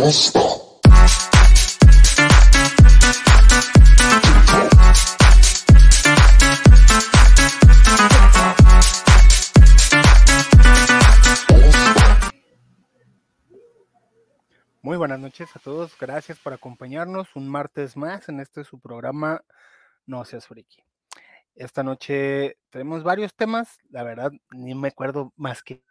Muy 0.00 0.12
buenas 15.10 15.32
noches 15.32 15.56
a 15.56 15.58
todos, 15.58 15.98
gracias 15.98 16.38
por 16.38 16.52
acompañarnos 16.52 17.34
un 17.34 17.48
martes 17.48 17.96
más 17.96 18.28
en 18.28 18.38
este 18.38 18.62
su 18.62 18.78
programa 18.78 19.42
No 20.06 20.24
seas 20.24 20.46
friki. 20.46 20.84
Esta 21.56 21.82
noche 21.82 22.58
tenemos 22.70 23.02
varios 23.02 23.34
temas, 23.34 23.78
la 23.88 24.04
verdad 24.04 24.30
ni 24.52 24.72
me 24.76 24.86
acuerdo 24.86 25.32
más 25.36 25.64
que 25.64 25.82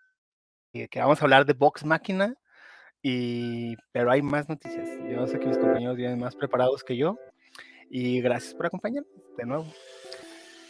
que 0.72 1.00
vamos 1.02 1.22
a 1.22 1.26
hablar 1.26 1.46
de 1.46 1.52
Vox 1.52 1.84
Máquina, 1.84 2.34
y, 3.02 3.76
pero 3.92 4.10
hay 4.10 4.22
más 4.22 4.48
noticias. 4.48 4.88
Yo 5.12 5.28
sé 5.28 5.38
que 5.38 5.48
mis 5.48 5.58
compañeros 5.58 5.98
vienen 5.98 6.20
más 6.20 6.38
preparados 6.38 6.82
que 6.86 6.96
yo 6.96 7.20
y 7.90 8.22
gracias 8.22 8.54
por 8.54 8.68
acompañarnos 8.68 9.12
de 9.38 9.46
nuevo. 9.46 9.66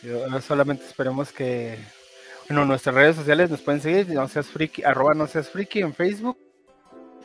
Yo, 0.02 0.42
solamente 0.42 0.86
esperemos 0.86 1.32
que, 1.32 1.78
bueno, 2.48 2.66
nuestras 2.66 2.96
redes 2.96 3.16
sociales 3.16 3.52
nos 3.52 3.62
pueden 3.62 3.82
seguir, 3.82 4.10
no 4.10 4.28
seas 4.28 4.48
friki, 4.48 4.84
arroba 4.84 5.14
no 5.14 5.28
seas 5.28 5.52
friki 5.52 5.82
en 5.82 5.94
Facebook, 5.94 6.49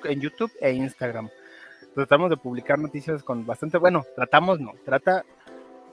en 0.05 0.21
YouTube 0.21 0.53
e 0.61 0.73
Instagram. 0.73 1.29
Tratamos 1.95 2.31
de 2.31 2.37
publicar 2.37 2.79
noticias 2.79 3.23
con 3.23 3.47
bastante, 3.47 3.79
bueno, 3.79 4.05
tratamos, 4.17 4.61
no, 4.61 4.73
trata 4.85 5.25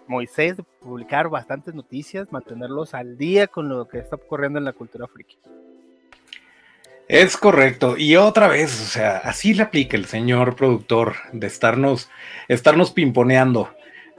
Moisés 0.08 0.58
de 0.58 0.64
publicar 0.64 1.30
bastantes 1.30 1.73
noticias, 1.73 2.31
mantenerlos 2.31 2.94
al 2.94 3.18
día 3.18 3.48
con 3.48 3.70
lo 3.70 3.88
que 3.88 4.00
está 4.00 4.16
ocurriendo 4.16 4.59
en 4.59 4.66
la 4.66 4.73
cultura 4.73 5.08
friki. 5.08 5.38
Es 7.08 7.36
correcto. 7.36 7.98
Y 7.98 8.16
otra 8.16 8.48
vez, 8.48 8.81
o 8.81 8.86
sea, 8.86 9.18
así 9.18 9.53
le 9.53 9.64
aplica 9.64 9.98
el 9.98 10.06
señor 10.06 10.56
productor 10.56 11.16
de 11.34 11.48
estarnos, 11.48 12.09
estarnos 12.48 12.92
pimponeando. 12.92 13.70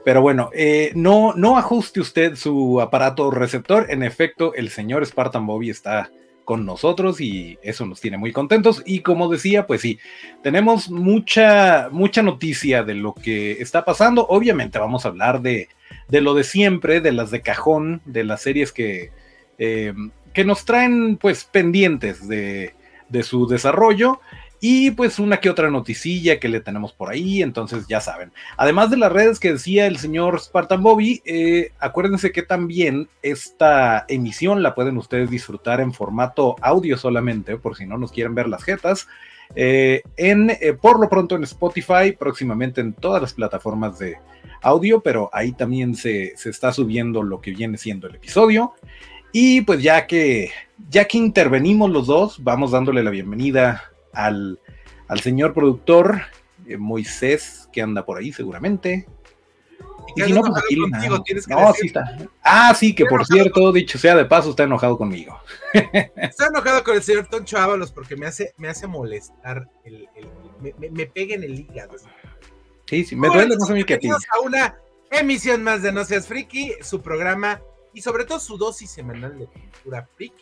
Pero 0.05 0.21
bueno, 0.21 0.49
eh, 0.53 0.91
no, 0.95 1.33
no 1.35 1.57
ajuste 1.57 2.01
usted 2.01 2.35
su 2.35 2.81
aparato 2.81 3.31
receptor. 3.31 3.87
En 3.89 4.03
efecto, 4.03 4.53
el 4.53 4.69
señor 4.69 5.05
Spartan 5.05 5.47
Bobby 5.47 5.69
está 5.69 6.11
con 6.45 6.65
nosotros 6.65 7.21
y 7.21 7.57
eso 7.61 7.85
nos 7.85 8.01
tiene 8.01 8.17
muy 8.17 8.31
contentos. 8.31 8.83
Y 8.85 8.99
como 8.99 9.29
decía, 9.29 9.65
pues 9.67 9.81
sí, 9.81 9.99
tenemos 10.41 10.89
mucha, 10.89 11.89
mucha 11.91 12.21
noticia 12.21 12.83
de 12.83 12.95
lo 12.95 13.13
que 13.13 13.53
está 13.53 13.85
pasando. 13.85 14.25
Obviamente 14.27 14.79
vamos 14.79 15.05
a 15.05 15.09
hablar 15.09 15.41
de, 15.41 15.69
de 16.09 16.21
lo 16.21 16.33
de 16.33 16.43
siempre, 16.43 17.01
de 17.01 17.11
las 17.11 17.31
de 17.31 17.41
cajón, 17.41 18.01
de 18.05 18.23
las 18.23 18.41
series 18.41 18.71
que, 18.71 19.11
eh, 19.57 19.93
que 20.33 20.45
nos 20.45 20.65
traen 20.65 21.17
pues 21.17 21.45
pendientes 21.45 22.27
de, 22.27 22.73
de 23.09 23.23
su 23.23 23.47
desarrollo 23.47 24.19
y 24.65 24.91
pues 24.91 25.19
una 25.19 25.41
que 25.41 25.49
otra 25.49 25.69
noticilla 25.69 26.39
que 26.39 26.47
le 26.47 26.61
tenemos 26.61 26.93
por 26.93 27.11
ahí, 27.11 27.41
entonces 27.41 27.85
ya 27.85 27.99
saben. 27.99 28.31
Además 28.55 28.89
de 28.89 28.95
las 28.95 29.11
redes 29.11 29.37
que 29.37 29.51
decía 29.51 29.87
el 29.87 29.97
señor 29.97 30.39
Spartan 30.39 30.81
Bobby, 30.81 31.21
eh, 31.25 31.73
acuérdense 31.79 32.31
que 32.31 32.43
también 32.43 33.09
esta 33.21 34.05
emisión 34.07 34.63
la 34.63 34.73
pueden 34.73 34.95
ustedes 34.95 35.29
disfrutar 35.29 35.81
en 35.81 35.91
formato 35.91 36.55
audio 36.61 36.97
solamente, 36.97 37.57
por 37.57 37.75
si 37.75 37.85
no 37.85 37.97
nos 37.97 38.13
quieren 38.13 38.35
ver 38.35 38.47
las 38.47 38.63
jetas. 38.63 39.09
Eh, 39.53 40.01
en, 40.15 40.51
eh, 40.51 40.71
por 40.81 40.97
lo 40.97 41.09
pronto 41.09 41.35
en 41.35 41.43
Spotify, 41.43 42.13
próximamente 42.17 42.79
en 42.79 42.93
todas 42.93 43.21
las 43.21 43.33
plataformas 43.33 43.99
de 43.99 44.15
audio, 44.61 45.01
pero 45.01 45.29
ahí 45.33 45.51
también 45.51 45.93
se, 45.93 46.37
se 46.37 46.49
está 46.49 46.71
subiendo 46.71 47.21
lo 47.21 47.41
que 47.41 47.51
viene 47.51 47.77
siendo 47.77 48.07
el 48.07 48.15
episodio. 48.15 48.71
Y 49.33 49.59
pues 49.59 49.83
ya 49.83 50.07
que, 50.07 50.51
ya 50.89 51.03
que 51.03 51.17
intervenimos 51.17 51.91
los 51.91 52.07
dos, 52.07 52.41
vamos 52.41 52.71
dándole 52.71 53.03
la 53.03 53.09
bienvenida 53.09 53.89
al, 54.13 54.59
señor 55.21 55.53
productor 55.53 56.21
eh, 56.67 56.77
Moisés, 56.77 57.69
que 57.71 57.81
anda 57.81 58.05
por 58.05 58.17
ahí 58.17 58.31
seguramente. 58.31 59.07
Y, 60.15 60.21
si 60.21 60.33
no, 60.33 60.41
pues 60.41 60.63
aquí 60.63 60.75
no, 60.75 61.73
sí 61.73 61.87
está. 61.87 62.17
Ah, 62.43 62.75
sí, 62.75 62.93
que 62.93 63.05
por 63.05 63.25
cierto, 63.25 63.71
dicho 63.71 63.97
sea 63.97 64.15
de 64.15 64.25
paso, 64.25 64.49
está 64.49 64.63
enojado 64.63 64.97
conmigo. 64.97 65.39
Está 66.15 66.47
enojado 66.47 66.83
con 66.83 66.95
el 66.95 67.01
señor 67.01 67.27
Toncho 67.27 67.57
Ábalos 67.57 67.91
porque 67.91 68.15
me 68.15 68.27
hace, 68.27 68.53
me 68.57 68.67
hace 68.67 68.85
molestar, 68.85 69.69
el, 69.85 70.07
me, 70.61 70.89
me, 70.89 71.05
pega 71.07 71.35
en 71.35 71.43
el 71.43 71.59
hígado. 71.59 71.95
Sí, 72.85 73.05
sí, 73.05 73.15
me 73.15 73.29
duele 73.29 73.55
más 73.57 73.69
a 73.69 73.73
mí 73.73 73.83
que 73.83 73.95
a 73.95 73.99
ti. 73.99 74.09
a 74.09 74.39
una 74.43 74.75
emisión 75.09 75.63
más 75.63 75.81
de 75.81 75.91
No 75.91 76.03
Seas 76.03 76.27
Friki, 76.27 76.73
su 76.81 77.01
programa 77.01 77.61
y 77.93 78.01
sobre 78.01 78.25
todo 78.25 78.39
su 78.39 78.57
dosis 78.57 78.89
semanal 78.89 79.37
de 79.37 79.45
cultura 79.45 80.07
freak. 80.15 80.33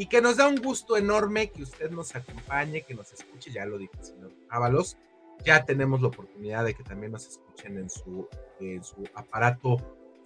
Y 0.00 0.06
que 0.06 0.22
nos 0.22 0.38
da 0.38 0.48
un 0.48 0.56
gusto 0.56 0.96
enorme 0.96 1.50
que 1.50 1.62
usted 1.62 1.90
nos 1.90 2.16
acompañe, 2.16 2.80
que 2.80 2.94
nos 2.94 3.12
escuche, 3.12 3.52
ya 3.52 3.66
lo 3.66 3.76
dijo 3.76 3.92
el 3.98 4.04
señor 4.06 4.32
Ábalos. 4.48 4.96
Ya 5.44 5.66
tenemos 5.66 6.00
la 6.00 6.08
oportunidad 6.08 6.64
de 6.64 6.72
que 6.72 6.82
también 6.82 7.12
nos 7.12 7.28
escuchen 7.28 7.76
en 7.76 7.90
su, 7.90 8.26
en 8.60 8.82
su 8.82 9.06
aparato 9.14 9.76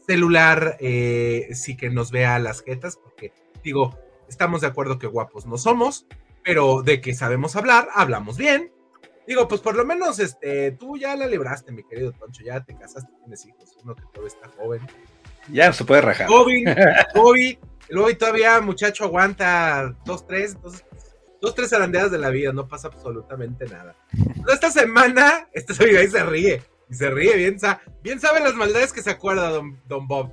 celular, 0.07 0.77
eh, 0.79 1.49
sí 1.55 1.77
que 1.77 1.91
nos 1.91 2.13
vea 2.13 2.39
las 2.39 2.63
jetas, 2.63 2.97
porque 3.03 3.33
digo, 3.65 3.99
estamos 4.29 4.61
de 4.61 4.69
acuerdo 4.69 5.01
que 5.01 5.09
guapos 5.09 5.45
no 5.45 5.59
somos, 5.59 6.07
pero 6.45 6.83
de 6.83 7.01
que 7.01 7.13
sabemos 7.13 7.57
hablar, 7.57 7.89
hablamos 7.97 8.39
bien. 8.39 8.71
Digo, 9.27 9.49
pues 9.49 9.61
por 9.61 9.75
lo 9.75 9.85
menos 9.85 10.21
este, 10.21 10.71
tú 10.71 10.97
ya 10.97 11.17
la 11.17 11.27
libraste, 11.27 11.73
mi 11.73 11.83
querido 11.83 12.13
Toncho, 12.13 12.45
ya 12.45 12.63
te 12.63 12.77
casaste, 12.77 13.13
tienes 13.19 13.45
hijos, 13.45 13.77
uno 13.83 13.97
que 13.97 14.05
todavía 14.13 14.37
está 14.37 14.49
joven, 14.57 14.83
ya 15.51 15.73
se 15.73 15.85
puede 15.85 16.01
rajar. 16.01 16.29
Bobby, 16.29 16.65
Bobby, 17.89 18.01
Bobby 18.01 18.15
todavía, 18.15 18.61
muchacho, 18.61 19.05
aguanta 19.05 19.95
dos, 20.05 20.27
tres, 20.27 20.61
dos, 20.61 20.85
dos, 21.41 21.55
tres 21.55 21.73
arandeadas 21.73 22.11
de 22.11 22.19
la 22.19 22.31
vida, 22.31 22.53
no 22.53 22.69
pasa 22.69 22.89
absolutamente 22.89 23.67
nada. 23.67 23.97
esta 24.49 24.71
semana, 24.71 25.49
esta 25.53 25.75
semana 25.75 26.09
se 26.11 26.25
ríe, 26.25 26.63
y 26.89 26.95
se 26.95 27.11
ríe 27.11 27.37
bien, 27.37 27.57
bien 28.03 28.21
sabe 28.21 28.41
las 28.41 28.55
maldades 28.55 28.93
que 28.93 29.03
se 29.03 29.11
acuerda 29.11 29.51
don, 29.51 29.81
don 29.87 30.07
Bob. 30.07 30.33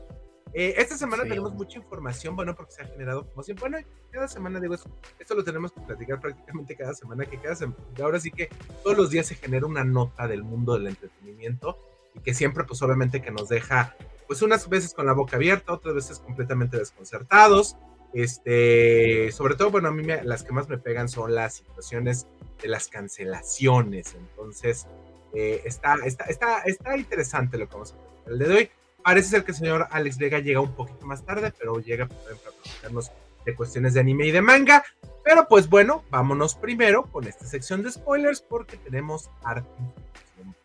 Eh, 0.53 0.75
esta 0.77 0.97
semana 0.97 1.23
tenemos 1.23 1.53
mucha 1.53 1.77
información, 1.77 2.35
bueno, 2.35 2.53
porque 2.55 2.73
se 2.73 2.81
ha 2.81 2.85
generado 2.85 3.25
como 3.29 3.41
siempre. 3.41 3.69
Bueno, 3.69 3.87
cada 4.11 4.27
semana 4.27 4.59
digo 4.59 4.73
esto, 4.73 4.89
esto 5.17 5.33
lo 5.33 5.43
tenemos 5.45 5.71
que 5.71 5.79
platicar 5.79 6.19
prácticamente 6.19 6.75
cada 6.75 6.93
semana, 6.93 7.25
que 7.25 7.37
cada 7.39 7.55
semana, 7.55 7.77
ahora 8.01 8.19
sí 8.19 8.31
que 8.31 8.49
todos 8.83 8.97
los 8.97 9.09
días 9.09 9.27
se 9.27 9.35
genera 9.35 9.65
una 9.65 9.85
nota 9.85 10.27
del 10.27 10.43
mundo 10.43 10.73
del 10.73 10.87
entretenimiento 10.87 11.77
y 12.15 12.19
que 12.19 12.33
siempre, 12.33 12.65
pues 12.65 12.81
obviamente 12.81 13.21
que 13.21 13.31
nos 13.31 13.47
deja 13.47 13.95
pues 14.31 14.41
unas 14.43 14.69
veces 14.69 14.93
con 14.93 15.05
la 15.05 15.11
boca 15.11 15.35
abierta, 15.35 15.73
otras 15.73 15.93
veces 15.93 16.19
completamente 16.19 16.77
desconcertados. 16.77 17.75
Este, 18.13 19.29
sobre 19.33 19.55
todo, 19.55 19.71
bueno, 19.71 19.89
a 19.89 19.91
mí 19.91 20.05
las 20.23 20.43
que 20.43 20.53
más 20.53 20.69
me 20.69 20.77
pegan 20.77 21.09
son 21.09 21.35
las 21.35 21.55
situaciones 21.55 22.27
de 22.61 22.69
las 22.69 22.87
cancelaciones. 22.87 24.15
Entonces, 24.15 24.87
eh, 25.33 25.63
está, 25.65 25.95
está, 26.05 26.23
está, 26.29 26.59
está 26.59 26.95
interesante 26.95 27.57
lo 27.57 27.67
que 27.67 27.73
vamos 27.73 27.91
a 27.91 27.95
ver 28.29 28.31
el 28.31 28.39
de 28.39 28.55
hoy. 28.55 28.69
Parece 29.03 29.27
ser 29.27 29.43
que 29.43 29.51
el 29.51 29.57
señor 29.57 29.87
Alex 29.91 30.17
Vega 30.17 30.39
llega 30.39 30.61
un 30.61 30.75
poquito 30.75 31.05
más 31.05 31.25
tarde, 31.25 31.51
pero 31.59 31.81
llega 31.81 32.07
para 32.07 32.37
platicarnos 32.37 33.11
de 33.45 33.53
cuestiones 33.53 33.95
de 33.95 33.99
anime 33.99 34.27
y 34.27 34.31
de 34.31 34.41
manga. 34.41 34.81
Pero 35.25 35.45
pues 35.49 35.67
bueno, 35.67 36.05
vámonos 36.09 36.55
primero 36.55 37.03
con 37.11 37.27
esta 37.27 37.45
sección 37.45 37.83
de 37.83 37.91
spoilers 37.91 38.39
porque 38.39 38.77
tenemos 38.77 39.29
arte 39.43 39.67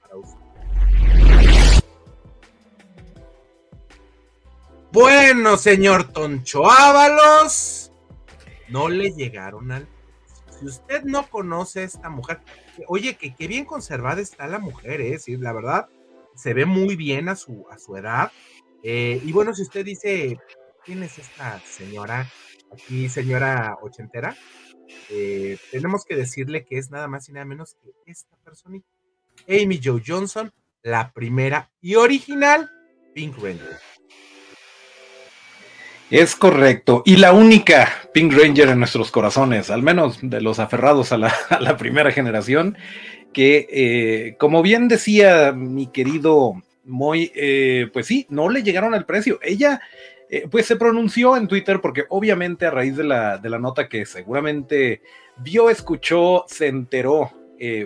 para 0.00 0.18
usted. 0.18 0.45
Bueno, 4.96 5.58
señor 5.58 6.10
Toncho 6.10 6.70
Ábalos, 6.70 7.92
no 8.70 8.88
le 8.88 9.10
llegaron 9.10 9.70
al. 9.70 9.86
Si 10.58 10.64
usted 10.64 11.02
no 11.02 11.28
conoce 11.28 11.80
a 11.80 11.84
esta 11.84 12.08
mujer, 12.08 12.40
oye, 12.88 13.14
que 13.14 13.34
qué 13.34 13.46
bien 13.46 13.66
conservada 13.66 14.22
está 14.22 14.46
la 14.46 14.58
mujer, 14.58 15.02
¿eh? 15.02 15.18
La 15.38 15.52
verdad, 15.52 15.90
se 16.34 16.54
ve 16.54 16.64
muy 16.64 16.96
bien 16.96 17.28
a 17.28 17.36
su, 17.36 17.66
a 17.70 17.76
su 17.76 17.94
edad. 17.94 18.32
Eh, 18.82 19.20
y 19.22 19.32
bueno, 19.32 19.52
si 19.52 19.64
usted 19.64 19.84
dice, 19.84 20.38
¿quién 20.82 21.02
es 21.02 21.18
esta 21.18 21.60
señora? 21.60 22.26
Aquí, 22.72 23.10
señora 23.10 23.76
ochentera, 23.82 24.34
eh, 25.10 25.58
tenemos 25.72 26.06
que 26.06 26.16
decirle 26.16 26.64
que 26.64 26.78
es 26.78 26.90
nada 26.90 27.06
más 27.06 27.28
y 27.28 27.34
nada 27.34 27.44
menos 27.44 27.76
que 27.82 27.92
esta 28.10 28.34
personita. 28.38 28.88
Amy 29.46 29.78
Joe 29.84 30.02
Johnson, 30.04 30.50
la 30.82 31.12
primera 31.12 31.70
y 31.82 31.96
original 31.96 32.70
Pink 33.14 33.36
Ranger. 33.36 33.78
Es 36.10 36.36
correcto. 36.36 37.02
Y 37.04 37.16
la 37.16 37.32
única 37.32 37.88
Pink 38.14 38.32
Ranger 38.32 38.68
en 38.68 38.78
nuestros 38.78 39.10
corazones, 39.10 39.70
al 39.70 39.82
menos 39.82 40.18
de 40.22 40.40
los 40.40 40.60
aferrados 40.60 41.10
a 41.12 41.18
la, 41.18 41.76
primera 41.76 42.12
generación, 42.12 42.78
que 43.32 43.66
eh, 43.70 44.36
como 44.38 44.62
bien 44.62 44.86
decía 44.86 45.52
mi 45.52 45.88
querido 45.88 46.54
Moy, 46.84 47.32
eh, 47.34 47.88
pues 47.92 48.06
sí, 48.06 48.26
no 48.30 48.48
le 48.48 48.62
llegaron 48.62 48.94
al 48.94 49.04
precio. 49.04 49.40
Ella, 49.42 49.80
eh, 50.30 50.46
pues 50.48 50.66
se 50.66 50.76
pronunció 50.76 51.36
en 51.36 51.48
Twitter 51.48 51.80
porque 51.80 52.04
obviamente 52.08 52.66
a 52.66 52.70
raíz 52.70 52.96
de 52.96 53.04
la, 53.04 53.38
de 53.38 53.50
la 53.50 53.58
nota 53.58 53.88
que 53.88 54.06
seguramente 54.06 55.02
vio, 55.38 55.70
escuchó, 55.70 56.44
se 56.48 56.68
enteró 56.68 57.32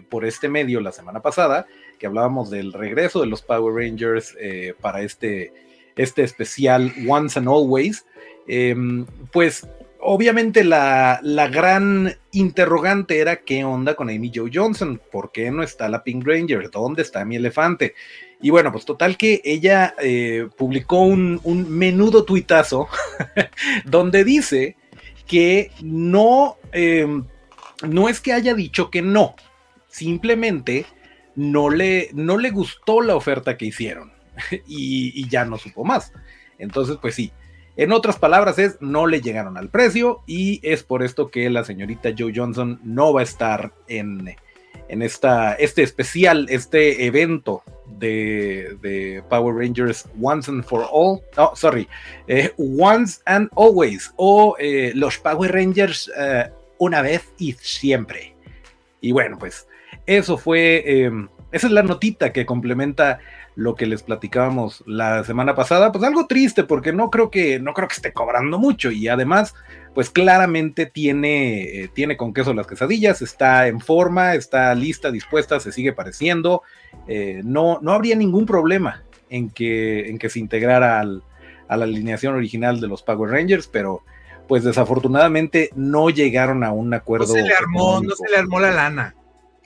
por 0.09 0.25
este 0.25 0.49
medio 0.49 0.81
la 0.81 0.91
semana 0.91 1.23
pasada, 1.23 1.65
que 1.97 2.07
hablábamos 2.07 2.51
del 2.51 2.73
regreso 2.73 3.21
de 3.21 3.29
los 3.29 3.41
Power 3.41 3.73
Rangers 3.73 4.37
para 4.81 5.03
este, 5.03 5.53
este 6.03 6.23
especial 6.23 6.93
Once 7.07 7.39
and 7.39 7.49
Always, 7.49 8.07
em, 8.47 9.07
pues 9.33 9.67
obviamente 10.01 10.65
la, 10.65 11.21
la, 11.23 11.49
gran 11.49 12.17
interrogante 12.33 13.19
era 13.19 13.43
qué 13.43 13.65
onda 13.65 13.95
con 13.95 14.09
Amy 14.09 14.33
Joe 14.35 14.51
Johnson, 14.53 15.01
¿por 15.13 15.31
qué 15.31 15.51
no 15.51 15.63
está 15.63 15.89
la 15.89 16.03
Pink 16.03 16.27
Ranger? 16.27 16.71
¿Dónde 16.71 17.03
está 17.03 17.25
mi 17.25 17.37
elefante? 17.37 17.95
Y 18.41 18.49
bueno, 18.49 18.73
pues 18.73 18.87
total 18.87 19.19
que 19.19 19.43
ella 19.45 19.95
eh, 20.01 20.49
publicó 20.57 21.01
un, 21.03 21.39
un, 21.45 21.71
menudo 21.71 22.25
tuitazo 22.25 22.89
donde 23.85 24.25
dice 24.25 24.77
que 25.27 25.71
no, 25.83 26.57
eh, 26.73 27.07
no 27.87 28.09
es 28.09 28.21
que 28.21 28.33
haya 28.33 28.55
dicho 28.55 28.91
que 28.91 29.03
no, 29.03 29.37
simplemente 29.89 30.87
no 31.37 31.69
le, 31.69 32.09
no 32.15 32.39
le 32.39 32.51
gustó 32.51 33.03
la 33.03 33.15
oferta 33.15 33.59
que 33.59 33.67
hicieron 33.67 34.10
y, 34.67 35.29
ya 35.29 35.45
no 35.45 35.59
supo 35.59 35.85
más. 35.85 36.13
Entonces, 36.59 36.99
pues 37.01 37.15
sí, 37.15 37.33
en 37.77 37.93
otras 37.93 38.19
palabras 38.19 38.59
es, 38.59 38.77
no 38.81 39.07
le 39.07 39.21
llegaron 39.21 39.57
al 39.57 39.71
precio 39.71 40.23
y 40.27 40.61
es 40.63 40.83
por 40.83 41.03
esto 41.03 41.31
que 41.31 41.49
la 41.51 41.65
señorita 41.65 42.11
Joe 42.17 42.33
Johnson 42.35 42.81
no 42.83 43.13
va 43.13 43.21
a 43.21 43.25
estar 43.25 43.73
en, 43.89 44.37
en 44.89 45.03
esta, 45.03 45.55
este 45.55 45.83
especial, 45.83 46.47
este 46.51 47.07
evento 47.07 47.63
de, 47.87 49.23
Power 49.29 49.55
Rangers 49.55 50.09
Once 50.21 50.51
and 50.51 50.65
for 50.65 50.87
All, 50.91 51.21
no, 51.37 51.53
sorry, 51.55 51.89
eh, 52.27 52.53
Once 52.57 53.21
and 53.27 53.49
Always 53.55 54.13
o 54.17 54.57
eh, 54.59 54.93
los 54.95 55.19
Power 55.19 55.53
Rangers 55.53 56.11
eh, 56.19 56.51
una 56.79 57.03
vez 57.03 57.33
y 57.39 57.53
siempre. 57.53 58.35
Y 59.01 59.13
bueno, 59.13 59.39
pues 59.39 59.67
eso 60.07 60.37
fue, 60.37 61.09
esa 61.53 61.67
es 61.67 61.73
la 61.73 61.83
notita 61.83 62.33
que 62.33 62.45
complementa 62.45 63.21
lo 63.61 63.75
que 63.75 63.85
les 63.85 64.03
platicábamos 64.03 64.83
la 64.87 65.23
semana 65.23 65.55
pasada, 65.55 65.93
pues 65.93 66.03
algo 66.03 66.27
triste 66.27 66.65
porque 66.65 66.95
no 66.95 67.11
creo 67.11 67.31
que 67.31 67.61
no 67.61 67.75
creo 67.75 67.89
que 67.89 67.95
esté 67.95 68.11
cobrando 68.15 68.59
mucho 68.59 68.91
y 68.91 69.07
además 69.07 69.55
pues 69.95 70.09
claramente 70.09 70.87
tiene 70.87 71.83
eh, 71.83 71.91
tiene 71.93 72.17
con 72.17 72.33
queso 72.33 72.55
las 72.55 72.67
quesadillas, 72.67 73.21
está 73.21 73.69
en 73.69 73.81
forma, 73.81 74.35
está 74.35 74.75
lista, 74.75 75.11
dispuesta, 75.11 75.61
se 75.61 75.73
sigue 75.73 75.93
pareciendo, 75.93 76.63
eh, 77.07 77.43
no 77.45 77.81
no 77.83 77.93
habría 77.93 78.17
ningún 78.17 78.47
problema 78.47 79.03
en 79.29 79.51
que 79.51 80.09
en 80.09 80.17
que 80.19 80.31
se 80.31 80.39
integrara 80.39 80.99
al, 80.99 81.23
a 81.69 81.77
la 81.77 81.85
alineación 81.85 82.35
original 82.35 82.81
de 82.81 82.89
los 82.89 83.03
Power 83.03 83.31
Rangers, 83.31 83.67
pero 83.67 84.03
pues 84.49 84.65
desafortunadamente 84.65 85.69
no 85.77 86.09
llegaron 86.09 86.65
a 86.65 86.73
un 86.73 86.95
acuerdo. 86.95 87.27
No 87.27 87.35
se 87.35 87.43
le 87.43 87.53
armó, 87.53 87.91
económico. 87.91 88.11
no 88.11 88.17
se 88.17 88.31
le 88.33 88.39
armó 88.39 88.59
la 88.59 88.71
lana. 88.71 89.15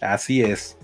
Así 0.01 0.43
es 0.43 0.77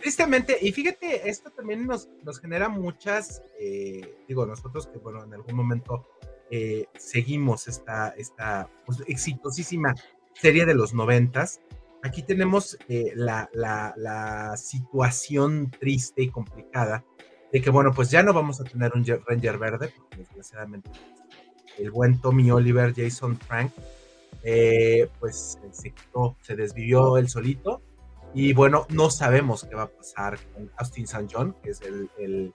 tristemente, 0.00 0.56
y 0.60 0.72
fíjate, 0.72 1.28
esto 1.28 1.50
también 1.50 1.86
nos, 1.86 2.08
nos 2.24 2.40
genera 2.40 2.68
muchas, 2.68 3.42
eh, 3.60 4.24
digo, 4.26 4.46
nosotros 4.46 4.86
que, 4.86 4.98
bueno, 4.98 5.22
en 5.22 5.34
algún 5.34 5.54
momento 5.54 6.08
eh, 6.50 6.86
seguimos 6.98 7.68
esta, 7.68 8.08
esta 8.16 8.68
pues, 8.86 9.02
exitosísima 9.06 9.94
serie 10.34 10.64
de 10.64 10.74
los 10.74 10.94
noventas, 10.94 11.60
aquí 12.02 12.22
tenemos 12.22 12.78
eh, 12.88 13.12
la, 13.14 13.50
la, 13.52 14.56
situación 14.56 15.70
triste 15.78 16.22
y 16.22 16.30
complicada 16.30 17.04
de 17.52 17.60
que, 17.60 17.70
bueno, 17.70 17.92
pues 17.92 18.10
ya 18.10 18.22
no 18.22 18.32
vamos 18.32 18.60
a 18.60 18.64
tener 18.64 18.92
un 18.94 19.04
Ranger 19.04 19.58
verde, 19.58 19.92
porque 19.96 20.16
desgraciadamente 20.16 20.90
el 21.78 21.90
buen 21.90 22.20
Tommy 22.20 22.50
Oliver, 22.50 22.94
Jason 22.96 23.38
Frank, 23.38 23.72
pues 25.18 25.58
se 25.72 25.90
quitó, 25.90 26.36
se 26.40 26.56
desvivió 26.56 27.18
él 27.18 27.28
solito, 27.28 27.82
y 28.32 28.52
bueno, 28.52 28.86
no 28.90 29.10
sabemos 29.10 29.64
qué 29.64 29.74
va 29.74 29.82
a 29.82 29.88
pasar 29.88 30.38
con 30.54 30.70
Austin 30.76 31.04
St. 31.04 31.26
John, 31.30 31.56
que 31.62 31.70
es 31.70 31.80
el, 31.82 32.08
el, 32.18 32.52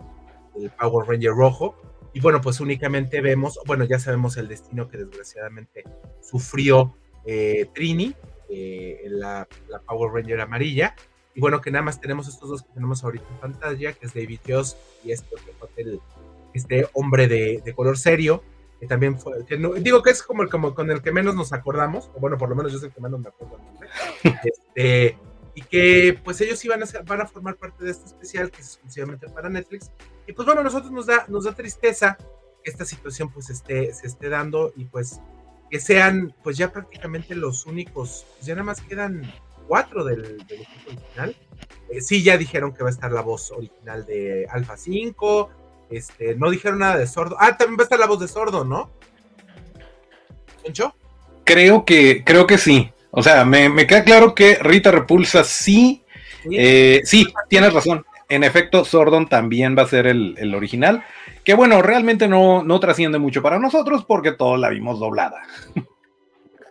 el, 0.56 0.70
Power 0.72 1.08
Ranger 1.08 1.32
rojo. 1.32 1.76
Y 2.14 2.22
bueno, 2.22 2.40
pues 2.40 2.62
únicamente 2.62 3.20
vemos, 3.20 3.60
bueno, 3.66 3.84
ya 3.84 4.00
sabemos 4.00 4.38
el 4.38 4.48
destino 4.48 4.88
que 4.88 4.98
desgraciadamente 4.98 5.84
sufrió 6.22 6.96
eh, 7.26 7.68
Trini, 7.74 8.16
eh, 8.50 9.04
la, 9.10 9.48
la, 9.68 9.80
Power 9.80 10.14
Ranger 10.14 10.40
amarilla. 10.40 10.96
Y 11.34 11.42
bueno, 11.42 11.60
que 11.60 11.72
nada 11.72 11.84
más 11.84 12.00
tenemos 12.00 12.30
estos 12.30 12.50
dos 12.50 12.62
que 12.64 12.72
tenemos 12.74 13.04
ahorita 13.04 13.26
en 13.30 13.40
pantalla, 13.40 13.92
que 13.92 14.06
es 14.06 14.14
David 14.14 14.40
Joss 14.48 14.78
y 15.04 15.12
este, 15.12 15.36
el, 15.76 16.00
este 16.54 16.88
hombre 16.94 17.28
de, 17.28 17.62
de, 17.66 17.74
color 17.74 17.98
serio, 17.98 18.42
que 18.80 18.88
también 18.88 19.20
fue, 19.20 19.46
que 19.46 19.58
no, 19.58 19.74
digo 19.74 20.02
que 20.02 20.12
es 20.12 20.24
como, 20.24 20.48
como 20.48 20.74
con 20.74 20.90
el 20.90 21.02
que 21.02 21.12
menos 21.12 21.36
nos 21.36 21.52
acordamos, 21.52 22.10
o 22.16 22.22
bueno, 22.22 22.38
por 22.38 22.48
lo 22.48 22.56
menos 22.56 22.72
yo 22.72 22.80
soy 22.80 22.88
el 22.88 22.94
que 22.94 23.02
menos 23.02 23.20
me 23.20 23.28
acuerdo. 23.28 23.60
Este, 24.46 25.18
y 25.56 25.62
que 25.62 26.20
pues 26.24 26.40
ellos 26.42 26.64
iban 26.66 26.84
a, 26.84 26.86
van 27.06 27.22
a 27.22 27.26
formar 27.26 27.56
parte 27.56 27.86
de 27.86 27.92
este 27.92 28.08
especial 28.08 28.52
que 28.52 28.62
es 28.62 28.68
exclusivamente 28.74 29.28
para 29.30 29.50
Netflix. 29.50 29.90
Y 30.28 30.34
pues 30.34 30.46
bueno, 30.46 30.62
a 30.62 30.64
nosotros 30.64 30.92
nos 30.92 31.06
da, 31.06 31.26
nos 31.30 31.46
da 31.46 31.54
tristeza 31.54 32.18
que 32.64 32.70
esta 32.70 32.86
situación 32.86 33.32
pues 33.32 33.50
esté, 33.50 33.94
se 33.94 34.08
esté 34.08 34.30
dando 34.30 34.74
y 34.76 34.86
pues 34.86 35.22
que 35.72 35.80
sean 35.80 36.36
pues 36.44 36.58
ya 36.58 36.72
prácticamente 36.72 37.36
los 37.36 37.66
únicos, 37.66 38.26
ya 38.42 38.54
nada 38.54 38.66
más 38.66 38.82
quedan 38.82 39.34
cuatro 39.68 40.04
del, 40.04 40.46
del 40.46 40.62
equipo 40.62 40.92
original. 40.92 41.36
Eh, 41.90 42.02
sí, 42.02 42.22
ya 42.22 42.38
dijeron 42.38 42.74
que 42.74 42.84
va 42.84 42.90
a 42.90 42.92
estar 42.92 43.12
la 43.12 43.22
voz 43.22 43.52
original 43.52 44.06
de 44.06 44.48
Alpha 44.50 44.76
5, 44.76 45.50
este, 45.90 46.36
no 46.36 46.50
dijeron 46.50 46.80
nada 46.80 46.98
de 46.98 47.08
Sordo. 47.08 47.38
Ah, 47.40 47.56
también 47.58 47.78
va 47.78 47.84
a 47.84 47.86
estar 47.86 48.00
la 48.00 48.08
voz 48.08 48.20
de 48.20 48.28
Sordo, 48.28 48.66
¿no? 48.66 48.92
¿Encho? 50.64 50.96
Creo 51.44 51.86
que, 51.86 52.24
creo 52.26 52.48
que 52.48 52.58
sí. 52.58 52.92
O 53.16 53.24
sea, 53.24 53.46
me, 53.46 53.70
me, 53.70 53.88
queda 53.88 54.04
claro 54.04 54.36
que 54.36 54.56
Rita 54.56 54.92
Repulsa 54.92 55.44
sí, 55.44 56.04
eh, 56.52 57.02
sí, 57.06 57.26
tienes 57.50 57.74
razón. 57.74 58.06
En 58.28 58.44
efecto, 58.44 58.84
Sordon 58.84 59.30
también 59.30 59.78
va 59.78 59.84
a 59.84 59.88
ser 59.88 60.08
el, 60.08 60.36
el 60.38 60.54
original, 60.54 61.04
que 61.44 61.54
bueno, 61.54 61.82
realmente 61.82 62.28
no, 62.28 62.64
no, 62.64 62.80
trasciende 62.80 63.20
mucho 63.20 63.42
para 63.42 63.60
nosotros 63.60 64.04
porque 64.06 64.32
todos 64.32 64.60
la 64.60 64.70
vimos 64.70 65.00
doblada. 65.00 65.42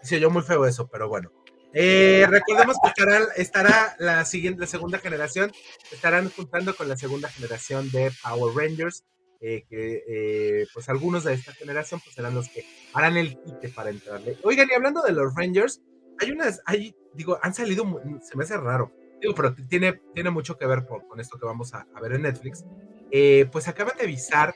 Sí, 0.02 0.20
yo 0.20 0.28
muy 0.28 0.42
feo 0.42 0.66
eso, 0.66 0.86
pero 0.86 1.08
bueno. 1.08 1.32
Eh, 1.72 2.26
recordemos 2.28 2.76
que 2.82 2.88
estará, 2.90 3.24
estará, 3.36 3.96
la 3.98 4.24
siguiente, 4.26 4.60
la 4.60 4.66
segunda 4.66 4.98
generación, 4.98 5.50
estarán 5.90 6.28
juntando 6.28 6.76
con 6.76 6.88
la 6.90 6.96
segunda 6.98 7.30
generación 7.30 7.90
de 7.90 8.12
Power 8.22 8.54
Rangers, 8.54 9.02
eh, 9.40 9.64
que 9.68 10.04
eh, 10.06 10.66
pues 10.74 10.90
algunos 10.90 11.24
de 11.24 11.32
esta 11.32 11.52
generación 11.52 12.00
pues 12.04 12.14
serán 12.14 12.34
los 12.34 12.50
que 12.50 12.66
harán 12.92 13.16
el 13.16 13.38
quite 13.40 13.70
para 13.70 13.88
entrarle. 13.88 14.36
Oigan, 14.42 14.68
y 14.70 14.74
hablando 14.74 15.00
de 15.00 15.12
los 15.12 15.34
Rangers, 15.34 15.80
hay 16.20 16.30
unas, 16.30 16.60
hay, 16.66 16.94
digo, 17.12 17.38
han 17.42 17.54
salido, 17.54 17.84
se 18.22 18.36
me 18.36 18.44
hace 18.44 18.56
raro, 18.56 18.92
digo, 19.20 19.34
pero 19.34 19.54
tiene, 19.54 20.00
tiene 20.12 20.30
mucho 20.30 20.56
que 20.56 20.66
ver 20.66 20.86
por, 20.86 21.06
con 21.06 21.20
esto 21.20 21.38
que 21.38 21.46
vamos 21.46 21.74
a, 21.74 21.86
a 21.94 22.00
ver 22.00 22.12
en 22.12 22.22
Netflix. 22.22 22.64
Eh, 23.10 23.46
pues 23.52 23.68
acaban 23.68 23.96
de 23.96 24.04
avisar 24.04 24.54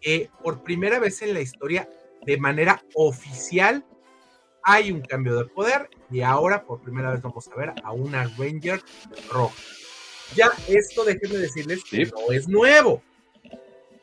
que 0.00 0.30
por 0.42 0.62
primera 0.62 0.98
vez 0.98 1.22
en 1.22 1.34
la 1.34 1.40
historia, 1.40 1.88
de 2.24 2.36
manera 2.38 2.82
oficial, 2.94 3.84
hay 4.62 4.90
un 4.90 5.00
cambio 5.00 5.36
de 5.36 5.44
poder 5.46 5.88
y 6.10 6.22
ahora 6.22 6.64
por 6.64 6.80
primera 6.80 7.12
vez 7.12 7.22
vamos 7.22 7.48
a 7.48 7.54
ver 7.54 7.72
a 7.82 7.92
una 7.92 8.24
Ranger 8.36 8.80
roja. 9.30 9.54
Ya 10.34 10.50
esto, 10.68 11.04
déjenme 11.04 11.38
decirles 11.38 11.84
que 11.84 12.06
sí. 12.06 12.12
no 12.12 12.32
es 12.32 12.48
nuevo. 12.48 13.02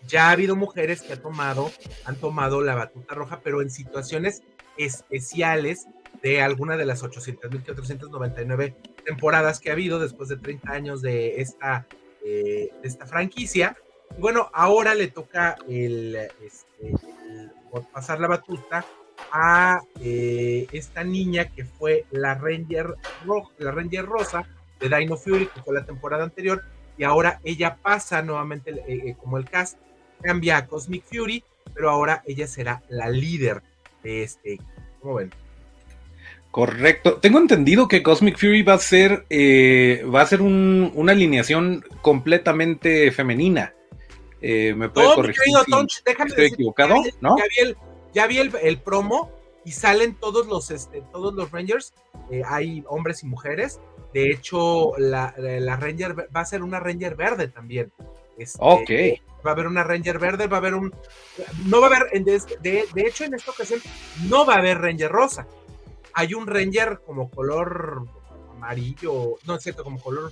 Ya 0.07 0.27
ha 0.27 0.31
habido 0.31 0.55
mujeres 0.55 1.01
que 1.01 1.13
han 1.13 1.21
tomado, 1.21 1.71
han 2.05 2.15
tomado 2.15 2.61
la 2.61 2.75
batuta 2.75 3.13
roja, 3.15 3.41
pero 3.43 3.61
en 3.61 3.69
situaciones 3.69 4.41
especiales 4.77 5.85
de 6.21 6.41
alguna 6.41 6.77
de 6.77 6.85
las 6.85 7.03
800.499 7.03 8.75
temporadas 9.05 9.59
que 9.59 9.69
ha 9.69 9.73
habido 9.73 9.99
después 9.99 10.29
de 10.29 10.37
30 10.37 10.71
años 10.71 11.01
de 11.01 11.41
esta, 11.41 11.87
eh, 12.23 12.71
de 12.81 12.87
esta 12.87 13.05
franquicia. 13.05 13.75
Y 14.17 14.21
bueno, 14.21 14.49
ahora 14.53 14.95
le 14.95 15.07
toca 15.07 15.55
el, 15.67 16.15
este, 16.15 16.93
pasar 17.91 18.19
la 18.19 18.27
batuta 18.27 18.85
a 19.31 19.81
eh, 19.99 20.67
esta 20.71 21.03
niña 21.03 21.45
que 21.45 21.65
fue 21.65 22.05
la 22.11 22.35
Ranger, 22.35 22.95
Roja, 23.25 23.51
la 23.57 23.71
Ranger 23.71 24.05
Rosa 24.05 24.47
de 24.79 24.89
Dino 24.89 25.17
Fury, 25.17 25.47
que 25.47 25.61
fue 25.61 25.73
la 25.73 25.85
temporada 25.85 26.23
anterior, 26.23 26.63
y 26.97 27.03
ahora 27.03 27.39
ella 27.43 27.77
pasa 27.81 28.21
nuevamente 28.21 28.71
eh, 28.87 29.15
como 29.19 29.37
el 29.37 29.49
cast, 29.49 29.79
cambia 30.21 30.57
a 30.57 30.67
Cosmic 30.67 31.03
Fury, 31.03 31.43
pero 31.73 31.89
ahora 31.89 32.21
ella 32.25 32.47
será 32.47 32.83
la 32.89 33.09
líder 33.09 33.63
de 34.03 34.23
este. 34.23 34.59
¿Cómo 35.01 35.15
ven? 35.15 35.31
Correcto. 36.53 37.15
Tengo 37.15 37.39
entendido 37.39 37.87
que 37.87 38.03
Cosmic 38.03 38.37
Fury 38.37 38.61
va 38.61 38.75
a 38.75 38.77
ser, 38.77 39.25
eh, 39.31 40.05
va 40.05 40.21
a 40.21 40.25
ser 40.27 40.43
un, 40.43 40.91
una 40.93 41.13
alineación 41.13 41.83
completamente 42.03 43.09
femenina. 43.09 43.73
Eh, 44.39 44.75
me 44.75 44.87
puede 44.87 45.07
no, 45.07 45.15
corregir 45.15 45.41
querido, 45.41 45.63
si 45.63 45.71
Tonch, 45.71 46.03
déjame 46.05 46.29
estoy 46.29 46.43
decir, 46.43 46.53
equivocado, 46.53 46.93
ya, 47.03 47.11
¿no? 47.21 47.37
Ya 47.39 47.43
vi 47.45 47.67
el, 47.67 47.77
ya 48.13 48.27
vi 48.27 48.37
el, 48.37 48.51
el 48.61 48.77
promo 48.77 49.31
y 49.65 49.71
salen 49.71 50.13
todos 50.13 50.45
los, 50.45 50.69
este, 50.69 51.01
todos 51.11 51.33
los 51.33 51.49
Rangers. 51.49 51.95
Eh, 52.29 52.43
hay 52.45 52.83
hombres 52.87 53.23
y 53.23 53.25
mujeres. 53.25 53.79
De 54.13 54.29
hecho, 54.29 54.91
la, 54.99 55.33
la, 55.39 55.75
Ranger 55.75 56.15
va 56.15 56.41
a 56.41 56.45
ser 56.45 56.61
una 56.61 56.79
Ranger 56.79 57.15
verde 57.15 57.47
también. 57.47 57.91
Este, 58.37 58.59
ok. 58.61 58.91
Va 59.43 59.49
a 59.49 59.53
haber 59.55 59.65
una 59.65 59.83
Ranger 59.83 60.19
verde, 60.19 60.45
va 60.45 60.57
a 60.57 60.59
haber 60.59 60.75
un. 60.75 60.93
No 61.65 61.81
va 61.81 61.87
a 61.87 61.95
haber. 61.95 62.23
De, 62.23 62.39
de, 62.61 62.85
de 62.93 63.01
hecho, 63.01 63.23
en 63.23 63.33
esta 63.33 63.49
ocasión, 63.49 63.79
no 64.29 64.45
va 64.45 64.53
a 64.53 64.57
haber 64.59 64.77
Ranger 64.77 65.11
rosa 65.11 65.47
hay 66.13 66.33
un 66.33 66.47
Ranger 66.47 67.01
como 67.05 67.29
color 67.29 68.05
amarillo, 68.51 69.35
no 69.45 69.55
es 69.55 69.63
cierto, 69.63 69.83
como 69.83 69.99
color 69.99 70.31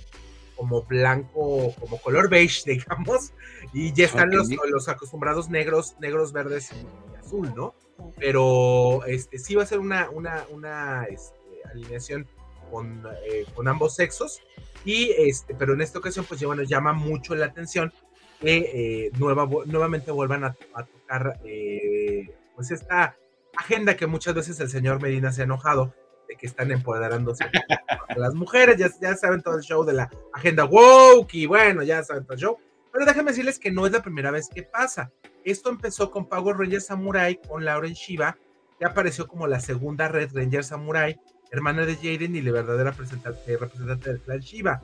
como 0.56 0.82
blanco, 0.82 1.74
como 1.80 2.00
color 2.00 2.28
beige, 2.28 2.62
digamos, 2.66 3.32
y 3.72 3.92
ya 3.92 4.04
están 4.06 4.30
los, 4.30 4.48
los 4.48 4.88
acostumbrados 4.88 5.50
negros, 5.50 5.96
negros, 5.98 6.32
verdes 6.32 6.70
y 6.72 7.16
azul, 7.16 7.52
¿no? 7.54 7.74
Pero 8.18 9.04
este 9.06 9.38
sí 9.38 9.54
va 9.54 9.62
a 9.62 9.66
ser 9.66 9.78
una, 9.78 10.10
una, 10.10 10.44
una 10.50 11.04
este, 11.04 11.36
alineación 11.70 12.26
con, 12.70 13.04
eh, 13.26 13.44
con 13.54 13.68
ambos 13.68 13.94
sexos, 13.94 14.40
y 14.84 15.10
este, 15.16 15.54
pero 15.54 15.74
en 15.74 15.80
esta 15.80 15.98
ocasión, 15.98 16.24
pues 16.28 16.40
ya 16.40 16.46
bueno, 16.46 16.62
llama 16.62 16.92
mucho 16.92 17.34
la 17.34 17.46
atención 17.46 17.92
que 18.40 19.06
eh, 19.06 19.10
nueva, 19.18 19.48
nuevamente 19.66 20.10
vuelvan 20.10 20.44
a, 20.44 20.54
tocar 20.54 21.40
eh, 21.44 22.34
pues 22.56 22.70
esta 22.72 23.16
agenda 23.56 23.96
que 23.96 24.06
muchas 24.06 24.34
veces 24.34 24.58
el 24.60 24.68
señor 24.68 25.00
Medina 25.00 25.32
se 25.32 25.42
ha 25.42 25.44
enojado 25.44 25.94
de 26.28 26.36
que 26.36 26.46
están 26.46 26.70
empoderándose 26.70 27.44
a 27.44 27.50
las 28.16 28.34
mujeres, 28.34 28.76
ya, 28.78 28.90
ya 29.00 29.16
saben 29.16 29.42
todo 29.42 29.56
el 29.56 29.62
show 29.62 29.84
de 29.84 29.92
la 29.92 30.10
agenda 30.32 30.64
woke 30.64 31.34
y 31.34 31.46
bueno, 31.46 31.82
ya 31.82 32.02
saben 32.02 32.24
todo 32.24 32.34
el 32.34 32.40
show. 32.40 32.58
Pero 32.92 33.06
déjenme 33.06 33.30
decirles 33.30 33.58
que 33.58 33.70
no 33.70 33.86
es 33.86 33.92
la 33.92 34.02
primera 34.02 34.30
vez 34.30 34.48
que 34.48 34.62
pasa. 34.62 35.10
Esto 35.44 35.70
empezó 35.70 36.10
con 36.10 36.28
Power 36.28 36.56
Ranger 36.56 36.80
Samurai, 36.80 37.40
con 37.48 37.64
Lauren 37.64 37.94
Shiva, 37.94 38.36
que 38.78 38.84
apareció 38.84 39.26
como 39.26 39.46
la 39.46 39.60
segunda 39.60 40.08
Red 40.08 40.30
Ranger 40.34 40.62
Samurai, 40.62 41.18
hermana 41.50 41.86
de 41.86 41.96
Jaden 41.96 42.36
y 42.36 42.42
la 42.42 42.52
verdadera 42.52 42.90
representante, 42.90 43.56
representante 43.56 44.10
del 44.10 44.20
clan 44.20 44.40
Shiva. 44.40 44.82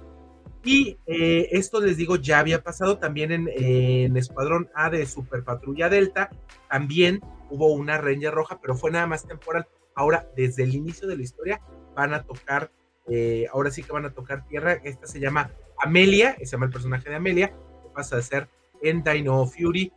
Y 0.64 0.98
eh, 1.06 1.48
esto 1.52 1.80
les 1.80 1.96
digo, 1.96 2.16
ya 2.16 2.40
había 2.40 2.62
pasado 2.62 2.98
también 2.98 3.32
en, 3.32 4.16
Escuadrón 4.16 4.68
A 4.75 4.90
de 4.90 5.06
Super 5.06 5.44
Patrulla 5.44 5.88
Delta. 5.88 6.30
También 6.68 7.20
hubo 7.50 7.73
una 7.73 7.99
Ranger 7.99 8.33
roja, 8.33 8.59
pero 8.61 8.75
fue 8.75 8.90
nada 8.90 9.07
más 9.07 9.26
temporal. 9.26 9.67
Ahora, 9.95 10.28
desde 10.37 10.62
el 10.62 10.75
inicio 10.75 11.09
de 11.09 11.17
la 11.17 11.23
historia, 11.23 11.61
van 11.95 12.14
a 12.14 12.23
tocar, 12.23 12.71
eh, 13.09 13.47
ahora 13.52 13.71
sí 13.71 13.83
que 13.83 13.93
van 13.93 14.05
a 14.05 14.11
tocar 14.11 14.47
tierra. 14.47 14.75
Esta 14.85 15.07
se 15.07 15.21
llama 15.21 15.50
Amelia, 15.78 16.37
se 16.38 16.47
llama 16.47 16.67
el 16.67 16.73
personaje 16.73 17.09
de 17.09 17.17
Amelia, 17.17 17.49
que 17.49 17.88
pasa 17.95 18.17
de 18.17 18.23
ser 18.23 18.49
en 18.83 19.02
Dino 19.02 19.45
Fury 19.47 19.93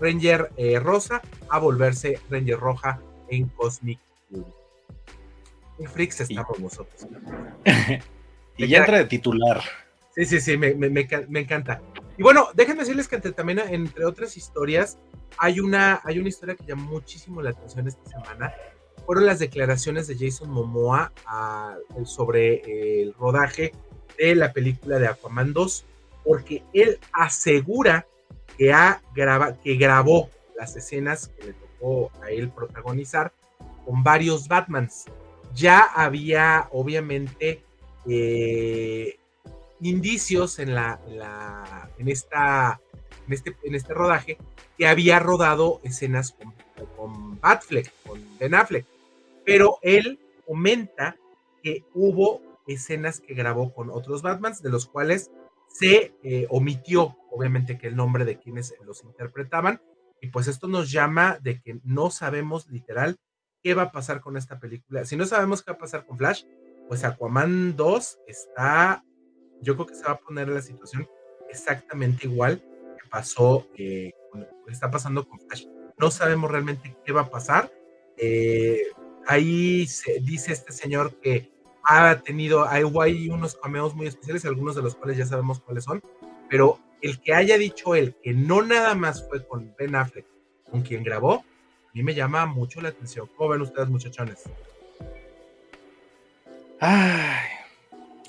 Ranger 0.00 0.50
eh, 0.56 0.80
rosa 0.80 1.22
a 1.48 1.58
volverse 1.58 2.18
Ranger 2.30 2.58
roja 2.58 3.00
en 3.28 3.48
Cosmic 3.48 4.00
Fury. 4.28 4.44
Un 5.78 5.86
freaks 5.88 6.20
estamos 6.20 6.58
nosotros. 6.58 7.06
y 8.56 8.68
ya 8.68 8.78
entra 8.78 8.98
de 8.98 9.04
titular. 9.06 9.62
Sí, 10.14 10.24
sí, 10.26 10.40
sí, 10.40 10.56
me, 10.56 10.66
encanta. 11.40 11.80
Y 12.16 12.22
bueno, 12.22 12.48
déjenme 12.54 12.80
decirles 12.80 13.08
que 13.08 13.18
también, 13.18 13.58
entre 13.58 14.04
otras 14.04 14.36
historias, 14.36 14.98
hay 15.38 15.60
una, 15.60 16.00
hay 16.04 16.18
una 16.18 16.28
historia 16.28 16.54
que 16.54 16.64
llamó 16.64 16.92
muchísimo 16.92 17.42
la 17.42 17.50
atención 17.50 17.88
esta 17.88 18.08
semana. 18.08 18.54
Fueron 19.04 19.26
las 19.26 19.40
declaraciones 19.40 20.06
de 20.06 20.16
Jason 20.16 20.50
Momoa 20.50 21.12
sobre 22.04 23.02
el 23.02 23.14
rodaje 23.14 23.72
de 24.16 24.34
la 24.34 24.52
película 24.52 24.98
de 24.98 25.08
Aquaman 25.08 25.52
2, 25.52 25.84
porque 26.24 26.62
él 26.72 26.98
asegura 27.12 28.06
que, 28.56 28.72
ha 28.72 29.02
que 29.62 29.74
grabó 29.74 30.30
las 30.56 30.76
escenas 30.76 31.28
que 31.28 31.48
le 31.48 31.52
tocó 31.54 32.12
a 32.22 32.30
él 32.30 32.48
protagonizar 32.50 33.32
con 33.84 34.02
varios 34.02 34.48
Batmans. 34.48 35.06
Ya 35.54 35.80
había, 35.80 36.68
obviamente, 36.72 37.62
eh, 38.08 39.18
indicios 39.84 40.58
en, 40.58 40.74
la, 40.74 40.98
en, 41.98 42.08
esta, 42.08 42.80
en, 43.26 43.32
este, 43.32 43.56
en 43.62 43.74
este 43.74 43.92
rodaje 43.92 44.38
que 44.78 44.86
había 44.86 45.18
rodado 45.18 45.80
escenas 45.84 46.32
con, 46.32 46.54
con 46.96 47.38
Batfleck, 47.40 47.92
con 48.06 48.20
Ben 48.38 48.54
Affleck, 48.54 48.86
pero 49.44 49.78
él 49.82 50.18
comenta 50.46 51.16
que 51.62 51.84
hubo 51.92 52.40
escenas 52.66 53.20
que 53.20 53.34
grabó 53.34 53.74
con 53.74 53.90
otros 53.90 54.22
Batmans, 54.22 54.62
de 54.62 54.70
los 54.70 54.86
cuales 54.86 55.30
se 55.68 56.14
eh, 56.22 56.46
omitió, 56.48 57.16
obviamente, 57.30 57.76
que 57.76 57.88
el 57.88 57.96
nombre 57.96 58.24
de 58.24 58.38
quienes 58.38 58.74
los 58.84 59.04
interpretaban, 59.04 59.82
y 60.20 60.28
pues 60.28 60.48
esto 60.48 60.66
nos 60.66 60.90
llama 60.90 61.38
de 61.42 61.60
que 61.60 61.78
no 61.84 62.10
sabemos 62.10 62.68
literal 62.70 63.16
qué 63.62 63.74
va 63.74 63.82
a 63.82 63.92
pasar 63.92 64.22
con 64.22 64.38
esta 64.38 64.58
película. 64.58 65.04
Si 65.04 65.16
no 65.16 65.26
sabemos 65.26 65.62
qué 65.62 65.72
va 65.72 65.76
a 65.76 65.80
pasar 65.80 66.06
con 66.06 66.16
Flash, 66.16 66.44
pues 66.88 67.04
Aquaman 67.04 67.76
2 67.76 68.18
está 68.26 69.04
yo 69.64 69.74
creo 69.74 69.86
que 69.86 69.94
se 69.94 70.04
va 70.04 70.12
a 70.12 70.18
poner 70.18 70.48
la 70.48 70.62
situación 70.62 71.08
exactamente 71.48 72.26
igual 72.26 72.60
que 72.60 73.08
pasó, 73.08 73.66
eh, 73.76 74.12
está 74.68 74.90
pasando 74.90 75.26
con 75.26 75.40
Flash. 75.40 75.66
No 75.98 76.10
sabemos 76.10 76.50
realmente 76.50 76.96
qué 77.04 77.12
va 77.12 77.22
a 77.22 77.30
pasar. 77.30 77.72
Eh, 78.16 78.82
ahí 79.26 79.86
dice 80.22 80.52
este 80.52 80.72
señor 80.72 81.14
que 81.20 81.50
ha 81.84 82.20
tenido, 82.20 82.68
hay, 82.68 82.84
hay 83.00 83.28
unos 83.28 83.56
cameos 83.56 83.94
muy 83.94 84.06
especiales, 84.06 84.44
algunos 84.44 84.74
de 84.74 84.82
los 84.82 84.94
cuales 84.96 85.16
ya 85.16 85.26
sabemos 85.26 85.60
cuáles 85.60 85.84
son, 85.84 86.02
pero 86.48 86.78
el 87.02 87.20
que 87.20 87.34
haya 87.34 87.58
dicho 87.58 87.94
él 87.94 88.16
que 88.22 88.32
no 88.32 88.62
nada 88.62 88.94
más 88.94 89.28
fue 89.28 89.46
con 89.46 89.74
Ben 89.78 89.94
Affleck, 89.94 90.26
con 90.70 90.82
quien 90.82 91.04
grabó, 91.04 91.34
a 91.34 91.90
mí 91.92 92.02
me 92.02 92.14
llama 92.14 92.46
mucho 92.46 92.80
la 92.80 92.88
atención. 92.88 93.28
¿Cómo 93.36 93.50
ven 93.50 93.60
ustedes, 93.60 93.88
muchachones? 93.88 94.44
Ay, 96.80 97.46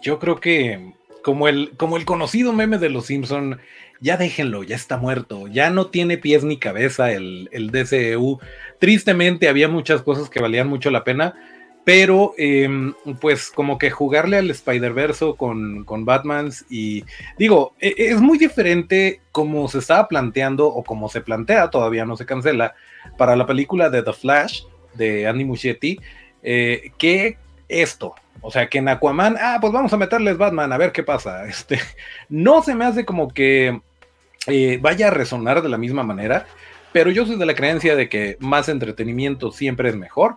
yo 0.02 0.20
creo 0.20 0.40
que 0.40 0.94
como 1.26 1.48
el, 1.48 1.72
como 1.76 1.98
el 1.98 2.06
conocido 2.06 2.54
meme 2.54 2.78
de 2.78 2.92
los 2.92 3.08
Simpson, 3.08 3.58
ya 4.00 4.16
déjenlo, 4.16 4.62
ya 4.62 4.76
está 4.76 4.98
muerto, 4.98 5.48
ya 5.48 5.72
no 5.72 5.88
tiene 5.88 6.20
pies 6.20 6.44
ni 6.44 6.58
cabeza 6.58 7.12
el, 7.12 7.50
el 7.52 7.72
DCEU. 7.72 8.40
Tristemente 8.78 9.50
había 9.50 9.68
muchas 9.68 10.04
cosas 10.04 10.30
que 10.30 10.40
valían 10.40 10.68
mucho 10.68 10.92
la 10.92 11.04
pena, 11.04 11.34
pero 11.84 12.36
em, 12.38 12.94
pues 13.20 13.50
como 13.50 13.80
que 13.80 13.90
jugarle 13.90 14.38
al 14.38 14.52
Spider-Verse 14.52 15.34
con, 15.36 15.84
con 15.84 16.06
y 16.70 17.04
digo, 17.40 17.74
e, 17.80 17.96
es 17.98 18.22
muy 18.22 18.38
diferente 18.38 19.20
como 19.32 19.68
se 19.68 19.80
estaba 19.80 20.08
planteando 20.08 20.68
o 20.68 20.84
como 20.84 21.10
se 21.10 21.22
plantea, 21.22 21.72
todavía 21.72 22.06
no 22.06 22.18
se 22.18 22.28
cancela, 22.28 22.76
para 23.18 23.36
la 23.36 23.48
película 23.48 23.90
de 23.90 24.04
The 24.04 24.14
Flash 24.14 24.62
de 24.94 25.26
Andy 25.26 25.44
Muschietti, 25.44 26.00
eh, 26.44 26.92
que 27.00 27.40
esto, 27.68 28.14
o 28.46 28.52
sea, 28.52 28.70
que 28.70 28.78
en 28.78 28.88
Aquaman, 28.88 29.38
ah, 29.42 29.58
pues 29.60 29.74
vamos 29.74 29.92
a 29.92 29.98
meterles 29.98 30.38
Batman, 30.38 30.72
a 30.72 30.78
ver 30.78 30.92
qué 30.92 31.02
pasa. 31.02 31.46
Este, 31.50 31.80
no 32.30 32.62
se 32.62 32.76
me 32.76 32.86
hace 32.86 33.04
como 33.04 33.30
que 33.30 33.82
eh, 34.46 34.78
vaya 34.82 35.08
a 35.08 35.12
resonar 35.12 35.64
de 35.64 35.70
la 35.70 35.80
misma 35.80 36.04
manera, 36.04 36.46
pero 36.94 37.10
yo 37.10 37.26
soy 37.26 37.38
de 37.38 37.46
la 37.48 37.56
creencia 37.56 37.96
de 37.96 38.08
que 38.08 38.38
más 38.40 38.70
entretenimiento 38.70 39.52
siempre 39.52 39.90
es 39.90 39.96
mejor. 39.96 40.36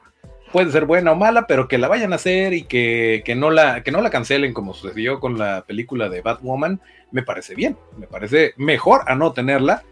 Puede 0.52 0.72
ser 0.72 0.86
buena 0.86 1.12
o 1.12 1.16
mala, 1.16 1.46
pero 1.46 1.68
que 1.68 1.76
la 1.76 1.88
vayan 1.88 2.14
a 2.14 2.16
hacer 2.16 2.54
y 2.54 2.62
que, 2.62 3.22
no, 3.36 3.50
la, 3.50 3.82
que 3.82 3.92
no 3.92 4.00
la 4.00 4.08
cancelen 4.08 4.54
como 4.54 4.72
sucedió 4.72 5.20
con 5.20 5.36
la 5.36 5.66
película 5.66 6.08
de 6.08 6.22
Batwoman, 6.22 6.80
me 7.12 7.22
parece 7.22 7.54
bien. 7.54 7.76
Me 7.98 8.06
parece 8.06 8.54
mejor 8.56 9.02
a 9.06 9.14
no 9.14 9.34
tenerla, 9.34 9.82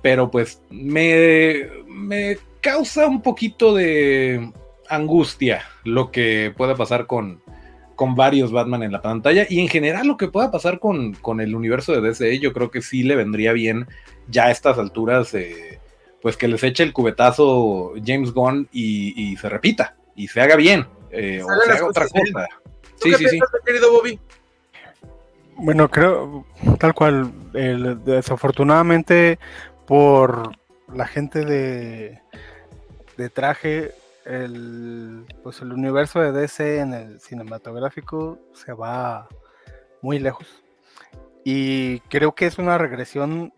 pero 0.00 0.30
pues 0.30 0.62
me, 0.70 1.68
me 1.86 2.38
causa 2.62 3.06
un 3.06 3.20
poquito 3.20 3.74
de 3.74 4.50
angustia 4.88 5.66
lo 5.84 6.10
que 6.10 6.54
pueda 6.56 6.74
pasar 6.74 7.06
con, 7.06 7.42
con 7.96 8.14
varios 8.14 8.52
Batman 8.52 8.82
en 8.82 8.92
la 8.92 9.02
pantalla 9.02 9.46
y 9.48 9.60
en 9.60 9.68
general 9.68 10.06
lo 10.06 10.16
que 10.16 10.28
pueda 10.28 10.50
pasar 10.50 10.78
con, 10.78 11.14
con 11.14 11.40
el 11.40 11.54
universo 11.54 11.92
de 11.92 12.02
DC, 12.02 12.38
yo 12.38 12.52
creo 12.52 12.70
que 12.70 12.82
sí 12.82 13.02
le 13.02 13.16
vendría 13.16 13.52
bien 13.52 13.88
ya 14.28 14.46
a 14.46 14.50
estas 14.50 14.78
alturas, 14.78 15.34
eh, 15.34 15.80
pues 16.22 16.36
que 16.36 16.46
les 16.46 16.62
eche 16.62 16.82
el 16.82 16.92
cubetazo 16.92 17.94
James 18.04 18.32
Gunn 18.32 18.68
y, 18.70 19.36
se 19.36 19.48
repita 19.48 19.96
y 20.14 20.28
se 20.28 20.40
haga 20.40 20.56
bien 20.56 20.86
eh, 21.10 21.42
o 21.42 21.48
se 21.64 21.72
haga 21.72 21.86
otra 21.86 22.06
cosa. 22.06 22.48
Sí, 23.02 23.12
sí, 23.14 23.28
sí. 23.28 23.40
querido 23.64 23.90
Bobby? 23.90 24.18
Bueno, 25.56 25.90
creo, 25.90 26.44
tal 26.78 26.94
cual, 26.94 27.32
desafortunadamente 28.04 29.38
por 29.86 30.52
la 30.92 31.06
gente 31.06 31.44
de, 31.44 32.20
de 33.16 33.30
traje 33.30 33.94
el, 34.26 35.24
pues 35.42 35.60
el 35.60 35.72
universo 35.72 36.20
de 36.20 36.32
DC 36.32 36.80
en 36.80 36.92
el 36.92 37.20
cinematográfico 37.20 38.38
se 38.52 38.72
va 38.72 39.28
muy 40.02 40.18
lejos. 40.18 40.62
Y 41.44 42.00
creo 42.00 42.34
que 42.34 42.46
es 42.46 42.58
una 42.58 42.76
regresión 42.76 43.52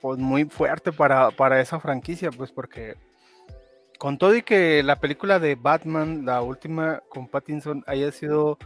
pues, 0.00 0.18
muy 0.18 0.44
fuerte 0.46 0.92
para, 0.92 1.30
para 1.30 1.60
esa 1.60 1.78
franquicia, 1.78 2.30
pues 2.30 2.50
porque 2.50 2.96
con 3.98 4.18
todo 4.18 4.34
y 4.34 4.42
que 4.42 4.82
la 4.82 4.96
película 4.96 5.38
de 5.38 5.54
Batman, 5.54 6.24
la 6.24 6.42
última 6.42 7.02
con 7.08 7.28
Pattinson, 7.28 7.84
haya 7.86 8.10
sido 8.10 8.58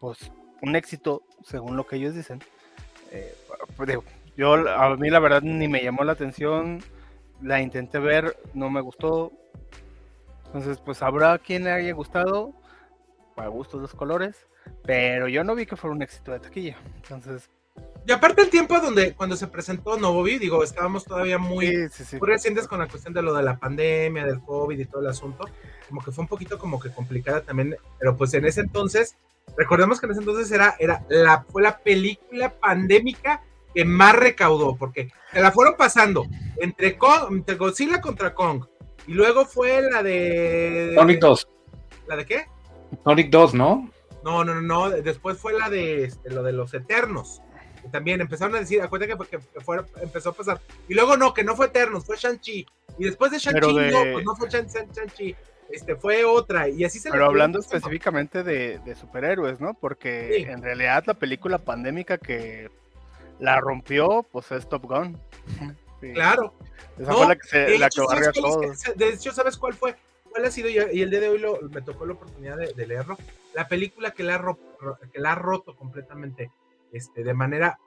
pues 0.00 0.32
un 0.62 0.74
éxito, 0.76 1.22
según 1.44 1.76
lo 1.76 1.86
que 1.86 1.96
ellos 1.96 2.14
dicen, 2.14 2.40
eh, 3.12 3.34
pues, 3.76 3.96
yo 4.36 4.54
a 4.54 4.96
mí 4.96 5.10
la 5.10 5.18
verdad 5.18 5.42
ni 5.42 5.68
me 5.68 5.82
llamó 5.82 6.04
la 6.04 6.12
atención, 6.12 6.82
la 7.42 7.60
intenté 7.60 7.98
ver, 7.98 8.36
no 8.54 8.70
me 8.70 8.80
gustó, 8.80 9.32
entonces, 10.48 10.78
pues 10.84 11.02
habrá 11.02 11.38
quien 11.38 11.64
le 11.64 11.70
haya 11.70 11.92
gustado, 11.92 12.52
para 13.36 13.48
gustos 13.48 13.80
los 13.80 13.94
colores, 13.94 14.46
pero 14.84 15.28
yo 15.28 15.44
no 15.44 15.54
vi 15.54 15.64
que 15.64 15.76
fuera 15.76 15.94
un 15.94 16.02
éxito 16.02 16.32
de 16.32 16.40
taquilla. 16.40 16.76
Entonces. 16.96 17.48
Y 18.04 18.10
aparte 18.10 18.42
el 18.42 18.50
tiempo 18.50 18.80
donde 18.80 19.14
cuando 19.14 19.36
se 19.36 19.46
presentó 19.46 19.96
Novovi, 19.96 20.38
digo, 20.38 20.64
estábamos 20.64 21.04
todavía 21.04 21.38
muy, 21.38 21.88
recientes 22.20 22.66
con 22.66 22.80
la 22.80 22.88
cuestión 22.88 23.14
de 23.14 23.22
lo 23.22 23.32
de 23.34 23.44
la 23.44 23.56
pandemia, 23.56 24.26
del 24.26 24.40
COVID 24.40 24.76
y 24.76 24.84
todo 24.86 25.02
el 25.02 25.06
asunto, 25.06 25.48
como 25.88 26.02
que 26.02 26.10
fue 26.10 26.22
un 26.22 26.28
poquito 26.28 26.58
como 26.58 26.80
que 26.80 26.90
complicada 26.90 27.42
también, 27.42 27.76
pero 28.00 28.16
pues 28.16 28.34
en 28.34 28.46
ese 28.46 28.62
entonces 28.62 29.16
Recordemos 29.56 30.00
que 30.00 30.06
en 30.06 30.12
ese 30.12 30.20
entonces 30.20 30.50
era, 30.52 30.76
era 30.78 31.04
la, 31.08 31.44
fue 31.50 31.62
la 31.62 31.78
película 31.78 32.52
pandémica 32.52 33.42
que 33.74 33.84
más 33.84 34.14
recaudó, 34.14 34.76
porque 34.76 35.10
se 35.32 35.40
la 35.40 35.52
fueron 35.52 35.76
pasando 35.76 36.24
entre, 36.58 36.98
entre 37.30 37.54
Godzilla 37.56 38.00
contra 38.00 38.34
Kong, 38.34 38.64
y 39.08 39.14
luego 39.14 39.46
fue 39.46 39.80
la 39.90 40.02
de... 40.02 40.92
Sonic 40.94 41.18
2. 41.18 41.48
¿La 42.08 42.16
de 42.16 42.26
qué? 42.26 42.44
Sonic 43.02 43.30
2, 43.30 43.54
¿no? 43.54 43.90
No, 44.22 44.44
no, 44.44 44.54
no, 44.54 44.60
no. 44.60 44.90
Después 44.90 45.38
fue 45.38 45.58
la 45.58 45.70
de 45.70 46.04
este, 46.04 46.30
lo 46.30 46.42
de 46.42 46.52
los 46.52 46.74
Eternos. 46.74 47.40
Que 47.80 47.88
también 47.88 48.20
empezaron 48.20 48.54
a 48.54 48.60
decir, 48.60 48.82
acuérdate 48.82 49.16
que, 49.30 49.38
que 49.38 49.60
fue, 49.62 49.78
empezó 50.02 50.28
a 50.28 50.32
pasar. 50.34 50.60
Y 50.88 50.94
luego 50.94 51.16
no, 51.16 51.32
que 51.32 51.42
no 51.42 51.56
fue 51.56 51.66
Eternos, 51.66 52.04
fue 52.04 52.18
Shang-Chi. 52.18 52.66
Y 52.98 53.04
después 53.04 53.32
de 53.32 53.38
Shang-Chi, 53.38 53.90
no, 53.90 54.12
pues 54.12 54.24
no 54.26 54.36
fue 54.36 54.50
Shang-Chi. 54.50 55.34
Este, 55.70 55.96
fue 55.96 56.24
otra, 56.24 56.68
y 56.68 56.84
así 56.84 56.98
se 56.98 57.10
Pero 57.10 57.26
hablando 57.26 57.58
específicamente 57.58 58.42
de, 58.42 58.78
de, 58.78 58.94
superhéroes, 58.94 59.60
¿no? 59.60 59.74
Porque 59.74 60.42
en 60.50 60.62
realidad 60.62 61.04
la 61.06 61.12
película 61.14 61.58
pandémica 61.58 62.16
que 62.16 62.70
la 63.38 63.60
rompió, 63.60 64.26
pues 64.32 64.50
es 64.50 64.66
Top 64.66 64.84
Gun. 64.84 65.18
Claro. 66.00 66.54
Esa 66.98 67.12
fue 67.12 67.26
la 67.26 67.36
que, 67.36 67.48
se, 67.48 67.78
la 67.78 67.88
que 67.88 68.00
barrió 68.00 68.28
a 68.30 68.32
todos. 68.32 68.82
De 68.96 69.08
hecho, 69.08 69.32
¿sabes 69.32 69.56
cuál 69.56 69.74
fue? 69.74 69.96
¿Cuál 70.30 70.44
ha 70.44 70.50
sido? 70.50 70.68
Y 70.68 71.02
el 71.02 71.10
día 71.10 71.20
de 71.20 71.28
hoy 71.28 71.38
lo, 71.38 71.60
me 71.62 71.82
tocó 71.82 72.06
la 72.06 72.14
oportunidad 72.14 72.56
de, 72.56 72.86
leerlo. 72.86 73.16
La 73.54 73.68
película 73.68 74.12
que 74.12 74.22
la, 74.22 74.36
ha 74.36 75.08
que 75.12 75.20
la 75.20 75.32
ha 75.32 75.34
roto 75.34 75.76
completamente 75.76 76.50
este, 76.92 77.24
de 77.24 77.34
manera 77.34 77.78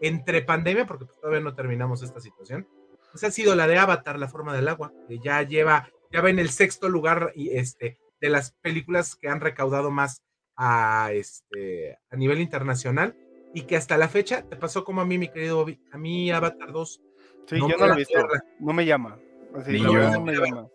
entre 0.00 0.42
pandemia, 0.42 0.86
porque 0.86 1.06
pues, 1.06 1.18
todavía 1.20 1.40
no 1.40 1.54
terminamos 1.54 2.02
esta 2.02 2.20
situación, 2.20 2.66
pues 3.10 3.24
ha 3.24 3.30
sido 3.30 3.54
la 3.54 3.66
de 3.66 3.78
Avatar, 3.78 4.18
La 4.18 4.28
forma 4.28 4.54
del 4.54 4.68
agua, 4.68 4.92
que 5.08 5.18
ya 5.18 5.42
lleva, 5.42 5.88
ya 6.10 6.20
va 6.20 6.30
en 6.30 6.38
el 6.38 6.50
sexto 6.50 6.88
lugar 6.88 7.32
y, 7.34 7.56
este, 7.56 7.98
de 8.20 8.28
las 8.28 8.52
películas 8.52 9.16
que 9.16 9.28
han 9.28 9.40
recaudado 9.40 9.90
más 9.90 10.22
a, 10.56 11.10
este, 11.12 11.98
a 12.10 12.16
nivel 12.16 12.40
internacional 12.40 13.16
y 13.54 13.62
que 13.62 13.76
hasta 13.76 13.96
la 13.96 14.08
fecha 14.08 14.42
te 14.42 14.56
pasó 14.56 14.84
como 14.84 15.00
a 15.00 15.04
mí, 15.04 15.16
mi 15.16 15.28
querido 15.28 15.56
Bobby, 15.56 15.80
a 15.92 15.98
mí 15.98 16.30
Avatar 16.30 16.72
2 16.72 17.00
Sí, 17.46 17.56
yo 17.58 17.68
no 17.68 17.86
lo 17.86 17.92
he 17.94 17.96
visto. 17.96 18.18
No 18.58 18.72
me 18.72 18.84
llama. 18.86 19.18
no 19.52 20.20
me 20.20 20.34
llama. 20.34 20.68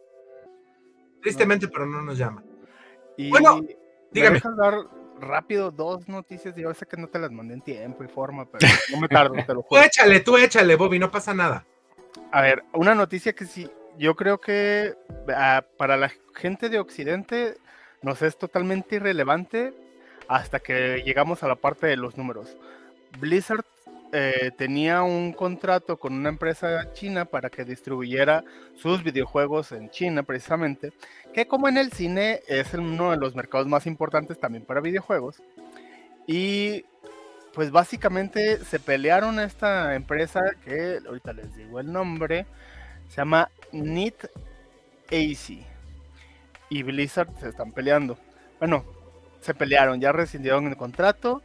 Tristemente, 1.21 1.67
pero 1.67 1.85
no 1.85 2.01
nos 2.01 2.17
llama. 2.17 2.43
Y 3.17 3.29
bueno, 3.29 3.61
dígame. 4.11 4.41
¿me 4.43 4.55
dar 4.55 4.75
rápido 5.19 5.71
dos 5.71 6.07
noticias. 6.07 6.55
Yo 6.55 6.73
sé 6.73 6.85
que 6.85 6.97
no 6.97 7.07
te 7.07 7.19
las 7.19 7.31
mandé 7.31 7.53
en 7.53 7.61
tiempo 7.61 8.03
y 8.03 8.07
forma, 8.07 8.45
pero 8.45 8.67
no 8.91 9.01
me 9.01 9.07
tardo, 9.07 9.35
te 9.35 9.53
lo 9.53 9.61
juro. 9.63 9.81
Tú 9.81 9.85
échale, 9.85 10.19
tú 10.21 10.37
échale, 10.37 10.75
Bobby, 10.75 10.99
no 10.99 11.11
pasa 11.11 11.33
nada. 11.33 11.65
A 12.31 12.41
ver, 12.41 12.63
una 12.73 12.95
noticia 12.95 13.33
que 13.33 13.45
sí, 13.45 13.69
yo 13.97 14.15
creo 14.15 14.39
que 14.39 14.95
ah, 15.35 15.63
para 15.77 15.97
la 15.97 16.11
gente 16.33 16.69
de 16.69 16.79
Occidente 16.79 17.57
nos 18.01 18.21
es 18.21 18.37
totalmente 18.37 18.95
irrelevante 18.95 19.73
hasta 20.27 20.59
que 20.59 21.01
llegamos 21.05 21.43
a 21.43 21.47
la 21.47 21.55
parte 21.55 21.87
de 21.87 21.97
los 21.97 22.17
números. 22.17 22.55
Blizzard 23.19 23.65
eh, 24.11 24.51
tenía 24.57 25.03
un 25.03 25.33
contrato 25.33 25.97
con 25.97 26.13
una 26.13 26.29
empresa 26.29 26.91
china 26.93 27.25
para 27.25 27.49
que 27.49 27.65
distribuyera 27.65 28.43
sus 28.75 29.03
videojuegos 29.03 29.71
en 29.71 29.89
China 29.89 30.23
precisamente, 30.23 30.93
que 31.33 31.47
como 31.47 31.67
en 31.67 31.77
el 31.77 31.91
cine 31.91 32.41
es 32.47 32.73
uno 32.73 33.11
de 33.11 33.17
los 33.17 33.35
mercados 33.35 33.67
más 33.67 33.85
importantes 33.85 34.39
también 34.39 34.65
para 34.65 34.81
videojuegos. 34.81 35.41
Y 36.27 36.85
pues 37.53 37.71
básicamente 37.71 38.63
se 38.63 38.79
pelearon 38.79 39.39
esta 39.39 39.95
empresa 39.95 40.41
que 40.63 40.99
ahorita 41.05 41.33
les 41.33 41.55
digo 41.55 41.79
el 41.79 41.91
nombre, 41.91 42.45
se 43.09 43.17
llama 43.17 43.49
Nit 43.71 44.25
AC. 45.11 45.65
Y 46.69 46.83
Blizzard 46.83 47.29
se 47.39 47.49
están 47.49 47.71
peleando. 47.71 48.17
Bueno, 48.59 48.85
se 49.41 49.53
pelearon, 49.53 49.99
ya 49.99 50.11
rescindieron 50.11 50.67
el 50.67 50.77
contrato 50.77 51.41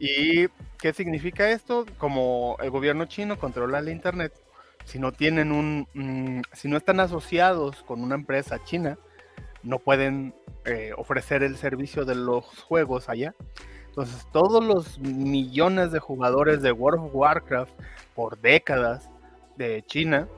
¿Y 0.00 0.48
qué 0.80 0.92
significa 0.92 1.50
esto? 1.50 1.86
Como 1.98 2.56
el 2.60 2.70
gobierno 2.70 3.04
chino 3.04 3.38
controla 3.38 3.78
el 3.78 3.88
Internet, 3.88 4.32
si 4.84 4.98
no 4.98 5.12
tienen 5.12 5.52
un, 5.52 5.86
mm, 5.94 6.42
si 6.52 6.68
no 6.68 6.76
están 6.76 7.00
asociados 7.00 7.82
con 7.82 8.02
una 8.02 8.14
empresa 8.14 8.62
china, 8.64 8.98
no 9.62 9.78
pueden 9.78 10.34
eh, 10.64 10.92
ofrecer 10.96 11.42
el 11.42 11.56
servicio 11.56 12.04
de 12.04 12.14
los 12.14 12.44
juegos 12.62 13.08
allá. 13.08 13.34
Entonces 13.86 14.26
todos 14.32 14.64
los 14.64 14.98
millones 14.98 15.90
de 15.92 15.98
jugadores 15.98 16.62
de 16.62 16.72
World 16.72 17.06
of 17.06 17.14
Warcraft 17.14 17.72
por 18.14 18.38
décadas 18.38 19.10
de 19.56 19.82
China 19.86 20.28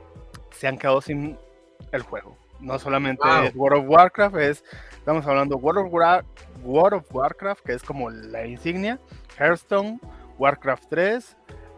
se 0.52 0.68
han 0.68 0.78
quedado 0.78 1.00
sin 1.00 1.38
el 1.92 2.02
juego. 2.02 2.36
No 2.60 2.78
solamente 2.78 3.22
World 3.54 3.84
of 3.84 3.88
Warcraft, 3.88 4.36
es, 4.36 4.64
estamos 4.94 5.26
hablando 5.26 5.56
World 5.56 5.86
of, 5.86 6.24
World 6.64 7.00
of 7.00 7.14
Warcraft, 7.14 7.64
que 7.64 7.72
es 7.72 7.82
como 7.82 8.08
la 8.10 8.46
insignia, 8.46 8.98
Hearthstone, 9.38 10.00
Warcraft 10.38 10.84
3, 10.88 11.36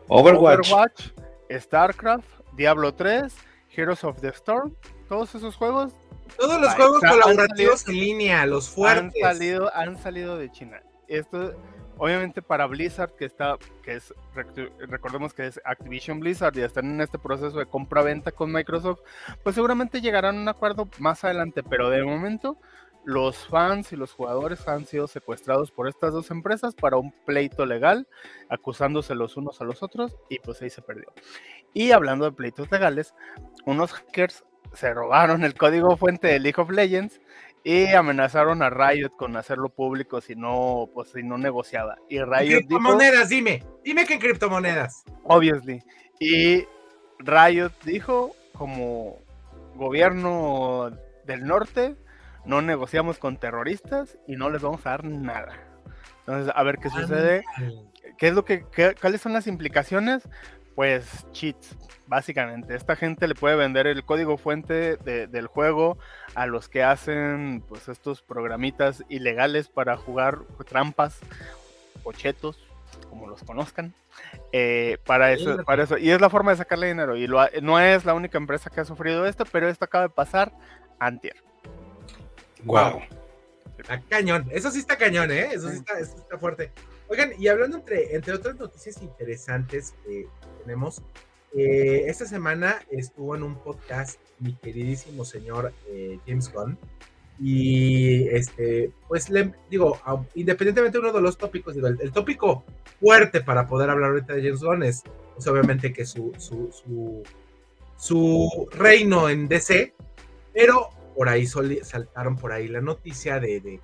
Overwatch. 0.08 1.12
StarCraft, 1.50 2.26
Diablo 2.56 2.94
3, 2.94 3.34
Heroes 3.76 4.04
of 4.04 4.20
the 4.20 4.28
Storm, 4.28 4.74
todos 5.08 5.34
esos 5.34 5.56
juegos. 5.56 5.92
Todos 6.38 6.60
los 6.60 6.74
juegos 6.74 7.00
colaborativos 7.00 7.88
en 7.88 7.94
línea, 7.94 8.46
los 8.46 8.68
fuertes. 8.68 9.22
Han 9.22 9.34
salido, 9.34 9.74
han 9.74 9.98
salido 9.98 10.38
de 10.38 10.50
China. 10.50 10.82
Esto, 11.06 11.54
obviamente, 11.98 12.40
para 12.40 12.66
Blizzard, 12.66 13.12
que 13.12 13.26
está, 13.26 13.56
que 13.82 13.96
es, 13.96 14.14
recordemos 14.88 15.34
que 15.34 15.46
es 15.46 15.60
Activision 15.64 16.20
Blizzard 16.20 16.56
y 16.56 16.62
están 16.62 16.86
en 16.86 17.00
este 17.00 17.18
proceso 17.18 17.58
de 17.58 17.66
compra-venta 17.66 18.32
con 18.32 18.50
Microsoft, 18.50 19.00
pues 19.42 19.54
seguramente 19.54 20.00
llegarán 20.00 20.38
a 20.38 20.40
un 20.40 20.48
acuerdo 20.48 20.88
más 20.98 21.22
adelante, 21.24 21.62
pero 21.62 21.90
de 21.90 22.02
momento 22.02 22.56
los 23.04 23.46
fans 23.48 23.92
y 23.92 23.96
los 23.96 24.12
jugadores 24.12 24.66
han 24.66 24.86
sido 24.86 25.06
secuestrados 25.06 25.70
por 25.70 25.88
estas 25.88 26.12
dos 26.12 26.30
empresas 26.30 26.74
para 26.74 26.96
un 26.96 27.12
pleito 27.24 27.66
legal, 27.66 28.08
acusándose 28.48 29.14
los 29.14 29.36
unos 29.36 29.60
a 29.60 29.64
los 29.64 29.82
otros, 29.82 30.16
y 30.28 30.38
pues 30.38 30.62
ahí 30.62 30.70
se 30.70 30.82
perdió. 30.82 31.12
Y 31.72 31.92
hablando 31.92 32.24
de 32.24 32.32
pleitos 32.32 32.70
legales, 32.70 33.14
unos 33.66 33.92
hackers 33.92 34.44
se 34.72 34.92
robaron 34.92 35.44
el 35.44 35.54
código 35.54 35.96
fuente 35.96 36.28
de 36.28 36.40
League 36.40 36.60
of 36.60 36.70
Legends 36.70 37.20
y 37.62 37.86
amenazaron 37.88 38.62
a 38.62 38.70
Riot 38.70 39.16
con 39.16 39.36
hacerlo 39.36 39.70
público 39.70 40.20
si 40.20 40.34
no, 40.34 40.90
pues 40.92 41.10
si 41.10 41.22
no 41.22 41.38
negociaba. 41.38 41.96
Y 42.08 42.20
Riot 42.20 42.58
criptomonedas, 42.58 43.28
dime, 43.28 43.64
dime 43.82 44.04
que 44.04 44.14
en 44.14 44.20
criptomonedas. 44.20 45.04
Obviously. 45.24 45.82
Y 46.20 46.64
Riot 47.18 47.72
dijo 47.84 48.34
como 48.52 49.18
gobierno 49.74 50.90
del 51.24 51.44
norte, 51.44 51.96
no 52.44 52.62
negociamos 52.62 53.18
con 53.18 53.36
terroristas 53.36 54.18
y 54.26 54.36
no 54.36 54.50
les 54.50 54.62
vamos 54.62 54.84
a 54.86 54.90
dar 54.90 55.04
nada. 55.04 55.52
Entonces, 56.20 56.52
a 56.54 56.62
ver 56.62 56.78
qué 56.78 56.90
sucede. 56.90 57.44
¿Qué 58.18 58.28
es 58.28 58.34
lo 58.34 58.44
que, 58.44 58.64
¿Cuáles 59.00 59.20
son 59.20 59.32
las 59.32 59.46
implicaciones? 59.46 60.28
Pues 60.74 61.26
cheats, 61.32 61.76
básicamente. 62.06 62.74
Esta 62.74 62.96
gente 62.96 63.28
le 63.28 63.34
puede 63.34 63.56
vender 63.56 63.86
el 63.86 64.04
código 64.04 64.36
fuente 64.36 64.96
del 64.96 65.46
juego 65.46 65.98
a 66.34 66.46
los 66.46 66.68
que 66.68 66.82
hacen 66.82 67.62
pues 67.68 67.88
estos 67.88 68.22
programitas 68.22 69.04
ilegales 69.08 69.68
para 69.68 69.96
jugar 69.96 70.38
trampas 70.66 71.20
o 72.02 72.12
chetos, 72.12 72.58
como 73.10 73.28
los 73.28 73.42
conozcan. 73.42 73.94
Eh, 74.52 74.98
para 75.04 75.32
eso, 75.32 75.62
para 75.64 75.84
eso. 75.84 75.98
Y 75.98 76.10
es 76.10 76.20
la 76.20 76.30
forma 76.30 76.52
de 76.52 76.56
sacarle 76.56 76.88
dinero. 76.88 77.16
Y 77.16 77.28
no 77.28 77.80
es 77.80 78.04
la 78.04 78.14
única 78.14 78.38
empresa 78.38 78.70
que 78.70 78.80
ha 78.80 78.84
sufrido 78.84 79.26
esto, 79.26 79.44
pero 79.44 79.68
esto 79.68 79.84
acaba 79.84 80.04
de 80.04 80.14
pasar 80.14 80.52
antier. 80.98 81.36
Wow. 82.64 83.00
Está 83.78 84.00
cañón. 84.08 84.46
Eso 84.50 84.70
sí 84.70 84.78
está 84.78 84.96
cañón, 84.96 85.30
¿eh? 85.30 85.50
Eso 85.52 85.70
sí 85.70 85.78
está, 85.78 86.38
fuerte. 86.38 86.70
Oigan, 87.08 87.32
y 87.38 87.48
hablando 87.48 87.78
entre, 87.78 88.14
entre 88.14 88.34
otras 88.34 88.56
noticias 88.56 89.02
interesantes 89.02 89.94
que 90.04 90.26
tenemos, 90.62 91.02
eh, 91.56 92.04
esta 92.06 92.24
semana 92.24 92.80
estuvo 92.90 93.36
en 93.36 93.42
un 93.42 93.56
podcast 93.56 94.18
mi 94.40 94.54
queridísimo 94.54 95.24
señor 95.24 95.72
eh, 95.88 96.18
James 96.26 96.52
Gunn. 96.52 96.78
Y 97.40 98.28
este, 98.28 98.92
pues 99.08 99.28
le 99.28 99.52
digo, 99.68 99.98
independientemente 100.34 100.98
de 100.98 101.04
uno 101.04 101.12
de 101.12 101.20
los 101.20 101.36
tópicos, 101.36 101.74
digo, 101.74 101.88
el, 101.88 102.12
tópico 102.12 102.64
fuerte 103.00 103.40
para 103.40 103.66
poder 103.66 103.90
hablar 103.90 104.10
ahorita 104.10 104.34
de 104.34 104.42
James 104.42 104.60
Gunn 104.60 104.82
es, 104.84 105.02
pues, 105.34 105.46
obviamente 105.48 105.92
que 105.92 106.06
su, 106.06 106.32
su, 106.38 106.70
su, 106.72 107.22
su 107.96 108.68
reino 108.70 109.28
en 109.28 109.48
DC, 109.48 109.94
pero 110.52 110.90
por 111.14 111.28
ahí 111.28 111.46
saltaron 111.46 112.36
por 112.36 112.52
ahí 112.52 112.68
la 112.68 112.80
noticia 112.80 113.38
de, 113.40 113.60
de, 113.60 113.80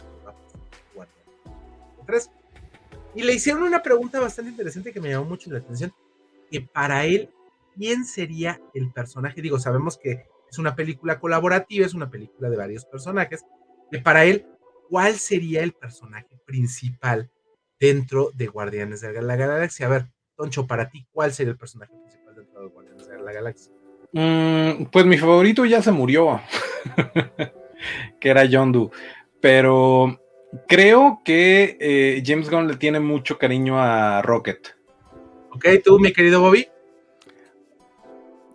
y 3.15 3.23
le 3.23 3.35
hicieron 3.35 3.63
una 3.65 3.83
pregunta 3.83 4.21
bastante 4.21 4.51
interesante 4.51 4.93
que 4.93 5.01
me 5.01 5.11
llamó 5.11 5.25
mucho 5.25 5.51
la 5.51 5.59
atención, 5.59 5.93
que 6.51 6.61
para 6.61 7.05
él, 7.05 7.31
¿quién 7.75 8.05
sería 8.05 8.61
el 8.75 8.93
personaje? 8.93 9.43
Digo, 9.43 9.59
sabemos 9.59 9.99
que 9.99 10.27
es 10.51 10.59
una 10.59 10.77
película 10.77 11.19
colaborativa, 11.19 11.87
es 11.87 11.95
una 11.95 12.11
película 12.11 12.51
de 12.51 12.57
varios 12.57 12.85
personajes, 12.85 13.45
y 13.91 13.99
para 13.99 14.25
él, 14.25 14.47
¿cuál 14.89 15.17
sería 15.17 15.63
el 15.63 15.73
personaje 15.73 16.39
principal 16.45 17.31
dentro 17.81 18.31
de 18.35 18.47
Guardianes 18.47 19.01
de 19.01 19.23
la 19.23 19.37
Galaxia? 19.37 19.87
A 19.87 19.91
ver, 19.91 20.07
Toncho, 20.37 20.67
para 20.67 20.89
ti, 20.89 21.07
¿cuál 21.11 21.33
sería 21.33 21.53
el 21.53 21.59
personaje 21.59 21.93
principal 21.97 22.37
dentro 22.37 22.63
de 22.63 22.69
Guardianes 22.69 23.09
de 23.09 23.21
la 23.21 23.33
Galaxia? 23.33 23.73
Mm, 24.13 24.85
pues 24.91 25.07
mi 25.07 25.19
favorito 25.19 25.65
ya 25.65 25.83
se 25.83 25.93
murió, 25.93 26.41
que 28.21 28.29
era 28.29 28.45
Yondu. 28.45 28.91
Pero 29.41 30.21
Creo 30.67 31.23
que 31.25 31.77
eh, 31.81 32.23
James 32.27 32.51
Gunn 32.51 32.67
le 32.67 32.77
tiene 32.77 32.99
mucho 32.99 33.39
cariño 33.39 33.81
a 33.81 34.21
Rocket. 34.23 34.75
Ok, 35.51 35.65
tú, 35.85 35.99
mi 36.01 36.13
querido 36.13 36.41
Bobby. 36.41 36.69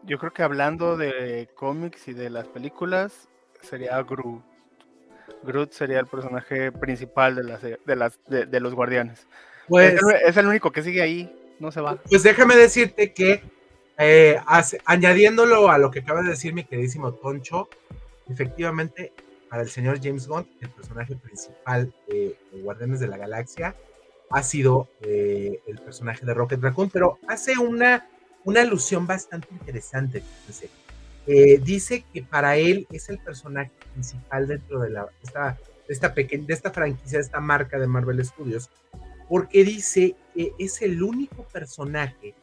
Yo 0.04 0.20
creo 0.20 0.34
que 0.34 0.44
hablando 0.44 0.98
de 0.98 1.50
cómics 1.56 2.08
y 2.08 2.14
de 2.14 2.30
las 2.30 2.48
películas, 2.48 3.30
sería 3.62 4.02
Groot. 4.04 4.44
Groot 5.44 5.72
sería 5.72 6.00
el 6.00 6.08
personaje 6.08 6.72
principal 6.72 7.36
de, 7.36 7.44
las, 7.44 7.62
de, 7.62 7.96
las, 7.96 8.20
de, 8.28 8.60
los 8.60 8.76
guardianes. 8.76 9.26
Pues, 9.68 9.94
es, 9.94 10.02
el, 10.02 10.30
es, 10.30 10.38
el, 10.38 10.48
único 10.48 10.72
que 10.72 10.84
sigue 10.84 11.02
ahí, 11.02 11.34
no 11.60 11.72
se 11.72 11.82
va. 11.82 11.96
Pues 11.96 12.24
déjame 12.24 12.56
decirte 12.56 13.14
que, 13.14 13.42
eh, 13.98 14.38
añadiéndolo 14.86 15.70
a 15.70 15.78
lo 15.78 15.92
que 15.92 16.00
acaba 16.00 16.22
de 16.22 16.30
decir 16.30 16.54
mi 16.54 16.64
queridísimo 16.66 17.14
Toncho, 17.14 17.70
efectivamente, 18.30 19.14
para 19.50 19.62
el 19.62 19.70
señor 19.70 20.00
James 20.02 20.28
Gunn, 20.28 20.48
el 20.62 20.70
personaje 20.70 21.16
principal 21.16 21.94
de, 22.08 22.38
Guardianes 22.64 23.00
de 23.00 23.08
la 23.08 23.18
Galaxia 23.18 23.76
ha 24.30 24.44
sido 24.44 24.90
eh, 25.02 25.60
el 25.68 25.78
personaje 25.80 26.26
de 26.26 26.34
Rocket 26.34 26.62
Raccoon, 26.62 26.90
pero 26.90 27.20
hace 27.28 27.58
una, 27.58 28.08
una 28.44 28.62
alusión 28.62 29.08
bastante 29.08 29.48
interesante. 29.52 30.24
Eh, 31.28 31.60
dice 31.64 32.06
que 32.14 32.22
para 32.22 32.58
él 32.58 32.88
es 32.92 33.10
el 33.10 33.18
personaje 33.20 33.72
principal 33.94 34.48
dentro 34.48 34.80
de, 34.80 34.90
la, 34.90 35.08
esta, 35.24 35.58
de, 35.88 35.94
esta 35.94 36.14
pequeña, 36.14 36.46
de 36.48 36.54
esta 36.54 36.72
franquicia, 36.72 37.20
de 37.20 37.24
esta 37.24 37.40
marca 37.40 37.80
de 37.80 37.88
Marvel 37.88 38.24
Studios, 38.26 38.70
porque 39.30 39.64
dice 39.64 40.16
que 40.34 40.54
es 40.60 40.82
el 40.82 41.02
único 41.02 41.44
personaje 41.44 42.36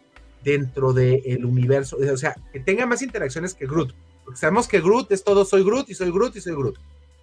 dentro 0.42 0.92
del 0.92 1.44
universo, 1.44 1.96
o 1.96 2.16
sea, 2.16 2.34
que 2.52 2.60
tenga 2.60 2.86
más 2.86 3.02
interacciones 3.02 3.54
que 3.54 3.66
Groot. 3.66 3.94
Porque 4.24 4.38
sabemos 4.38 4.68
que 4.68 4.80
Groot 4.80 5.10
es 5.12 5.24
todo, 5.24 5.44
soy 5.44 5.64
Groot 5.64 5.90
y 5.90 5.94
soy 5.94 6.10
Groot 6.10 6.36
y 6.36 6.40
soy 6.40 6.54
Groot. 6.54 6.78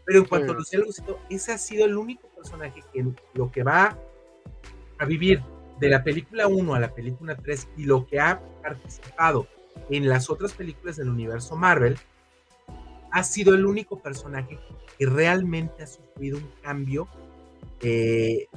Pero 0.05 0.19
en 0.19 0.25
cuanto 0.25 0.51
a 0.51 0.55
los 0.55 0.69
diálogos, 0.69 1.01
ese 1.29 1.51
ha 1.51 1.57
sido 1.57 1.85
el 1.85 1.95
único 1.95 2.27
personaje 2.29 2.83
que 2.91 3.05
lo 3.33 3.51
que 3.51 3.63
va 3.63 3.97
a 4.97 5.05
vivir 5.05 5.41
de 5.79 5.89
la 5.89 6.03
película 6.03 6.47
1 6.47 6.73
a 6.73 6.79
la 6.79 6.93
película 6.93 7.35
3 7.35 7.69
y 7.77 7.85
lo 7.85 8.05
que 8.05 8.19
ha 8.19 8.41
participado 8.61 9.47
en 9.89 10.09
las 10.09 10.29
otras 10.29 10.53
películas 10.53 10.97
del 10.97 11.09
universo 11.09 11.55
Marvel, 11.55 11.97
ha 13.11 13.23
sido 13.23 13.55
el 13.55 13.65
único 13.65 13.99
personaje 13.99 14.59
que 14.97 15.05
realmente 15.05 15.83
ha 15.83 15.87
sufrido 15.87 16.37
un 16.37 16.49
cambio 16.61 17.07
eh, 17.81 18.47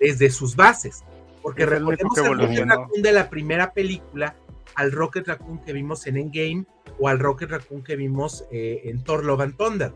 desde 0.00 0.30
sus 0.30 0.56
bases. 0.56 1.04
Porque 1.42 1.66
recordemos 1.66 2.18
el 2.18 2.38
Rocket 2.38 2.68
Raccoon 2.68 3.02
de 3.02 3.12
la 3.12 3.30
primera 3.30 3.72
película 3.72 4.36
al 4.74 4.92
Rocket 4.92 5.26
Raccoon 5.26 5.58
que 5.64 5.72
vimos 5.72 6.06
en 6.06 6.16
Endgame 6.16 6.64
o 6.98 7.08
al 7.08 7.18
Rocket 7.18 7.50
Raccoon 7.50 7.82
que 7.82 7.96
vimos 7.96 8.44
eh, 8.50 8.82
en 8.84 9.02
Thor 9.02 9.24
Love 9.24 9.40
and 9.40 9.56
Thunder. 9.56 9.92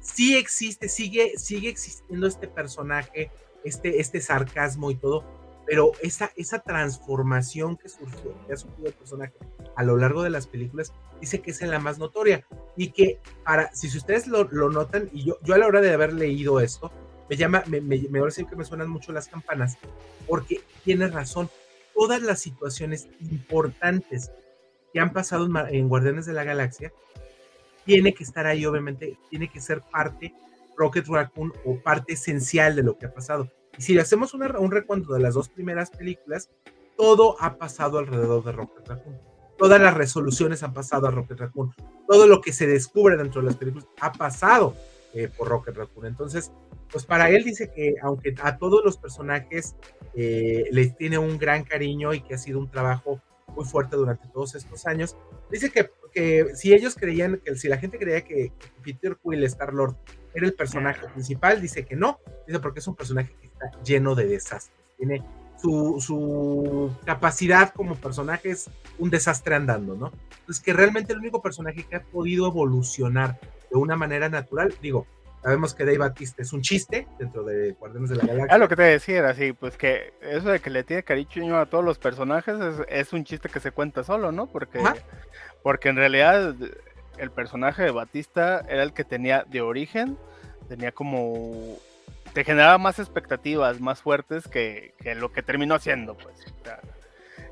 Sí 0.00 0.36
existe, 0.36 0.88
sigue, 0.88 1.32
sigue 1.36 1.68
existiendo 1.68 2.26
este 2.26 2.48
personaje, 2.48 3.30
este, 3.64 4.00
este 4.00 4.20
sarcasmo 4.20 4.90
y 4.90 4.94
todo, 4.94 5.24
pero 5.66 5.92
esa, 6.00 6.30
esa 6.36 6.60
transformación 6.60 7.76
que 7.76 7.88
surgió, 7.88 8.34
que 8.46 8.52
ha 8.52 8.56
surgido 8.56 8.86
el 8.86 8.94
personaje 8.94 9.34
a 9.74 9.82
lo 9.82 9.96
largo 9.96 10.22
de 10.22 10.30
las 10.30 10.46
películas, 10.46 10.92
dice 11.20 11.40
que 11.40 11.50
es 11.50 11.60
la 11.60 11.80
más 11.80 11.98
notoria 11.98 12.46
y 12.76 12.92
que 12.92 13.18
para, 13.44 13.74
si 13.74 13.88
ustedes 13.88 14.28
lo, 14.28 14.44
lo 14.44 14.70
notan, 14.70 15.10
y 15.12 15.24
yo, 15.24 15.38
yo 15.42 15.54
a 15.54 15.58
la 15.58 15.66
hora 15.66 15.80
de 15.80 15.92
haber 15.92 16.12
leído 16.12 16.60
esto, 16.60 16.92
me 17.28 17.36
llama, 17.36 17.62
me, 17.66 17.80
me, 17.80 17.98
me 18.08 18.20
que 18.30 18.56
me 18.56 18.64
suenan 18.64 18.88
mucho 18.88 19.12
las 19.12 19.28
campanas, 19.28 19.78
porque 20.26 20.60
tiene 20.84 21.08
razón, 21.08 21.50
todas 21.94 22.22
las 22.22 22.40
situaciones 22.40 23.08
importantes 23.20 24.30
que 24.92 25.00
han 25.00 25.12
pasado 25.12 25.48
en 25.68 25.88
Guardianes 25.88 26.26
de 26.26 26.32
la 26.32 26.44
Galaxia, 26.44 26.92
tiene 27.84 28.14
que 28.14 28.24
estar 28.24 28.46
ahí, 28.46 28.66
obviamente, 28.66 29.16
tiene 29.30 29.48
que 29.48 29.60
ser 29.60 29.80
parte 29.80 30.34
Rocket 30.76 31.06
Raccoon 31.06 31.52
o 31.64 31.78
parte 31.78 32.14
esencial 32.14 32.76
de 32.76 32.82
lo 32.82 32.98
que 32.98 33.06
ha 33.06 33.14
pasado. 33.14 33.50
Y 33.78 33.82
si 33.82 33.98
hacemos 33.98 34.34
un 34.34 34.70
recuento 34.70 35.14
de 35.14 35.20
las 35.20 35.34
dos 35.34 35.48
primeras 35.48 35.90
películas, 35.90 36.50
todo 36.96 37.36
ha 37.40 37.56
pasado 37.56 37.98
alrededor 37.98 38.44
de 38.44 38.52
Rocket 38.52 38.88
Raccoon. 38.88 39.18
Todas 39.56 39.80
las 39.80 39.94
resoluciones 39.94 40.62
han 40.62 40.74
pasado 40.74 41.06
a 41.06 41.10
Rocket 41.10 41.38
Raccoon. 41.38 41.74
Todo 42.06 42.26
lo 42.26 42.40
que 42.40 42.52
se 42.52 42.66
descubre 42.66 43.16
dentro 43.16 43.40
de 43.40 43.46
las 43.46 43.56
películas 43.56 43.86
ha 44.00 44.12
pasado 44.12 44.74
eh, 45.16 45.30
por 45.34 45.48
Rocket 45.48 45.74
Raccoon. 45.74 46.04
Entonces, 46.04 46.52
pues 46.92 47.06
para 47.06 47.30
él 47.30 47.42
dice 47.42 47.70
que 47.70 47.94
aunque 48.02 48.34
a 48.42 48.58
todos 48.58 48.84
los 48.84 48.98
personajes 48.98 49.74
eh, 50.14 50.64
les 50.70 50.94
tiene 50.94 51.16
un 51.16 51.38
gran 51.38 51.64
cariño 51.64 52.12
y 52.12 52.20
que 52.20 52.34
ha 52.34 52.38
sido 52.38 52.58
un 52.58 52.70
trabajo 52.70 53.22
muy 53.48 53.64
fuerte 53.64 53.96
durante 53.96 54.28
todos 54.28 54.54
estos 54.54 54.86
años, 54.86 55.16
dice 55.50 55.70
que, 55.70 55.90
que 56.12 56.54
si 56.54 56.74
ellos 56.74 56.96
creían, 56.96 57.40
que 57.42 57.56
si 57.56 57.66
la 57.66 57.78
gente 57.78 57.98
creía 57.98 58.20
que 58.24 58.52
Peter 58.84 59.16
Quill, 59.16 59.42
Star 59.44 59.72
Lord, 59.72 59.96
era 60.34 60.44
el 60.44 60.52
personaje 60.52 61.08
principal, 61.08 61.62
dice 61.62 61.86
que 61.86 61.96
no, 61.96 62.20
dice 62.46 62.60
porque 62.60 62.80
es 62.80 62.86
un 62.86 62.94
personaje 62.94 63.34
que 63.40 63.46
está 63.46 63.70
lleno 63.82 64.14
de 64.14 64.26
desastres, 64.26 64.84
tiene 64.98 65.24
su, 65.56 65.96
su, 65.98 66.94
capacidad 67.06 67.72
como 67.72 67.94
personaje 67.94 68.50
es 68.50 68.68
un 68.98 69.08
desastre 69.08 69.54
andando, 69.54 69.94
¿no? 69.94 70.12
Entonces 70.40 70.62
que 70.62 70.74
realmente 70.74 71.14
el 71.14 71.20
único 71.20 71.40
personaje 71.40 71.84
que 71.84 71.96
ha 71.96 72.02
podido 72.02 72.46
evolucionar 72.46 73.40
de 73.70 73.76
una 73.76 73.96
manera 73.96 74.28
natural, 74.28 74.74
digo, 74.80 75.06
sabemos 75.42 75.74
que 75.74 75.84
Dave 75.84 75.98
Batista 75.98 76.42
es 76.42 76.52
un 76.52 76.62
chiste 76.62 77.06
dentro 77.18 77.44
de 77.44 77.72
Guardianes 77.72 78.10
de 78.10 78.16
la 78.16 78.26
Galaxia. 78.26 78.54
Es 78.54 78.60
lo 78.60 78.68
que 78.68 78.76
te 78.76 78.82
decía, 78.82 79.28
así, 79.28 79.52
pues 79.52 79.76
que 79.76 80.12
eso 80.20 80.50
de 80.50 80.60
que 80.60 80.70
le 80.70 80.84
tiene 80.84 81.02
cariño 81.02 81.58
a 81.58 81.66
todos 81.66 81.84
los 81.84 81.98
personajes 81.98 82.58
es, 82.60 82.86
es 82.88 83.12
un 83.12 83.24
chiste 83.24 83.48
que 83.48 83.60
se 83.60 83.70
cuenta 83.70 84.02
solo, 84.04 84.32
¿no? 84.32 84.46
Porque, 84.46 84.80
porque 85.62 85.88
en 85.88 85.96
realidad 85.96 86.54
el 87.18 87.30
personaje 87.30 87.82
de 87.82 87.90
Batista 87.90 88.64
era 88.68 88.82
el 88.82 88.92
que 88.92 89.04
tenía 89.04 89.44
de 89.48 89.60
origen, 89.60 90.18
tenía 90.68 90.92
como 90.92 91.78
te 92.32 92.44
generaba 92.44 92.76
más 92.76 92.98
expectativas 92.98 93.80
más 93.80 94.02
fuertes 94.02 94.46
que, 94.46 94.92
lo 95.16 95.32
que 95.32 95.42
terminó 95.42 95.74
haciendo, 95.74 96.18
pues. 96.18 96.34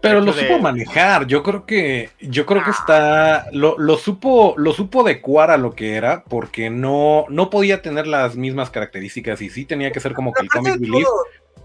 Pero 0.04 0.20
lo 0.20 0.32
supo 0.32 0.58
manejar, 0.58 1.26
yo 1.26 1.42
creo 1.42 1.66
que, 1.66 2.10
yo 2.20 2.46
creo 2.46 2.62
que 2.62 2.70
está, 2.70 3.46
lo, 3.52 3.78
lo, 3.78 3.96
supo, 3.96 4.54
lo 4.56 4.72
supo 4.72 5.00
adecuar 5.00 5.50
a 5.50 5.56
lo 5.56 5.74
que 5.74 5.94
era, 5.94 6.24
porque 6.24 6.70
no, 6.70 7.26
no 7.28 7.50
podía 7.50 7.82
tener 7.82 8.06
las 8.06 8.36
mismas 8.36 8.70
características 8.70 9.40
y 9.42 9.50
sí 9.50 9.64
tenía 9.64 9.90
que 9.90 10.00
ser 10.00 10.14
como 10.14 10.32
que 10.32 10.42
el 10.42 10.48
comic 10.48 10.74
relief 10.74 11.08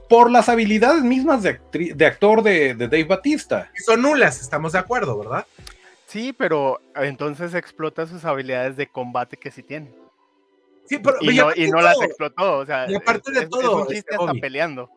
por 0.10 0.32
las 0.32 0.49
habilidades 0.49 1.04
mismas 1.04 1.43
de, 1.43 1.60
de 1.71 2.06
actor 2.06 2.41
de, 2.41 2.73
de, 2.73 2.88
Dave 2.88 3.04
Batista. 3.04 3.71
son 3.86 4.02
nulas, 4.02 4.41
estamos 4.41 4.73
de 4.73 4.80
acuerdo, 4.80 5.19
¿verdad? 5.19 5.45
Sí, 6.08 6.34
pero 6.34 6.82
entonces 6.95 7.54
explota 7.54 8.08
sus 8.08 8.25
habilidades 8.25 8.75
de 8.75 8.88
combate 8.88 9.38
que 9.38 9.52
sí 9.52 9.62
tiene 9.62 9.91
y, 10.89 11.69
no, 11.69 11.82
las 11.82 12.02
explotó, 12.02 12.60
o 12.60 12.65
sea, 12.65 12.89
y 12.89 12.95
aparte 12.95 13.32
de 13.32 13.47
todo, 13.47 13.89
es 13.89 13.99
está 13.99 14.17
peleando. 14.41 14.89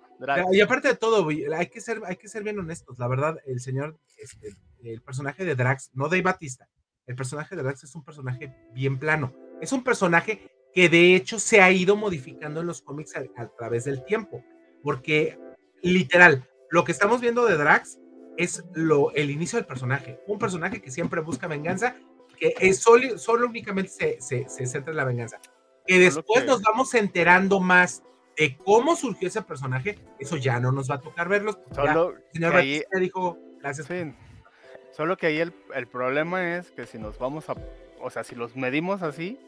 Y 0.53 0.61
aparte 0.61 0.89
de 0.89 0.97
todo, 0.97 1.29
hay 1.29 1.67
que, 1.67 1.81
ser, 1.81 2.01
hay 2.05 2.17
que 2.17 2.29
ser 2.29 2.43
bien 2.43 2.59
honestos. 2.59 2.99
La 2.99 3.09
verdad, 3.09 3.39
el 3.47 3.61
señor, 3.61 3.99
este, 4.17 4.57
el 4.83 5.03
personaje 5.03 5.45
de 5.45 5.55
Drax, 5.55 5.91
no 5.95 6.09
de 6.09 6.23
Batista, 6.23 6.69
el 7.07 7.17
personaje 7.17 7.57
de 7.57 7.63
Drax 7.63 7.85
es 7.85 7.95
un 7.95 8.05
personaje 8.05 8.55
bien 8.73 8.99
plano. 8.99 9.35
Es 9.61 9.73
un 9.73 9.85
personaje 9.85 10.51
que 10.75 10.89
de 10.89 11.15
hecho 11.15 11.39
se 11.39 11.61
ha 11.61 11.71
ido 11.71 11.97
modificando 11.97 12.61
en 12.61 12.67
los 12.67 12.83
cómics 12.83 13.15
a, 13.17 13.49
través 13.57 13.85
del 13.85 14.05
tiempo. 14.05 14.45
Porque, 14.83 15.39
literal, 15.83 16.49
lo 16.71 16.85
que 16.85 16.93
estamos 16.93 17.21
viendo 17.21 17.45
de 17.45 17.57
Drax 17.57 17.99
es 18.37 18.65
lo, 18.75 19.13
el 19.13 19.31
inicio 19.31 19.59
del 19.59 19.67
personaje. 19.67 20.21
Un 20.27 20.39
personaje 20.39 20.81
que 20.81 20.91
siempre 20.91 21.21
busca 21.21 21.47
venganza, 21.47 21.97
que 22.39 22.55
es 22.61 22.79
solo, 22.79 23.19
solo 23.19 23.47
únicamente 23.47 23.91
se, 23.91 24.21
se, 24.21 24.49
se 24.49 24.67
centra 24.67 24.91
en 24.91 24.97
la 24.97 25.05
venganza 25.05 25.41
que 25.87 25.99
después 25.99 26.45
nos 26.45 26.63
vamos 26.63 26.95
enterando 26.95 27.61
más 27.61 28.03
de 28.37 28.57
cómo 28.57 28.97
surgió 28.97 29.29
ese 29.29 29.43
personaje, 29.43 29.99
eso 30.19 30.37
ya 30.37 30.61
no 30.61 30.73
nos 30.73 30.91
va 30.91 30.97
a 30.97 31.01
tocar 31.01 31.29
verlos. 31.29 31.59
Solo 31.75 32.15
señor 32.33 32.57
ahí, 32.57 32.83
dijo, 32.99 33.39
gracias. 33.61 33.89
Solo 34.93 35.17
que 35.17 35.27
ahí 35.27 35.39
el, 35.39 35.53
el, 35.75 35.87
problema 35.87 36.57
es 36.57 36.71
que 36.71 36.87
si 36.87 36.99
nos 36.99 37.19
vamos 37.19 37.49
a, 37.49 37.55
o 38.01 38.11
sea, 38.11 38.25
si 38.25 38.35
los 38.35 38.57
medimos 38.57 39.03
así, 39.03 39.39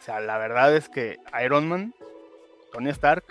o 0.00 0.02
sea, 0.02 0.20
la 0.20 0.38
verdad 0.38 0.74
es 0.74 0.88
que 0.88 1.18
Iron 1.44 1.68
Man, 1.68 1.94
Tony 2.72 2.90
Stark, 2.90 3.24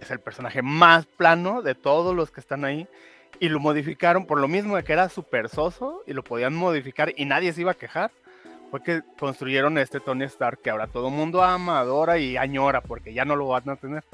es 0.00 0.10
el 0.10 0.20
personaje 0.20 0.62
más 0.62 1.06
plano 1.06 1.62
de 1.62 1.74
todos 1.74 2.14
los 2.14 2.30
que 2.30 2.40
están 2.40 2.64
ahí. 2.64 2.86
Y 3.40 3.50
lo 3.50 3.60
modificaron 3.60 4.26
por 4.26 4.40
lo 4.40 4.48
mismo 4.48 4.76
de 4.76 4.84
que 4.84 4.92
era 4.92 5.08
súper 5.08 5.48
soso 5.48 6.02
y 6.06 6.12
lo 6.12 6.24
podían 6.24 6.54
modificar 6.54 7.12
y 7.16 7.24
nadie 7.24 7.52
se 7.52 7.60
iba 7.60 7.72
a 7.72 7.74
quejar 7.74 8.10
fue 8.70 8.82
que 8.82 9.02
construyeron 9.18 9.78
este 9.78 10.00
Tony 10.00 10.24
Stark 10.24 10.60
que 10.60 10.70
ahora 10.70 10.86
todo 10.86 11.10
mundo 11.10 11.42
ama, 11.42 11.80
adora 11.80 12.18
y 12.18 12.36
añora 12.36 12.80
porque 12.80 13.14
ya 13.14 13.24
no 13.24 13.36
lo 13.36 13.48
van 13.48 13.68
a 13.70 13.76
tener. 13.76 14.04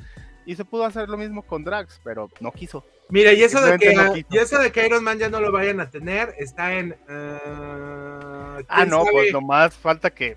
Y 0.47 0.57
se 0.57 0.65
pudo 0.65 0.85
hacer 0.85 1.09
lo 1.09 1.17
mismo 1.17 1.43
con 1.43 1.65
Drax, 1.65 2.01
pero 2.05 2.31
no 2.41 2.53
quiso. 2.53 2.85
Mira, 3.09 3.33
y 3.33 3.43
eso, 3.43 3.61
de 3.61 3.79
que, 3.79 4.25
y 4.31 4.39
eso 4.39 4.59
de 4.59 4.73
que 4.73 4.87
Iron 4.87 5.05
Man 5.05 5.19
ya 5.19 5.29
no 5.29 5.41
lo 5.41 5.53
vayan 5.53 5.81
a 5.81 5.91
tener 5.91 6.35
está 6.39 6.75
en... 6.75 6.93
Uh, 7.09 8.65
ah, 8.69 8.85
no, 8.87 9.05
pues 9.11 9.33
nomás 9.33 9.75
falta 9.75 10.11
que... 10.11 10.37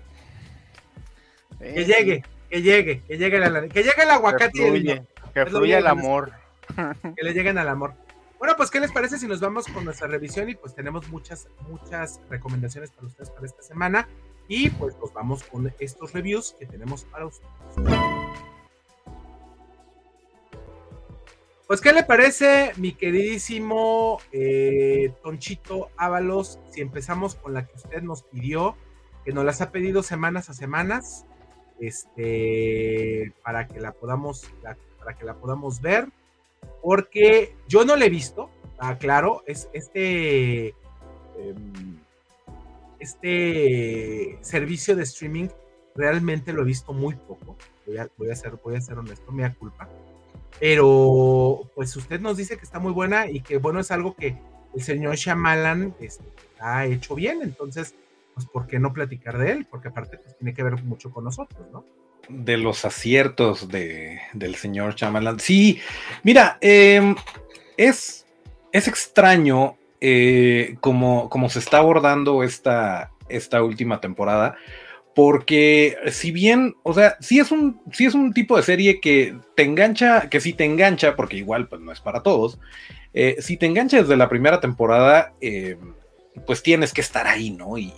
que 1.58 1.84
llegue, 1.84 2.24
que 2.50 2.62
llegue, 2.62 3.02
que 3.06 3.18
llegue, 3.18 3.38
la, 3.38 3.68
que 3.68 3.82
llegue 3.82 4.02
el 4.02 4.10
aguacate. 4.10 4.52
Que 4.52 4.68
fluye, 4.68 5.02
que 5.34 5.46
fluya 5.46 5.78
el 5.78 5.86
amor. 5.86 6.32
Que 7.16 7.24
le 7.24 7.32
lleguen 7.32 7.56
al 7.56 7.68
amor. 7.68 7.94
Bueno, 8.38 8.54
pues, 8.56 8.70
¿qué 8.70 8.78
les 8.78 8.92
parece 8.92 9.18
si 9.18 9.26
nos 9.26 9.40
vamos 9.40 9.66
con 9.66 9.84
nuestra 9.84 10.06
revisión? 10.06 10.48
Y 10.48 10.54
pues 10.54 10.74
tenemos 10.74 11.08
muchas, 11.08 11.48
muchas 11.68 12.20
recomendaciones 12.30 12.90
para 12.92 13.08
ustedes 13.08 13.30
para 13.30 13.46
esta 13.46 13.62
semana. 13.62 14.08
Y 14.46 14.70
pues 14.70 14.96
nos 14.98 15.12
vamos 15.12 15.42
con 15.44 15.72
estos 15.78 16.12
reviews 16.12 16.54
que 16.58 16.66
tenemos 16.66 17.04
para 17.04 17.26
ustedes. 17.26 18.07
Pues, 21.68 21.82
¿qué 21.82 21.92
le 21.92 22.02
parece, 22.02 22.72
mi 22.78 22.92
queridísimo 22.92 24.22
eh, 24.32 25.12
Tonchito 25.22 25.90
Ábalos? 25.98 26.58
Si 26.70 26.80
empezamos 26.80 27.34
con 27.34 27.52
la 27.52 27.66
que 27.66 27.76
usted 27.76 28.00
nos 28.00 28.22
pidió, 28.22 28.74
que 29.22 29.34
nos 29.34 29.44
las 29.44 29.60
ha 29.60 29.70
pedido 29.70 30.02
semanas 30.02 30.48
a 30.48 30.54
semanas, 30.54 31.26
este, 31.78 33.34
para 33.42 33.68
que 33.68 33.80
la 33.80 33.92
podamos, 33.92 34.50
para 34.98 35.18
que 35.18 35.26
la 35.26 35.34
podamos 35.34 35.82
ver, 35.82 36.08
porque 36.82 37.54
yo 37.68 37.84
no 37.84 37.96
la 37.96 38.06
he 38.06 38.10
visto, 38.10 38.48
ah, 38.78 38.96
claro, 38.96 39.42
es 39.46 39.68
este, 39.74 40.68
em, 40.68 41.98
este 42.98 44.38
servicio 44.40 44.96
de 44.96 45.02
streaming 45.02 45.48
realmente 45.94 46.54
lo 46.54 46.62
he 46.62 46.64
visto 46.64 46.94
muy 46.94 47.14
poco. 47.14 47.58
Voy 47.86 47.98
a, 47.98 48.08
voy 48.16 48.30
a 48.30 48.36
ser, 48.36 48.52
voy 48.64 48.76
a 48.76 48.80
ser 48.80 48.96
honesto, 48.96 49.30
me 49.32 49.42
da 49.42 49.52
culpa 49.52 49.86
pero 50.60 51.70
pues 51.74 51.94
usted 51.96 52.20
nos 52.20 52.36
dice 52.36 52.56
que 52.56 52.64
está 52.64 52.78
muy 52.78 52.92
buena 52.92 53.30
y 53.30 53.40
que 53.40 53.58
bueno, 53.58 53.80
es 53.80 53.90
algo 53.90 54.14
que 54.14 54.36
el 54.74 54.82
señor 54.82 55.16
Shyamalan 55.16 55.94
este, 56.00 56.24
ha 56.60 56.86
hecho 56.86 57.14
bien, 57.14 57.40
entonces, 57.42 57.94
pues 58.34 58.46
¿por 58.46 58.66
qué 58.66 58.78
no 58.78 58.92
platicar 58.92 59.38
de 59.38 59.52
él? 59.52 59.66
Porque 59.70 59.88
aparte 59.88 60.18
pues, 60.18 60.36
tiene 60.36 60.54
que 60.54 60.62
ver 60.62 60.82
mucho 60.82 61.10
con 61.10 61.24
nosotros, 61.24 61.66
¿no? 61.72 61.84
De 62.28 62.58
los 62.58 62.84
aciertos 62.84 63.68
de, 63.68 64.20
del 64.34 64.54
señor 64.56 64.94
Shyamalan. 64.94 65.40
Sí, 65.40 65.80
mira, 66.22 66.58
em, 66.60 67.14
es, 67.76 68.26
es 68.72 68.88
extraño 68.88 69.76
eh, 70.00 70.76
como, 70.80 71.30
como 71.30 71.48
se 71.48 71.58
está 71.58 71.78
abordando 71.78 72.42
esta, 72.42 73.12
esta 73.28 73.62
última 73.62 74.00
temporada, 74.00 74.56
porque 75.18 75.96
si 76.12 76.30
bien, 76.30 76.76
o 76.84 76.94
sea, 76.94 77.16
sí 77.18 77.40
es 77.40 77.50
un, 77.50 77.80
sí 77.90 78.06
es 78.06 78.14
un 78.14 78.32
tipo 78.32 78.56
de 78.56 78.62
serie 78.62 79.00
que 79.00 79.36
te 79.56 79.64
engancha, 79.64 80.30
que 80.30 80.38
si 80.38 80.52
te 80.52 80.64
engancha, 80.64 81.16
porque 81.16 81.36
igual 81.36 81.66
pues 81.66 81.80
no 81.80 81.90
es 81.90 81.98
para 81.98 82.22
todos, 82.22 82.60
eh, 83.14 83.34
si 83.40 83.56
te 83.56 83.66
engancha 83.66 84.00
desde 84.00 84.16
la 84.16 84.28
primera 84.28 84.60
temporada, 84.60 85.32
eh, 85.40 85.76
pues 86.46 86.62
tienes 86.62 86.92
que 86.92 87.00
estar 87.00 87.26
ahí, 87.26 87.50
¿no? 87.50 87.78
Y, 87.78 87.92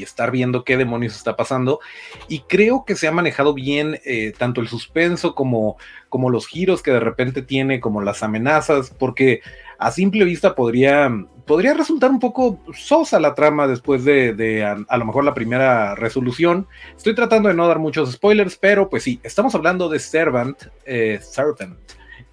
estar 0.00 0.30
viendo 0.30 0.62
qué 0.62 0.76
demonios 0.76 1.16
está 1.16 1.36
pasando. 1.36 1.80
Y 2.28 2.40
creo 2.40 2.84
que 2.84 2.96
se 2.96 3.08
ha 3.08 3.12
manejado 3.12 3.54
bien 3.54 3.98
eh, 4.04 4.34
tanto 4.36 4.60
el 4.60 4.68
suspenso 4.68 5.34
como, 5.34 5.78
como 6.10 6.28
los 6.28 6.46
giros 6.46 6.82
que 6.82 6.90
de 6.90 7.00
repente 7.00 7.40
tiene, 7.40 7.80
como 7.80 8.02
las 8.02 8.22
amenazas, 8.22 8.90
porque 8.90 9.40
a 9.78 9.90
simple 9.90 10.24
vista 10.24 10.54
podría, 10.54 11.10
podría 11.46 11.74
resultar 11.74 12.10
un 12.10 12.20
poco 12.20 12.60
sosa 12.74 13.20
la 13.20 13.34
trama 13.34 13.66
después 13.66 14.04
de, 14.04 14.64
a, 14.64 14.96
lo 14.96 15.04
mejor 15.04 15.24
la 15.24 15.34
primera 15.34 15.94
resolución. 15.94 16.66
Estoy 16.96 17.14
tratando 17.14 17.48
de 17.48 17.54
no 17.54 17.68
dar 17.68 17.78
muchos 17.78 18.12
spoilers, 18.12 18.56
pero 18.56 18.88
pues 18.88 19.02
sí, 19.02 19.20
estamos 19.22 19.54
hablando 19.54 19.88
de 19.88 19.98
Servant, 19.98 20.62
eh, 20.84 21.18
Servant 21.22 21.78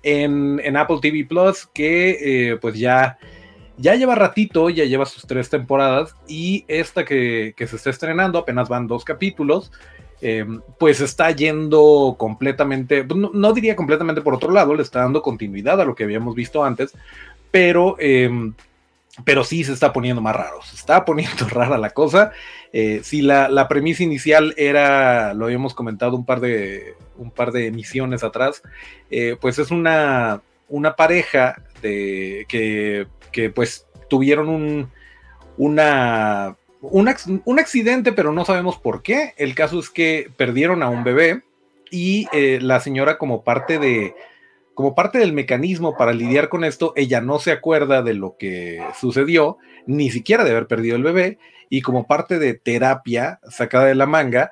en, 0.03 0.77
Apple 0.77 0.97
TV 1.01 1.25
Plus, 1.25 1.67
que 1.73 2.51
eh, 2.51 2.57
pues 2.57 2.75
ya, 2.75 3.17
ya 3.77 3.95
lleva 3.95 4.15
ratito, 4.15 4.69
ya 4.69 4.85
lleva 4.85 5.05
sus 5.05 5.25
tres 5.25 5.49
temporadas 5.49 6.15
y 6.27 6.65
esta 6.67 7.05
que, 7.05 7.55
se 7.57 7.75
está 7.75 7.89
estrenando, 7.89 8.39
apenas 8.39 8.69
van 8.69 8.87
dos 8.87 9.03
capítulos. 9.03 9.71
Em, 10.25 10.61
pues 10.79 11.01
está 11.01 11.31
yendo 11.31 12.15
completamente, 12.17 13.03
no, 13.03 13.31
no, 13.33 13.51
diría 13.51 13.75
completamente 13.75 14.21
por 14.21 14.33
otro 14.33 14.53
lado, 14.53 14.73
le 14.73 14.81
está 14.81 14.99
dando 14.99 15.21
continuidad 15.21 15.81
a 15.81 15.83
lo 15.83 15.95
que 15.95 16.05
habíamos 16.05 16.33
visto 16.33 16.63
antes, 16.63 16.93
pero, 17.53 17.97
em, 17.99 18.55
pero 19.25 19.43
sí 19.43 19.63
se 19.63 19.73
está 19.73 19.93
poniendo 19.93 20.23
más 20.23 20.35
raro, 20.35 20.63
se 20.63 20.75
está 20.75 21.05
poniendo 21.05 21.47
rara 21.47 21.77
la 21.77 21.91
cosa. 21.91 22.31
Eh, 22.73 23.01
si 23.03 23.21
la, 23.21 23.67
premisa 23.67 24.01
inicial 24.01 24.55
era, 24.57 25.35
lo 25.35 25.45
habíamos 25.45 25.75
comentado 25.75 26.15
un 26.17 26.25
par 26.25 26.39
de, 26.39 26.95
un 27.15 27.29
par 27.29 27.51
de 27.51 27.67
emisiones 27.67 28.23
atrás, 28.23 28.63
eh, 29.11 29.37
pues 29.39 29.59
es 29.59 29.69
una, 29.69 30.41
una 30.67 30.95
pareja 30.95 31.61
de, 31.83 32.47
que, 32.49 33.05
que 33.31 33.51
pues 33.51 33.85
tuvieron 34.09 34.49
un, 34.49 34.89
una, 35.57 36.55
un, 36.81 37.59
accidente, 37.59 38.13
pero 38.13 38.31
no 38.31 38.45
sabemos 38.45 38.79
por 38.79 39.03
qué. 39.03 39.35
El 39.37 39.53
caso 39.53 39.77
es 39.77 39.91
que 39.91 40.31
perdieron 40.37 40.81
a 40.81 40.89
un 40.89 41.03
bebé 41.03 41.43
y 41.91 42.27
eh, 42.33 42.57
la 42.59 42.79
señora 42.79 43.19
como 43.19 43.43
parte 43.43 43.77
de 43.77 44.15
como 44.73 44.95
parte 44.95 45.19
del 45.19 45.33
mecanismo 45.33 45.95
para 45.97 46.13
lidiar 46.13 46.49
con 46.49 46.63
esto, 46.63 46.93
ella 46.95 47.21
no 47.21 47.39
se 47.39 47.51
acuerda 47.51 48.01
de 48.01 48.13
lo 48.13 48.37
que 48.37 48.81
sucedió, 48.99 49.57
ni 49.85 50.09
siquiera 50.09 50.43
de 50.43 50.51
haber 50.51 50.67
perdido 50.67 50.95
el 50.95 51.03
bebé, 51.03 51.37
y 51.69 51.81
como 51.81 52.07
parte 52.07 52.39
de 52.39 52.53
terapia 52.53 53.39
sacada 53.49 53.85
de 53.85 53.95
la 53.95 54.05
manga, 54.05 54.51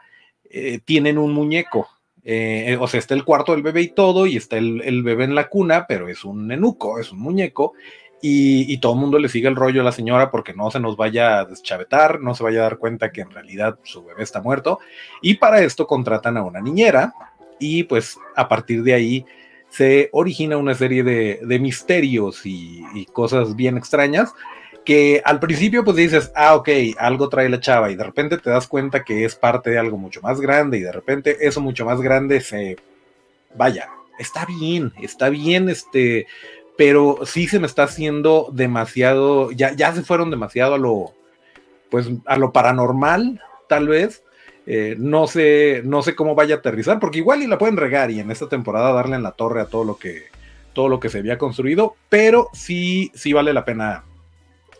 eh, 0.49 0.79
tienen 0.83 1.17
un 1.17 1.33
muñeco. 1.33 1.87
Eh, 2.23 2.77
o 2.79 2.87
sea, 2.87 2.99
está 2.99 3.15
el 3.15 3.23
cuarto 3.23 3.53
del 3.53 3.63
bebé 3.63 3.81
y 3.81 3.89
todo, 3.89 4.27
y 4.27 4.37
está 4.37 4.57
el, 4.57 5.03
bebé 5.03 5.23
en 5.23 5.35
la 5.35 5.49
cuna, 5.49 5.85
pero 5.87 6.07
es 6.07 6.23
un 6.23 6.47
nenuco, 6.47 6.99
es 6.99 7.11
un 7.11 7.19
muñeco, 7.19 7.73
y, 8.21 8.71
y, 8.71 8.77
todo 8.77 8.93
el 8.93 8.99
mundo 8.99 9.17
le 9.17 9.29
sigue 9.29 9.47
el 9.47 9.55
rollo 9.55 9.81
a 9.81 9.83
la 9.83 9.91
señora 9.91 10.29
porque 10.29 10.53
no 10.53 10.69
se 10.69 10.79
nos 10.79 10.95
vaya 10.95 11.39
a 11.39 11.45
deschavetar, 11.45 12.21
no 12.21 12.35
se 12.35 12.43
vaya 12.43 12.59
a 12.59 12.63
dar 12.63 12.77
cuenta 12.77 13.11
que 13.11 13.21
en 13.21 13.31
realidad 13.31 13.79
su 13.81 14.05
bebé 14.05 14.21
está 14.21 14.43
muerto, 14.43 14.77
y 15.23 15.35
para 15.35 15.61
esto 15.61 15.87
contratan 15.87 16.37
a 16.37 16.43
una 16.43 16.61
niñera, 16.61 17.15
y 17.59 17.83
pues 17.83 18.19
a 18.35 18.47
partir 18.47 18.83
de 18.83 18.93
ahí 18.93 19.25
se 19.71 20.09
origina 20.11 20.57
una 20.57 20.75
serie 20.75 21.03
de, 21.03 21.59
misterios 21.59 22.45
y, 22.45 22.83
cosas 23.13 23.55
bien 23.55 23.77
extrañas 23.77 24.33
que 24.85 25.21
al 25.25 25.39
principio 25.39 25.83
pues 25.83 25.95
dices, 25.95 26.31
ah, 26.35 26.55
ok, 26.55 26.69
algo 26.97 27.29
trae 27.29 27.49
la 27.49 27.59
chava 27.59 27.91
y 27.91 27.95
de 27.95 28.03
repente 28.03 28.37
te 28.37 28.49
das 28.49 28.67
cuenta 28.67 29.03
que 29.03 29.25
es 29.25 29.35
parte 29.35 29.69
de 29.69 29.77
algo 29.77 29.97
mucho 29.97 30.21
más 30.21 30.41
grande 30.41 30.77
y 30.77 30.81
de 30.81 30.91
repente 30.91 31.37
eso 31.41 31.61
mucho 31.61 31.85
más 31.85 32.01
grande 32.01 32.41
se, 32.41 32.77
vaya, 33.55 33.89
está 34.19 34.45
bien, 34.45 34.91
está 35.01 35.29
bien, 35.29 35.69
este, 35.69 36.25
pero 36.77 37.19
sí 37.25 37.47
se 37.47 37.59
me 37.59 37.67
está 37.67 37.83
haciendo 37.83 38.49
demasiado, 38.51 39.51
ya, 39.51 39.73
ya 39.73 39.93
se 39.93 40.01
fueron 40.01 40.31
demasiado 40.31 40.73
a 40.73 40.79
lo, 40.79 41.13
pues 41.89 42.09
a 42.25 42.37
lo 42.37 42.51
paranormal, 42.51 43.39
tal 43.69 43.87
vez, 43.87 44.23
eh, 44.65 44.95
no, 44.97 45.27
sé, 45.27 45.81
no 45.83 46.01
sé 46.01 46.15
cómo 46.15 46.35
vaya 46.35 46.55
a 46.55 46.57
aterrizar, 46.59 46.99
porque 46.99 47.19
igual 47.19 47.41
y 47.41 47.47
la 47.47 47.57
pueden 47.57 47.77
regar 47.77 48.11
y 48.11 48.19
en 48.19 48.31
esta 48.31 48.47
temporada 48.47 48.93
darle 48.93 49.15
en 49.15 49.23
la 49.23 49.31
torre 49.31 49.61
a 49.61 49.65
todo 49.65 49.83
lo 49.83 49.97
que, 49.97 50.25
todo 50.73 50.89
lo 50.89 50.99
que 50.99 51.09
se 51.09 51.19
había 51.19 51.37
construido, 51.37 51.95
pero 52.09 52.49
sí, 52.53 53.11
sí 53.13 53.33
vale 53.33 53.53
la 53.53 53.65
pena, 53.65 54.03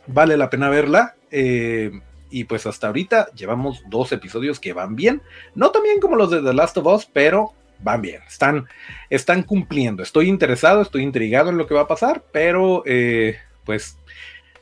vale 0.08 0.38
la 0.38 0.50
pena 0.50 0.70
verla. 0.70 1.16
Eh, 1.32 1.92
y 2.30 2.46
pues 2.46 2.66
hasta 2.66 2.88
ahorita 2.88 3.30
llevamos 3.34 3.84
dos 3.90 4.12
episodios 4.14 4.60
que 4.60 4.74
van 4.74 4.96
bien, 4.96 5.22
no 5.54 5.72
tan 5.72 5.84
bien 5.84 6.00
como 6.00 6.16
los 6.16 6.32
de 6.32 6.42
The 6.42 6.54
Last 6.54 6.78
of 6.78 6.88
Us, 6.88 7.06
pero 7.12 7.54
van 7.80 8.02
bien, 8.02 8.22
están, 8.28 8.68
están 9.10 9.44
cumpliendo. 9.44 10.02
Estoy 10.02 10.30
interesado, 10.30 10.82
estoy 10.82 11.04
intrigado 11.04 11.50
en 11.50 11.58
lo 11.58 11.68
que 11.68 11.74
va 11.74 11.82
a 11.82 11.88
pasar, 11.88 12.24
pero 12.32 12.84
eh, 12.86 13.38
pues 13.66 13.98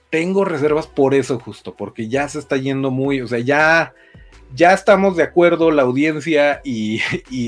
tengo 0.09 0.45
reservas 0.45 0.87
por 0.87 1.13
eso 1.13 1.39
justo, 1.39 1.75
porque 1.75 2.07
ya 2.07 2.27
se 2.27 2.39
está 2.39 2.57
yendo 2.57 2.91
muy, 2.91 3.21
o 3.21 3.27
sea, 3.27 3.39
ya 3.39 3.93
ya 4.55 4.73
estamos 4.73 5.15
de 5.15 5.23
acuerdo 5.23 5.71
la 5.71 5.83
audiencia 5.83 6.61
y, 6.63 7.01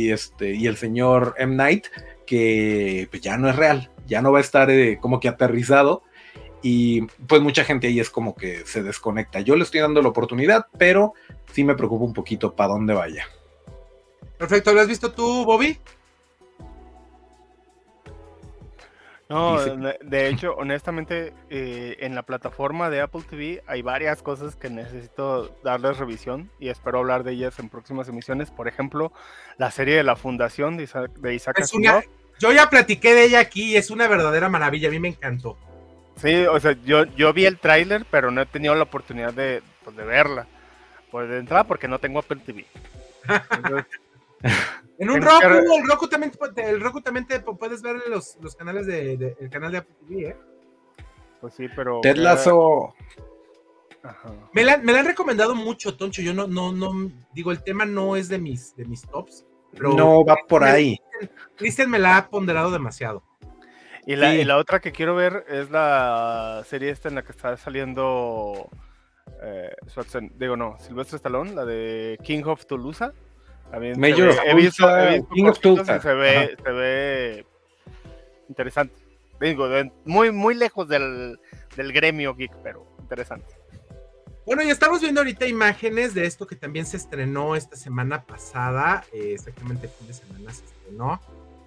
este, 0.09 0.53
y 0.53 0.67
el 0.67 0.77
señor 0.77 1.35
M. 1.37 1.55
Night 1.55 1.87
que 2.25 3.07
pues, 3.09 3.21
ya 3.21 3.37
no 3.37 3.49
es 3.49 3.55
real, 3.55 3.91
ya 4.07 4.21
no 4.21 4.31
va 4.31 4.39
a 4.39 4.41
estar 4.41 4.69
eh, 4.69 4.99
como 5.01 5.19
que 5.19 5.27
aterrizado 5.27 6.03
y 6.61 7.01
pues 7.27 7.41
mucha 7.41 7.63
gente 7.63 7.87
ahí 7.87 7.99
es 7.99 8.09
como 8.09 8.35
que 8.35 8.65
se 8.65 8.83
desconecta. 8.83 9.41
Yo 9.41 9.55
le 9.55 9.63
estoy 9.63 9.81
dando 9.81 10.01
la 10.01 10.09
oportunidad, 10.09 10.67
pero 10.77 11.13
sí 11.51 11.63
me 11.63 11.75
preocupa 11.75 12.05
un 12.05 12.13
poquito 12.13 12.53
para 12.53 12.73
dónde 12.73 12.93
vaya. 12.93 13.25
Perfecto, 14.37 14.71
¿lo 14.73 14.81
has 14.81 14.87
visto 14.87 15.11
tú, 15.11 15.43
Bobby? 15.43 15.79
No, 19.31 19.57
de 20.01 20.27
hecho, 20.27 20.53
honestamente, 20.55 21.33
eh, 21.49 21.95
en 21.99 22.15
la 22.15 22.23
plataforma 22.23 22.89
de 22.89 22.99
Apple 22.99 23.21
TV 23.29 23.63
hay 23.65 23.81
varias 23.81 24.21
cosas 24.21 24.57
que 24.57 24.69
necesito 24.69 25.55
darles 25.63 25.97
revisión 25.97 26.51
y 26.59 26.67
espero 26.67 26.99
hablar 26.99 27.23
de 27.23 27.31
ellas 27.31 27.57
en 27.59 27.69
próximas 27.69 28.09
emisiones. 28.09 28.51
Por 28.51 28.67
ejemplo, 28.67 29.13
la 29.57 29.71
serie 29.71 29.95
de 29.95 30.03
la 30.03 30.17
Fundación 30.17 30.75
de 30.75 30.83
Isaac, 30.83 31.13
de 31.13 32.05
Yo 32.39 32.51
ya 32.51 32.69
platiqué 32.69 33.13
de 33.13 33.23
ella 33.23 33.39
aquí 33.39 33.71
y 33.71 33.77
es 33.77 33.89
una 33.89 34.09
verdadera 34.09 34.49
maravilla, 34.49 34.89
a 34.89 34.91
mí 34.91 34.99
me 34.99 35.07
encantó. 35.07 35.57
Sí, 36.17 36.45
o 36.45 36.59
sea, 36.59 36.73
yo, 36.83 37.05
yo 37.15 37.31
vi 37.31 37.45
el 37.45 37.57
tráiler, 37.57 38.05
pero 38.11 38.31
no 38.31 38.41
he 38.41 38.45
tenido 38.45 38.75
la 38.75 38.83
oportunidad 38.83 39.33
de, 39.33 39.63
pues, 39.85 39.95
de 39.95 40.03
verla. 40.03 40.45
Pues 41.09 41.29
de 41.29 41.39
entrada 41.39 41.63
porque 41.63 41.87
no 41.87 41.99
tengo 41.99 42.19
Apple 42.19 42.41
TV. 42.45 42.65
En 44.99 45.09
un 45.09 45.19
Roku, 45.19 45.47
el 45.47 45.87
Roku 45.87 46.07
también, 46.07 46.31
el 46.57 46.79
Roku 46.79 47.01
también 47.01 47.25
te 47.25 47.39
puedes 47.39 47.81
ver 47.81 48.03
los, 48.07 48.37
los 48.39 48.55
canales 48.55 48.85
de, 48.85 49.35
el 49.39 49.49
canal 49.49 49.71
de 49.71 49.79
Apple 49.79 49.95
TV, 50.07 50.29
¿eh? 50.29 50.37
Pues 51.39 51.55
sí, 51.55 51.67
pero. 51.75 52.01
Ted 52.01 52.17
Lasso. 52.17 52.93
Me 54.53 54.63
la, 54.63 54.77
me 54.77 54.93
la, 54.93 54.99
han 54.99 55.07
recomendado 55.07 55.55
mucho, 55.55 55.97
Toncho. 55.97 56.21
Yo 56.21 56.33
no, 56.33 56.47
no, 56.47 56.71
no, 56.71 57.11
digo, 57.33 57.51
el 57.51 57.63
tema 57.63 57.85
no 57.85 58.15
es 58.15 58.29
de 58.29 58.37
mis, 58.37 58.75
de 58.75 58.85
mis 58.85 59.01
tops. 59.01 59.45
no 59.79 60.23
va 60.23 60.37
por 60.47 60.63
ahí. 60.63 60.99
Cristian 61.55 61.89
me 61.89 61.99
la 61.99 62.17
ha 62.17 62.29
ponderado 62.29 62.71
demasiado. 62.71 63.23
Y 64.05 64.15
la, 64.15 64.35
y 64.35 64.43
la, 64.43 64.57
otra 64.57 64.79
que 64.79 64.91
quiero 64.91 65.15
ver 65.15 65.45
es 65.47 65.69
la 65.69 66.63
serie 66.67 66.89
esta 66.89 67.09
en 67.09 67.15
la 67.15 67.23
que 67.23 67.31
está 67.31 67.57
saliendo. 67.57 68.69
Eh, 69.41 69.73
digo, 70.35 70.55
no, 70.55 70.77
Silvestre 70.79 71.17
Stallone, 71.17 71.53
la 71.53 71.65
de 71.65 72.19
King 72.23 72.43
of 72.45 72.65
Toulouse. 72.65 73.11
Major 73.97 74.35
he 74.45 74.55
visto, 74.55 74.87
King 75.33 75.45
of 75.45 75.59
Se 75.59 76.13
ve, 76.13 76.57
se 76.63 76.71
ve 76.71 77.45
interesante. 78.49 78.95
digo, 79.39 79.67
muy, 80.05 80.31
muy 80.31 80.55
lejos 80.55 80.87
del, 80.87 81.39
del 81.75 81.93
gremio 81.93 82.35
geek, 82.35 82.51
pero 82.63 82.85
interesante. 82.99 83.61
Bueno, 84.45 84.63
y 84.63 84.69
estamos 84.69 85.01
viendo 85.01 85.21
ahorita 85.21 85.45
imágenes 85.45 86.13
de 86.13 86.25
esto 86.25 86.47
que 86.47 86.55
también 86.55 86.85
se 86.85 86.97
estrenó 86.97 87.55
esta 87.55 87.75
semana 87.75 88.25
pasada, 88.25 89.05
eh, 89.13 89.33
exactamente 89.33 89.85
el 89.85 89.93
fin 89.93 90.07
de 90.07 90.13
semana 90.13 90.51
se 90.51 90.65
estrenó. 90.65 91.21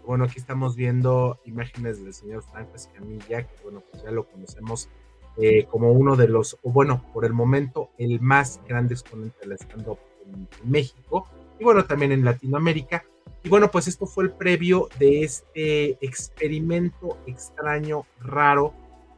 Bueno, 0.05 0.25
aquí 0.25 0.39
estamos 0.39 0.77
viendo 0.77 1.41
imágenes 1.45 2.03
del 2.03 2.13
señor 2.13 2.43
Franco 2.43 2.75
Escamilla, 2.75 3.45
que 3.45 3.63
bueno, 3.63 3.83
pues 3.91 4.03
ya 4.03 4.11
lo 4.11 4.29
conocemos 4.29 4.91
eh, 5.37 5.67
como 5.71 5.93
uno 5.93 6.17
de 6.17 6.29
los, 6.29 6.59
o 6.63 6.71
bueno, 6.71 7.05
por 7.13 7.25
el 7.25 7.33
momento, 7.33 7.91
el 7.97 8.21
más 8.21 8.61
grande 8.69 8.95
exponente 8.95 9.39
del 9.41 9.53
stand-up 9.53 9.99
en, 10.27 10.49
México 10.65 11.29
y 11.59 11.65
bueno, 11.65 11.85
también 11.85 12.13
en 12.13 12.25
Latinoamérica. 12.25 13.05
Y 13.43 13.49
bueno, 13.49 13.71
pues 13.71 13.89
esto 13.89 14.07
fue 14.07 14.25
el 14.25 14.33
previo 14.33 14.89
de 14.99 15.23
este 15.23 15.99
experimento 16.01 17.19
extraño, 17.27 18.07
raro, 18.21 18.73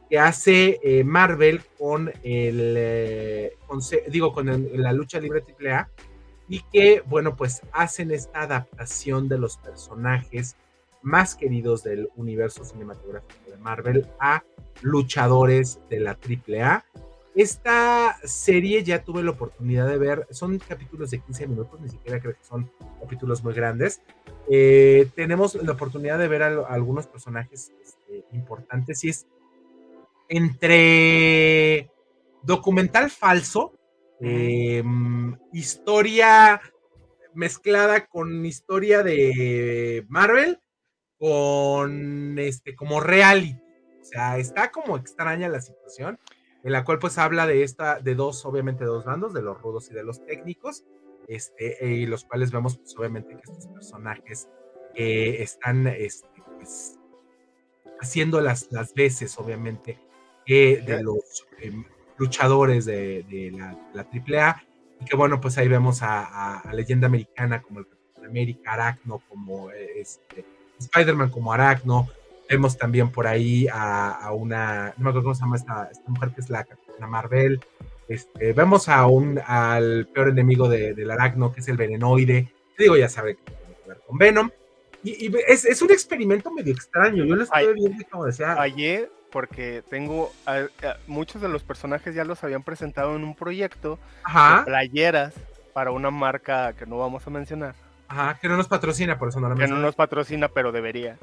que 0.09 0.19
hace 0.19 0.79
eh, 0.83 1.03
Marvel 1.03 1.61
con 1.77 2.09
el, 2.23 2.75
eh, 2.77 3.57
digo, 4.09 4.33
con 4.33 4.69
la 4.73 4.93
lucha 4.93 5.19
libre 5.19 5.43
AAA 5.43 5.89
y 6.49 6.61
que, 6.71 7.03
bueno, 7.05 7.35
pues 7.35 7.61
hacen 7.73 8.11
esta 8.11 8.41
adaptación 8.41 9.27
de 9.27 9.37
los 9.37 9.57
personajes 9.57 10.55
más 11.01 11.35
queridos 11.35 11.83
del 11.83 12.09
universo 12.15 12.63
cinematográfico 12.63 13.51
de 13.51 13.57
Marvel 13.57 14.07
a 14.19 14.43
luchadores 14.81 15.79
de 15.89 15.99
la 15.99 16.11
AAA. 16.11 16.85
Esta 17.37 18.17
serie 18.23 18.83
ya 18.83 19.03
tuve 19.03 19.21
la 19.21 19.29
oportunidad 19.29 19.87
de 19.87 19.99
ver, 19.99 20.25
son 20.31 20.57
capítulos 20.57 21.11
de 21.11 21.19
15 21.19 21.45
minutos, 21.45 21.79
ni 21.79 21.87
siquiera 21.87 22.19
creo 22.19 22.33
que 22.33 22.43
son 22.43 22.71
capítulos 22.99 23.43
muy 23.43 23.53
grandes. 23.53 24.01
Eh, 24.49 25.07
tenemos 25.13 25.53
la 25.53 25.73
oportunidad 25.73 26.17
de 26.17 26.27
ver 26.27 26.41
a, 26.41 26.47
algunos 26.65 27.05
personajes 27.05 27.71
este, 27.79 28.25
importantes 28.31 29.03
y 29.03 29.09
es 29.09 29.27
entre 30.29 31.91
documental 32.41 33.11
falso, 33.11 33.71
em, 34.19 35.37
historia 35.53 36.59
mezclada 37.35 38.07
con 38.07 38.47
historia 38.47 39.03
de 39.03 40.07
Marvel, 40.09 40.59
con 41.19 42.39
este 42.39 42.75
como 42.75 42.99
reality. 42.99 43.61
O 44.01 44.05
sea, 44.05 44.39
está 44.39 44.71
como 44.71 44.97
extraña 44.97 45.47
la 45.49 45.61
situación, 45.61 46.17
en 46.67 46.73
la 46.73 46.83
cual 46.83 46.99
pues 46.99 47.17
habla 47.17 47.47
de 47.47 47.63
esta, 47.63 48.01
de 48.01 48.13
dos, 48.13 48.45
obviamente 48.45 48.83
dos 48.83 49.05
bandos, 49.05 49.33
de 49.33 49.41
los 49.41 49.61
rudos 49.61 49.89
y 49.89 49.93
de 49.93 50.03
los 50.03 50.25
técnicos, 50.25 50.83
este, 51.25 51.77
y 51.87 52.05
los 52.05 52.25
cuales 52.25 52.51
vemos 52.51 52.77
pues 52.77 52.93
obviamente 52.97 53.37
que 53.37 53.41
estos 53.49 53.67
personajes 53.67 54.49
están 54.93 55.87
este, 55.87 56.27
pues, 56.57 56.99
haciendo 58.01 58.41
las, 58.41 58.69
las 58.69 58.93
veces, 58.93 59.39
obviamente, 59.39 59.97
de 60.45 60.99
los 61.01 61.47
em, 61.59 61.85
luchadores 62.17 62.83
de, 62.83 63.25
la, 63.53 64.01
AAA. 64.01 64.63
Y 64.99 65.05
que 65.05 65.15
bueno, 65.15 65.39
pues 65.39 65.57
ahí 65.57 65.69
vemos 65.69 65.99
a, 66.01 66.69
leyenda 66.73 67.07
americana 67.07 67.61
como 67.61 67.79
el 67.79 67.87
Capitán 67.87 68.25
América, 68.25 68.73
Aracno, 68.73 69.21
como 69.29 69.71
eh, 69.71 70.01
este, 70.01 70.43
Spider-Man 70.79 71.29
como 71.29 71.53
Aracno. 71.53 72.09
Vemos 72.49 72.77
también 72.77 73.11
por 73.11 73.27
ahí 73.27 73.67
a, 73.71 74.31
una, 74.33 74.93
no 74.97 75.03
me 75.03 75.09
acuerdo 75.09 75.23
cómo 75.23 75.35
se 75.35 75.41
llama 75.41 75.57
esta, 75.57 75.89
mujer 76.07 76.31
que 76.31 76.41
es 76.41 76.49
la 76.49 76.63
Capitana 76.63 77.07
Marvel. 77.07 77.59
Este, 78.07 78.53
vemos 78.53 78.87
a 78.87 79.05
un, 79.05 79.39
al 79.45 80.07
peor 80.13 80.29
enemigo 80.29 80.69
del 80.69 81.11
Aracno, 81.11 81.51
que 81.51 81.59
es 81.59 81.67
el 81.67 81.77
venenoide. 81.77 82.53
Digo, 82.77 82.95
ya 82.95 83.09
sabe 83.09 83.35
que 83.35 83.51
tiene 83.51 83.75
que 83.83 83.89
ver 83.89 84.01
con 84.07 84.17
Venom. 84.17 84.49
Y, 85.03 85.31
es, 85.47 85.65
es, 85.65 85.81
un 85.81 85.91
experimento 85.91 86.51
medio 86.51 86.73
extraño. 86.73 87.25
Yo 87.25 87.35
lo 87.35 87.43
estoy 87.43 87.73
viendo 87.73 88.03
como 88.09 88.25
decía. 88.25 88.59
Ayer 88.59 89.09
porque 89.31 89.83
tengo 89.89 90.31
muchos 91.05 91.41
de 91.41 91.49
los 91.49 91.63
personajes 91.63 92.15
ya 92.15 92.23
los 92.23 92.43
habían 92.43 92.63
presentado 92.63 93.15
en 93.15 93.23
un 93.23 93.35
proyecto 93.35 93.99
de 94.25 94.63
playeras 94.65 95.33
para 95.73 95.91
una 95.91 96.09
marca 96.09 96.73
que 96.73 96.85
no 96.85 96.97
vamos 96.97 97.25
a 97.27 97.29
mencionar. 97.29 97.75
Ajá, 98.07 98.39
que 98.39 98.47
no 98.47 98.57
nos 98.57 98.67
patrocina, 98.67 99.19
por 99.19 99.29
eso 99.29 99.39
no 99.39 99.49
la 99.49 99.55
Que 99.55 99.67
no 99.67 99.77
nos 99.77 99.95
patrocina, 99.95 100.47
pero 100.47 100.71
debería. 100.71 101.17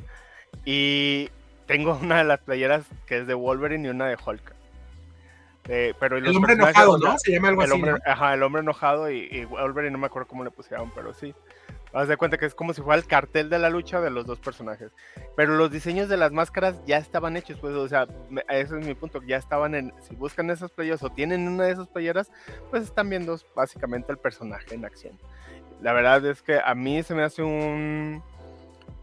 Y 0.64 1.30
tengo 1.66 1.98
una 2.02 2.18
de 2.18 2.24
las 2.24 2.40
playeras 2.40 2.84
que 3.06 3.18
es 3.18 3.26
de 3.26 3.34
Wolverine 3.34 3.88
y 3.88 3.90
una 3.90 4.06
de 4.06 4.16
Hulk. 4.24 4.54
Eh, 5.66 5.94
pero 5.98 6.18
el 6.18 6.28
hombre 6.28 6.52
enojado, 6.52 6.98
¿no? 6.98 7.18
Se 7.18 7.32
llama 7.32 7.48
algo 7.48 7.62
el 7.62 7.72
así. 7.72 7.74
Hombre, 7.80 8.02
Ajá, 8.04 8.34
el 8.34 8.42
hombre 8.42 8.60
enojado 8.60 9.10
y, 9.10 9.28
y, 9.30 9.44
Wolverine 9.46 9.92
no 9.92 9.98
me 9.98 10.06
acuerdo 10.06 10.28
cómo 10.28 10.44
le 10.44 10.50
pusieron, 10.50 10.90
pero 10.94 11.14
sí. 11.14 11.34
Haz 11.94 12.08
de 12.08 12.16
cuenta 12.16 12.38
que 12.38 12.46
es 12.46 12.56
como 12.56 12.74
si 12.74 12.82
fuera 12.82 13.00
el 13.00 13.06
cartel 13.06 13.48
de 13.48 13.58
la 13.58 13.70
lucha 13.70 14.00
de 14.00 14.10
los 14.10 14.26
dos 14.26 14.40
personajes. 14.40 14.90
Pero 15.36 15.54
los 15.54 15.70
diseños 15.70 16.08
de 16.08 16.16
las 16.16 16.32
máscaras 16.32 16.84
ya 16.86 16.98
estaban 16.98 17.36
hechos, 17.36 17.56
pues, 17.60 17.72
o 17.74 17.88
sea, 17.88 18.08
ese 18.48 18.78
es 18.80 18.86
mi 18.86 18.94
punto, 18.94 19.22
ya 19.22 19.36
estaban 19.36 19.76
en, 19.76 19.94
si 20.02 20.16
buscan 20.16 20.50
esas 20.50 20.72
playeras 20.72 21.04
o 21.04 21.10
tienen 21.10 21.46
una 21.46 21.64
de 21.64 21.72
esas 21.72 21.86
playeras, 21.86 22.32
pues 22.70 22.82
están 22.82 23.08
viendo 23.08 23.38
básicamente 23.54 24.10
el 24.10 24.18
personaje 24.18 24.74
en 24.74 24.84
acción. 24.84 25.18
La 25.80 25.92
verdad 25.92 26.24
es 26.26 26.42
que 26.42 26.58
a 26.58 26.74
mí 26.74 27.00
se 27.04 27.14
me 27.14 27.22
hace 27.22 27.44
un, 27.44 28.24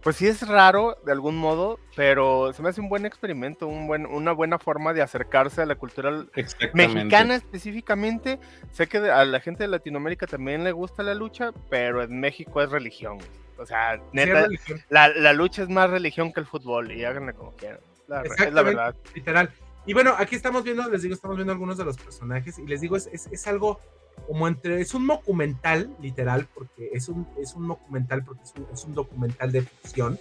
pues 0.03 0.15
sí 0.15 0.27
es 0.27 0.47
raro 0.47 0.97
de 1.05 1.11
algún 1.11 1.37
modo, 1.37 1.79
pero 1.95 2.53
se 2.53 2.61
me 2.61 2.69
hace 2.69 2.81
un 2.81 2.89
buen 2.89 3.05
experimento, 3.05 3.67
un 3.67 3.87
buen, 3.87 4.05
una 4.05 4.31
buena 4.31 4.57
forma 4.57 4.93
de 4.93 5.01
acercarse 5.01 5.61
a 5.61 5.65
la 5.65 5.75
cultura 5.75 6.25
mexicana 6.73 7.35
específicamente. 7.35 8.39
Sé 8.71 8.87
que 8.87 8.97
a 8.97 9.25
la 9.25 9.39
gente 9.39 9.63
de 9.63 9.69
Latinoamérica 9.69 10.25
también 10.25 10.63
le 10.63 10.71
gusta 10.71 11.03
la 11.03 11.13
lucha, 11.13 11.51
pero 11.69 12.01
en 12.01 12.19
México 12.19 12.61
es 12.61 12.71
religión. 12.71 13.19
O 13.57 13.65
sea, 13.65 14.01
neta, 14.11 14.47
la, 14.89 15.33
lucha 15.33 15.61
es 15.61 15.69
más 15.69 15.89
religión 15.89 16.33
que 16.33 16.39
el 16.39 16.47
fútbol 16.47 16.91
y 16.91 17.05
háganle 17.05 17.33
como 17.33 17.51
quieran. 17.55 17.79
es 18.23 18.53
la 18.53 18.63
verdad. 18.63 18.95
Literal. 19.13 19.51
Y 19.85 19.93
bueno, 19.93 20.15
aquí 20.17 20.35
estamos 20.35 20.63
viendo, 20.63 20.87
les 20.89 21.03
digo, 21.03 21.13
estamos 21.13 21.37
viendo 21.37 21.53
algunos 21.53 21.77
de 21.77 21.85
los 21.85 21.97
personajes 21.97 22.57
y 22.59 22.65
les 22.65 22.81
digo, 22.81 22.95
es, 22.95 23.07
es, 23.07 23.27
es 23.27 23.47
algo 23.47 23.79
como 24.27 24.47
entre, 24.47 24.81
es 24.81 24.93
un 24.93 25.07
documental, 25.07 25.95
literal, 26.01 26.47
porque 26.53 26.89
es 26.93 27.09
un, 27.09 27.27
es 27.37 27.53
un 27.53 27.67
documental, 27.67 28.23
porque 28.23 28.43
es 28.43 28.53
un, 28.55 28.67
es 28.71 28.85
un, 28.85 28.93
documental 28.93 29.51
de 29.51 29.61
ficción, 29.61 30.19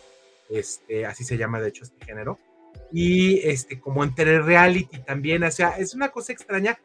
este, 0.48 1.06
así 1.06 1.24
se 1.24 1.36
llama 1.36 1.60
de 1.60 1.68
hecho 1.68 1.84
este 1.84 2.04
género, 2.04 2.38
y 2.92 3.38
este, 3.48 3.80
como 3.80 4.02
entre 4.02 4.40
reality 4.40 4.98
también, 4.98 5.44
o 5.44 5.50
sea, 5.50 5.70
es 5.78 5.94
una 5.94 6.08
cosa 6.08 6.32
extraña, 6.32 6.78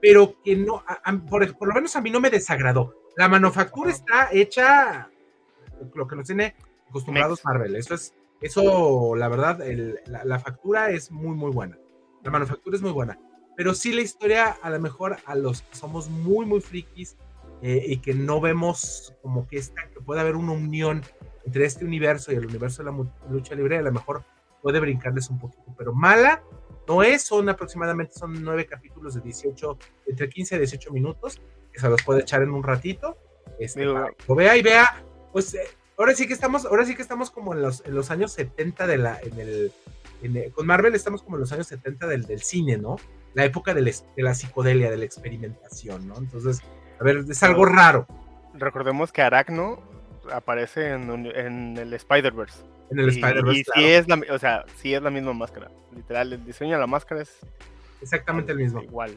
pero 0.00 0.40
que 0.44 0.56
no, 0.56 0.84
por, 1.28 1.56
por, 1.56 1.68
lo 1.68 1.74
menos 1.74 1.96
a 1.96 2.00
mí 2.00 2.10
no 2.10 2.20
me 2.20 2.30
desagradó. 2.30 2.94
La 3.16 3.28
manufactura 3.28 3.90
está 3.90 4.28
hecha, 4.32 5.10
lo 5.94 6.06
que 6.06 6.16
nos 6.16 6.26
tiene 6.26 6.54
acostumbrados 6.88 7.44
Marvel, 7.44 7.76
eso 7.76 7.94
es, 7.94 8.14
eso, 8.40 9.16
la 9.16 9.28
verdad, 9.28 9.62
el, 9.62 10.00
la, 10.06 10.24
la 10.24 10.38
factura 10.38 10.90
es 10.90 11.10
muy, 11.10 11.34
muy 11.34 11.50
buena, 11.50 11.76
la 12.22 12.30
manufactura 12.30 12.76
es 12.76 12.82
muy 12.82 12.92
buena 12.92 13.18
pero 13.58 13.74
sí 13.74 13.92
la 13.92 14.02
historia, 14.02 14.56
a 14.62 14.70
lo 14.70 14.78
mejor 14.78 15.16
a 15.24 15.34
los 15.34 15.62
que 15.62 15.74
somos 15.74 16.08
muy, 16.08 16.46
muy 16.46 16.60
frikis 16.60 17.16
eh, 17.60 17.86
y 17.88 17.96
que 17.96 18.14
no 18.14 18.40
vemos 18.40 19.16
como 19.20 19.48
que, 19.48 19.58
esta, 19.58 19.88
que 19.88 20.00
puede 20.00 20.20
haber 20.20 20.36
una 20.36 20.52
unión 20.52 21.02
entre 21.44 21.64
este 21.64 21.84
universo 21.84 22.30
y 22.30 22.36
el 22.36 22.46
universo 22.46 22.84
de 22.84 22.92
la 22.92 22.96
lucha 23.28 23.56
libre, 23.56 23.78
a 23.78 23.82
lo 23.82 23.90
mejor 23.90 24.22
puede 24.62 24.78
brincarles 24.78 25.28
un 25.28 25.40
poquito, 25.40 25.74
pero 25.76 25.92
mala 25.92 26.40
no 26.86 27.02
es, 27.02 27.22
son 27.22 27.48
aproximadamente 27.48 28.12
son 28.12 28.44
nueve 28.44 28.64
capítulos 28.64 29.14
de 29.14 29.22
18, 29.22 29.76
entre 30.06 30.28
15 30.28 30.54
y 30.54 30.58
18 30.58 30.92
minutos, 30.92 31.42
que 31.72 31.80
se 31.80 31.88
los 31.88 32.00
puede 32.04 32.20
echar 32.20 32.42
en 32.42 32.52
un 32.52 32.62
ratito, 32.62 33.18
este, 33.58 33.84
lo 33.84 34.14
vea 34.36 34.56
y 34.56 34.62
vea, 34.62 35.02
pues 35.32 35.52
eh, 35.54 35.66
ahora 35.98 36.14
sí 36.14 36.28
que 36.28 36.32
estamos, 36.32 36.64
ahora 36.64 36.84
sí 36.84 36.94
que 36.94 37.02
estamos 37.02 37.32
como 37.32 37.54
en 37.54 37.62
los, 37.62 37.84
en 37.84 37.96
los 37.96 38.12
años 38.12 38.30
70 38.34 38.86
de 38.86 38.98
la, 38.98 39.18
en 39.20 39.40
el, 39.40 40.52
con 40.52 40.64
Marvel 40.64 40.94
estamos 40.94 41.24
como 41.24 41.38
en 41.38 41.40
los 41.40 41.50
años 41.50 41.66
70 41.66 42.06
del, 42.06 42.24
del 42.24 42.40
cine, 42.40 42.78
¿no? 42.78 42.98
La 43.38 43.44
época 43.44 43.72
de 43.72 43.94
la, 44.16 44.34
psicodelia, 44.34 44.90
de 44.90 44.96
la 44.96 45.04
experimentación, 45.04 46.08
¿no? 46.08 46.18
Entonces, 46.18 46.60
a 46.98 47.04
ver, 47.04 47.18
es 47.18 47.42
algo 47.44 47.64
raro. 47.66 48.04
Recordemos 48.52 49.12
que 49.12 49.22
Aracno 49.22 49.80
aparece 50.32 50.90
en, 50.90 51.76
el 51.76 51.94
Spider-Verse. 51.94 52.64
En 52.90 52.98
el 52.98 53.10
Spider-Verse. 53.10 53.60
Y, 53.60 53.62
sí 53.62 53.84
es 53.84 54.08
la, 54.08 54.20
o 54.32 54.38
sea, 54.40 54.64
sí 54.74 54.92
es 54.92 55.00
la 55.00 55.10
misma 55.10 55.34
máscara. 55.34 55.70
Literal, 55.94 56.32
el 56.32 56.44
diseño 56.44 56.72
de 56.72 56.80
la 56.80 56.88
máscara 56.88 57.22
es 57.22 57.38
exactamente 58.02 58.50
el 58.50 58.58
mismo. 58.58 58.82
Igual. 58.82 59.16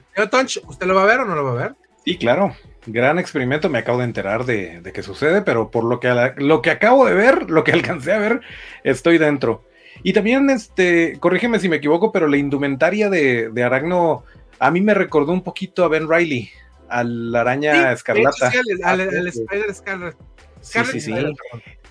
¿usted 0.68 0.86
lo 0.86 0.94
va 0.94 1.02
a 1.02 1.08
ver 1.08 1.22
o 1.22 1.26
no 1.26 1.34
lo 1.34 1.44
va 1.44 1.52
a 1.54 1.64
ver? 1.64 1.76
Sí, 2.06 2.20
claro. 2.20 2.56
Gran 2.86 3.18
experimento. 3.18 3.70
Me 3.70 3.80
acabo 3.80 3.98
de 3.98 4.04
enterar 4.04 4.46
de, 4.46 4.82
de 4.82 4.94
que 4.94 5.02
sucede, 5.02 5.42
pero 5.42 5.72
por 5.72 5.84
lo 5.84 6.00
que, 6.00 6.14
lo 6.38 6.62
que 6.62 6.70
acabo 6.70 7.08
de 7.08 7.16
ver, 7.16 7.50
lo 7.50 7.64
que 7.64 7.72
alcancé 7.74 8.14
a 8.14 8.20
ver, 8.20 8.42
estoy 8.84 9.18
dentro. 9.18 9.64
Y 10.04 10.14
también, 10.14 10.50
este, 10.50 11.18
corrígeme 11.20 11.60
si 11.60 11.70
me 11.70 11.78
equivoco, 11.78 12.12
pero 12.12 12.28
la 12.28 12.38
indumentaria 12.38 13.10
de, 13.10 13.50
de 13.50 13.64
Aragno 13.64 14.24
a 14.60 14.70
mí 14.70 14.80
me 14.80 14.94
recordó 14.94 15.34
un 15.34 15.44
poquito 15.44 15.84
a 15.84 15.88
Ben 15.88 16.08
Riley, 16.08 16.50
a 16.88 17.04
la 17.04 17.42
araña 17.42 17.92
escarlata. 17.92 18.52
Sí, 18.52 18.60
al, 18.84 19.28
Spider 19.28 19.74
Scarlet. 19.74 20.16
Sí, 20.62 20.80
sí, 20.86 21.02
sí. 21.02 21.14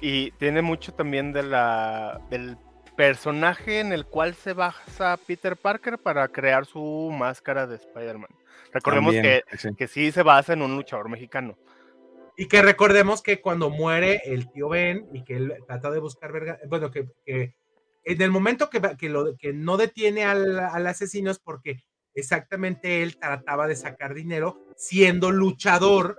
Y 0.00 0.30
tiene 0.32 0.62
mucho 0.62 0.94
también 0.94 1.32
de 1.32 1.42
la, 1.42 2.20
del 2.30 2.56
personaje 2.96 3.80
en 3.80 3.92
el 3.92 4.06
cual 4.06 4.34
se 4.34 4.52
basa 4.52 5.18
Peter 5.26 5.56
Parker 5.56 5.98
para 5.98 6.28
crear 6.28 6.64
su 6.64 7.10
máscara 7.12 7.66
de 7.66 7.76
Spider-Man. 7.76 8.30
Recordemos 8.72 9.14
que, 9.14 9.42
sí. 9.58 9.74
que 9.76 9.88
sí 9.88 10.12
se 10.12 10.22
basa 10.22 10.52
en 10.52 10.62
un 10.62 10.76
luchador 10.76 11.08
mexicano. 11.08 11.58
Y 12.36 12.46
que 12.46 12.62
recordemos 12.62 13.20
que 13.20 13.40
cuando 13.40 13.68
muere 13.68 14.22
el 14.24 14.48
tío 14.48 14.68
Ben 14.68 15.08
y 15.12 15.24
que 15.24 15.36
él 15.36 15.54
trata 15.66 15.90
de 15.90 15.98
buscar, 15.98 16.32
bueno, 16.68 16.90
que, 16.90 17.08
que 17.26 17.54
en 18.04 18.22
el 18.22 18.30
momento 18.30 18.70
que, 18.70 18.80
que, 18.98 19.08
lo, 19.08 19.36
que 19.36 19.52
no 19.52 19.76
detiene 19.76 20.24
al, 20.24 20.58
al 20.58 20.86
asesino 20.86 21.30
es 21.30 21.38
porque 21.38 21.84
exactamente 22.14 23.02
él 23.02 23.16
trataba 23.16 23.66
de 23.66 23.76
sacar 23.76 24.14
dinero 24.14 24.58
siendo 24.76 25.30
luchador, 25.30 26.16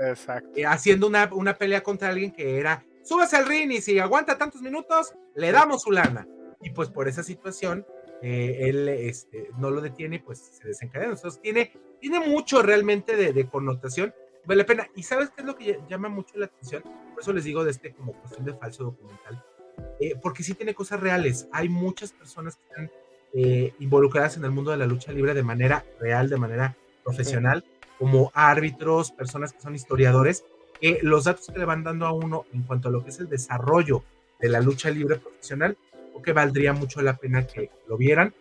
eh, 0.56 0.66
haciendo 0.66 1.08
una, 1.08 1.30
una, 1.34 1.56
pelea 1.56 1.82
contra 1.82 2.10
alguien 2.10 2.32
que 2.32 2.60
era, 2.60 2.86
súbase 3.04 3.38
al 3.38 3.48
ring 3.48 3.72
y 3.72 3.82
si 3.82 4.00
aguanta 4.00 4.38
tantos 4.38 4.62
minutos, 4.62 5.14
le 5.36 5.52
damos 5.52 5.84
su 5.84 5.92
lana. 5.92 6.28
Y 6.62 6.70
pues 6.70 6.90
por 6.90 7.08
esa 7.08 7.24
situación, 7.24 7.86
eh, 8.22 8.70
él 8.70 8.88
este, 8.88 9.50
no 9.58 9.72
lo 9.72 9.82
detiene 9.82 10.18
y 10.18 10.20
pues 10.20 10.40
se 10.40 10.68
desencadena. 10.68 11.14
Entonces 11.14 11.42
tiene, 11.42 11.74
tiene 12.00 12.20
mucho 12.20 12.62
realmente 12.62 13.16
de, 13.16 13.34
de, 13.34 13.50
connotación, 13.50 14.14
vale 14.46 14.60
la 14.60 14.66
pena. 14.68 14.88
Y 14.96 15.04
sabes 15.04 15.32
qué 15.32 15.42
es 15.42 15.48
lo 15.48 15.56
que 15.56 15.80
llama 15.90 16.08
mucho 16.08 16.38
la 16.38 16.46
atención, 16.46 16.84
por 16.84 17.22
eso 17.22 17.34
les 17.34 17.44
digo 17.44 17.64
de 17.64 17.72
este 17.72 17.94
como 17.94 18.14
cuestión 18.14 18.46
de 18.46 18.54
falso 18.54 18.84
documental, 18.84 19.44
eh, 20.00 20.16
porque 20.22 20.44
sí 20.44 20.54
tiene 20.54 20.74
cosas 20.74 21.00
reales. 21.00 21.48
Hay 21.52 21.70
muchas 21.70 22.12
personas 22.12 22.56
que 22.56 22.64
están 22.70 22.92
eh, 23.34 23.74
involucradas 23.80 24.38
en 24.38 24.46
el 24.46 24.52
mundo 24.52 24.72
de 24.72 24.78
la 24.78 24.86
lucha 24.86 25.12
libre 25.12 25.34
de 25.34 25.44
manera 25.44 25.86
real, 26.00 26.30
de 26.30 26.38
manera 26.38 26.76
profesional, 27.04 27.64
como 27.98 28.32
árbitros, 28.34 29.12
personas 29.12 29.54
que 29.54 29.62
son 29.62 29.76
historiadores, 29.76 30.44
que 30.80 31.00
los 31.02 31.26
datos 31.26 31.48
que 31.48 31.60
le 31.60 31.66
van 31.66 31.84
dando 31.84 32.06
a 32.06 32.12
uno 32.12 32.46
en 32.54 32.64
cuanto 32.64 32.90
a 32.90 32.92
lo 32.92 33.04
que 33.04 33.12
es 33.12 33.20
el 33.20 33.30
desarrollo 33.30 34.04
de 34.40 34.50
la 34.50 34.60
lucha 34.60 34.90
libre 34.90 35.18
profesional, 35.18 35.78
o 36.14 36.22
que 36.22 36.34
valdría 36.34 36.74
mucho 36.74 37.02
la 37.02 37.16
pena 37.16 37.46
que 37.46 37.70
lo 37.88 37.98
vieran, 37.98 38.34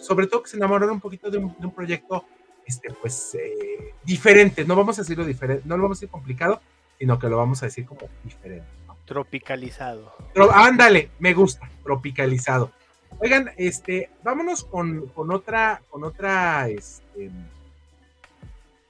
sobre 0.00 0.26
todo 0.26 0.42
que 0.42 0.50
se 0.50 0.56
enamoraron 0.56 0.96
un 0.96 1.00
poquito 1.00 1.30
de 1.30 1.38
un, 1.38 1.56
de 1.58 1.66
un 1.66 1.74
proyecto 1.74 2.24
este, 2.66 2.92
pues, 2.92 3.34
eh, 3.34 3.94
diferente, 4.04 4.64
no 4.64 4.76
vamos 4.76 4.98
a 4.98 5.02
decirlo 5.02 5.24
diferente, 5.24 5.62
no 5.66 5.76
lo 5.76 5.84
vamos 5.84 5.98
a 5.98 6.00
decir 6.00 6.10
complicado, 6.10 6.60
sino 6.98 7.18
que 7.18 7.28
lo 7.28 7.36
vamos 7.36 7.62
a 7.62 7.66
decir 7.66 7.86
como 7.86 8.08
diferente. 8.24 8.66
Tropicalizado. 9.06 10.12
Pero, 10.34 10.52
ándale, 10.52 11.10
me 11.18 11.32
gusta, 11.32 11.70
tropicalizado. 11.82 12.72
Oigan, 13.18 13.50
este, 13.56 14.10
vámonos 14.22 14.64
con, 14.64 15.06
con 15.08 15.32
otra, 15.32 15.80
con 15.88 16.04
otra, 16.04 16.68
este, 16.68 17.30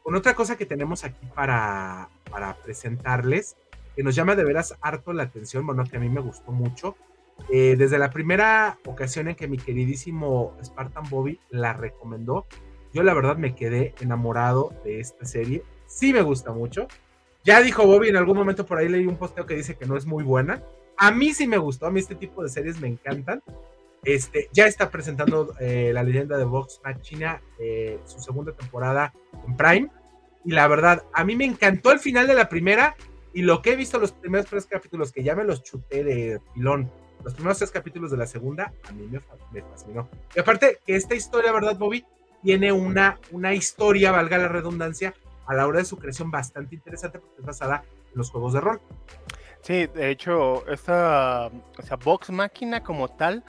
con 0.03 0.17
otra 0.17 0.35
cosa 0.35 0.57
que 0.57 0.67
tenemos 0.67 1.05
aquí 1.05 1.27
para, 1.35 2.09
para 2.31 2.57
presentarles, 2.57 3.57
que 3.95 4.03
nos 4.03 4.14
llama 4.14 4.35
de 4.35 4.45
veras 4.45 4.75
harto 4.81 5.12
la 5.12 5.25
atención, 5.25 5.64
bueno, 5.67 5.85
que 5.85 5.97
a 5.97 6.01
mí 6.01 6.09
me 6.09 6.21
gustó 6.21 6.51
mucho. 6.51 6.97
Eh, 7.51 7.77
desde 7.77 7.99
la 7.99 8.11
primera 8.11 8.79
ocasión 8.87 9.29
en 9.29 9.37
que 9.37 9.47
mi 9.47 9.59
queridísimo 9.59 10.57
Spartan 10.64 11.09
Bobby 11.09 11.39
la 11.51 11.75
recomendó, 11.75 12.47
yo 12.93 13.03
la 13.03 13.14
verdad 13.14 13.37
me 13.37 13.55
quedé 13.55 13.95
enamorado 14.01 14.73
de 14.85 15.01
esta 15.01 15.25
serie. 15.25 15.62
Sí 15.87 16.12
me 16.12 16.23
gusta 16.23 16.51
mucho. 16.51 16.89
Ya 17.47 17.63
dijo 17.63 17.87
Bobby 17.87 18.09
en 18.09 18.17
algún 18.17 18.37
momento 18.37 18.67
por 18.67 18.77
ahí 18.77 18.89
leí 18.89 19.07
un 19.07 19.17
posteo 19.17 19.47
que 19.47 19.55
dice 19.55 19.77
que 19.77 19.87
no 19.87 19.97
es 19.97 20.05
muy 20.05 20.25
buena. 20.25 20.65
A 20.97 21.13
mí 21.13 21.33
sí 21.33 21.47
me 21.47 21.59
gustó, 21.59 21.87
a 21.87 21.93
mí 21.93 22.01
este 22.01 22.17
tipo 22.17 22.43
de 22.43 22.49
series 22.49 22.81
me 22.81 22.89
encantan. 22.89 23.41
Este, 24.03 24.49
ya 24.53 24.67
está 24.67 24.91
presentando 24.91 25.55
eh, 25.61 25.93
la 25.95 26.03
leyenda 26.03 26.37
de 26.39 26.45
Vox 26.45 26.81
Machina, 26.83 27.41
eh, 27.61 28.01
su 28.05 28.19
segunda 28.19 28.51
temporada 28.51 29.15
en 29.47 29.57
Prime. 29.57 29.89
Y 30.45 30.51
la 30.51 30.67
verdad, 30.67 31.05
a 31.13 31.23
mí 31.23 31.37
me 31.37 31.45
encantó 31.45 31.93
el 31.93 32.01
final 32.01 32.27
de 32.27 32.35
la 32.35 32.49
primera 32.49 32.97
y 33.33 33.43
lo 33.43 33.63
que 33.63 33.75
he 33.75 33.77
visto 33.77 34.01
los 34.01 34.11
primeros 34.11 34.47
tres 34.47 34.67
capítulos, 34.67 35.13
que 35.13 35.23
ya 35.23 35.37
me 35.37 35.45
los 35.45 35.63
chuté 35.63 36.03
de 36.03 36.41
pilón, 36.53 36.91
los 37.23 37.35
primeros 37.35 37.59
tres 37.59 37.71
capítulos 37.71 38.11
de 38.11 38.17
la 38.17 38.27
segunda, 38.27 38.73
a 38.89 38.93
mí 38.93 39.07
me, 39.07 39.21
me 39.53 39.63
fascinó. 39.63 40.09
Y 40.35 40.41
aparte 40.41 40.79
que 40.85 40.97
esta 40.97 41.15
historia, 41.15 41.53
¿verdad, 41.53 41.79
Bobby? 41.79 42.05
Tiene 42.43 42.73
una, 42.73 43.21
una 43.31 43.55
historia, 43.55 44.11
valga 44.11 44.37
la 44.37 44.49
redundancia, 44.49 45.15
a 45.47 45.55
la 45.55 45.67
hora 45.67 45.79
de 45.79 45.85
su 45.85 45.97
creación 45.97 46.31
bastante 46.31 46.75
interesante 46.75 47.19
porque 47.19 47.41
es 47.41 47.47
basada 47.47 47.85
en 48.13 48.19
los 48.19 48.31
juegos 48.31 48.53
de 48.53 48.61
rol. 48.61 48.81
Sí, 49.63 49.87
de 49.87 50.11
hecho, 50.11 50.67
esta, 50.69 51.51
o 51.79 51.83
sea, 51.83 51.97
Vox 51.97 52.31
Máquina 52.31 52.83
como 52.83 53.09
tal, 53.09 53.43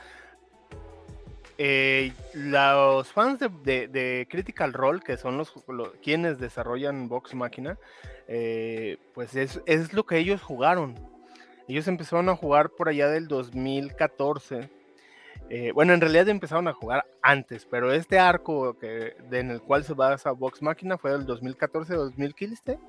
eh, 1.59 2.11
los 2.33 3.11
fans 3.11 3.39
de, 3.39 3.87
de, 3.87 4.27
Critical 4.29 4.73
Role, 4.73 5.01
que 5.01 5.17
son 5.17 5.37
los 5.37 5.53
quienes 6.03 6.39
desarrollan 6.39 7.07
Vox 7.07 7.33
Máquina, 7.33 7.77
eh, 8.27 8.97
pues 9.13 9.35
es, 9.35 9.61
es, 9.65 9.93
lo 9.93 10.05
que 10.05 10.17
ellos 10.17 10.41
jugaron. 10.41 10.95
Ellos 11.67 11.87
empezaron 11.87 12.29
a 12.29 12.35
jugar 12.35 12.69
por 12.69 12.89
allá 12.89 13.09
del 13.09 13.27
2014. 13.27 14.69
Eh, 15.49 15.71
bueno, 15.73 15.93
en 15.93 16.01
realidad 16.01 16.27
empezaron 16.27 16.67
a 16.67 16.73
jugar 16.73 17.05
antes, 17.21 17.65
pero 17.65 17.93
este 17.93 18.19
arco 18.19 18.77
que, 18.77 19.15
de, 19.29 19.39
en 19.39 19.51
el 19.51 19.61
cual 19.61 19.83
se 19.83 19.93
basa 19.93 20.31
Vox 20.31 20.61
Máquina 20.61 20.97
fue 20.97 21.11
del 21.11 21.25
2014-2015. 21.25 22.79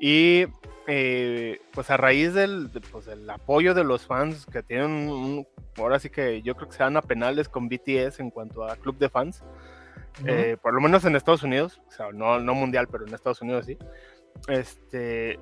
Y 0.00 0.46
eh, 0.86 1.60
pues 1.72 1.90
a 1.90 1.96
raíz 1.96 2.32
del, 2.32 2.72
de, 2.72 2.80
pues, 2.80 3.06
del, 3.06 3.28
apoyo 3.28 3.74
de 3.74 3.82
los 3.82 4.06
fans 4.06 4.46
que 4.46 4.62
tienen 4.62 5.10
un, 5.10 5.46
ahora 5.76 5.98
sí 5.98 6.08
que 6.08 6.40
yo 6.42 6.54
creo 6.54 6.68
que 6.68 6.76
se 6.76 6.84
dan 6.84 6.96
a 6.96 7.02
penales 7.02 7.48
con 7.48 7.68
BTS 7.68 8.20
en 8.20 8.30
cuanto 8.30 8.64
a 8.64 8.76
club 8.76 8.96
de 8.98 9.08
fans, 9.08 9.42
uh 9.42 10.24
-huh. 10.24 10.28
eh, 10.28 10.56
por 10.56 10.72
lo 10.72 10.80
menos 10.80 11.04
en 11.04 11.16
Estados 11.16 11.42
Unidos, 11.42 11.80
o 11.88 11.90
sea, 11.90 12.12
no, 12.12 12.38
no 12.38 12.54
mundial, 12.54 12.86
pero 12.86 13.06
en 13.06 13.12
Estados 13.14 13.42
Unidos 13.42 13.66
sí. 13.66 13.76
Este, 14.46 15.40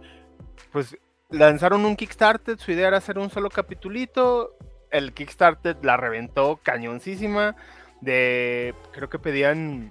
pues 0.73 0.97
lanzaron 1.29 1.85
un 1.85 1.97
Kickstarter, 1.97 2.59
su 2.59 2.73
idea 2.73 2.89
era 2.89 2.97
hacer 2.97 3.19
un 3.19 3.29
solo 3.29 3.51
capitulito, 3.51 4.57
el 4.97 5.13
Kickstarter 5.13 5.77
la 5.83 5.97
reventó 5.97 6.59
cañoncísima, 6.63 7.55
creo 8.03 9.11
que 9.11 9.19
pedían, 9.19 9.91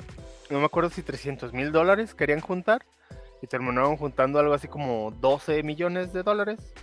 no 0.49 0.59
me 0.59 0.65
acuerdo 0.65 0.89
si 0.89 1.03
300 1.03 1.53
mil 1.53 1.71
dólares 1.71 2.15
querían 2.15 2.41
juntar 2.41 2.85
y 3.41 3.47
terminaron 3.47 3.97
juntando 3.97 4.39
algo 4.39 4.53
así 4.53 4.67
como 4.67 5.11
12 5.19 5.61
millones 5.63 6.11
de 6.11 6.23
dólares 6.23 6.73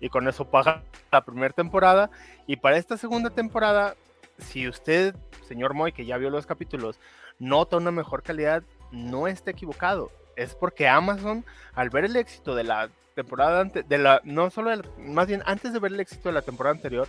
y 0.00 0.08
con 0.08 0.26
eso 0.28 0.50
paga 0.50 0.82
la 1.12 1.24
primera 1.24 1.52
temporada. 1.52 2.10
Y 2.46 2.56
para 2.56 2.76
esta 2.76 2.96
segunda 2.96 3.30
temporada 3.30 3.94
si 4.38 4.68
usted 4.68 5.14
señor 5.46 5.74
Moy 5.74 5.92
que 5.92 6.04
ya 6.04 6.18
vio 6.18 6.28
los 6.28 6.46
capítulos 6.46 6.98
nota 7.38 7.78
una 7.78 7.90
mejor 7.90 8.22
calidad 8.22 8.62
no 8.90 9.28
está 9.28 9.50
equivocado. 9.50 10.10
Es 10.36 10.54
porque 10.54 10.88
Amazon 10.88 11.44
al 11.74 11.90
ver 11.90 12.04
el 12.04 12.16
éxito 12.16 12.54
de 12.54 12.64
la 12.64 12.90
temporada 13.14 13.60
antes 13.60 13.88
de 13.88 13.98
la 13.98 14.20
no 14.24 14.50
solo 14.50 14.70
más 14.98 15.26
bien 15.26 15.42
antes 15.46 15.72
de 15.72 15.78
ver 15.78 15.92
el 15.92 16.00
éxito 16.00 16.28
de 16.28 16.34
la 16.34 16.42
temporada 16.42 16.74
anterior 16.74 17.08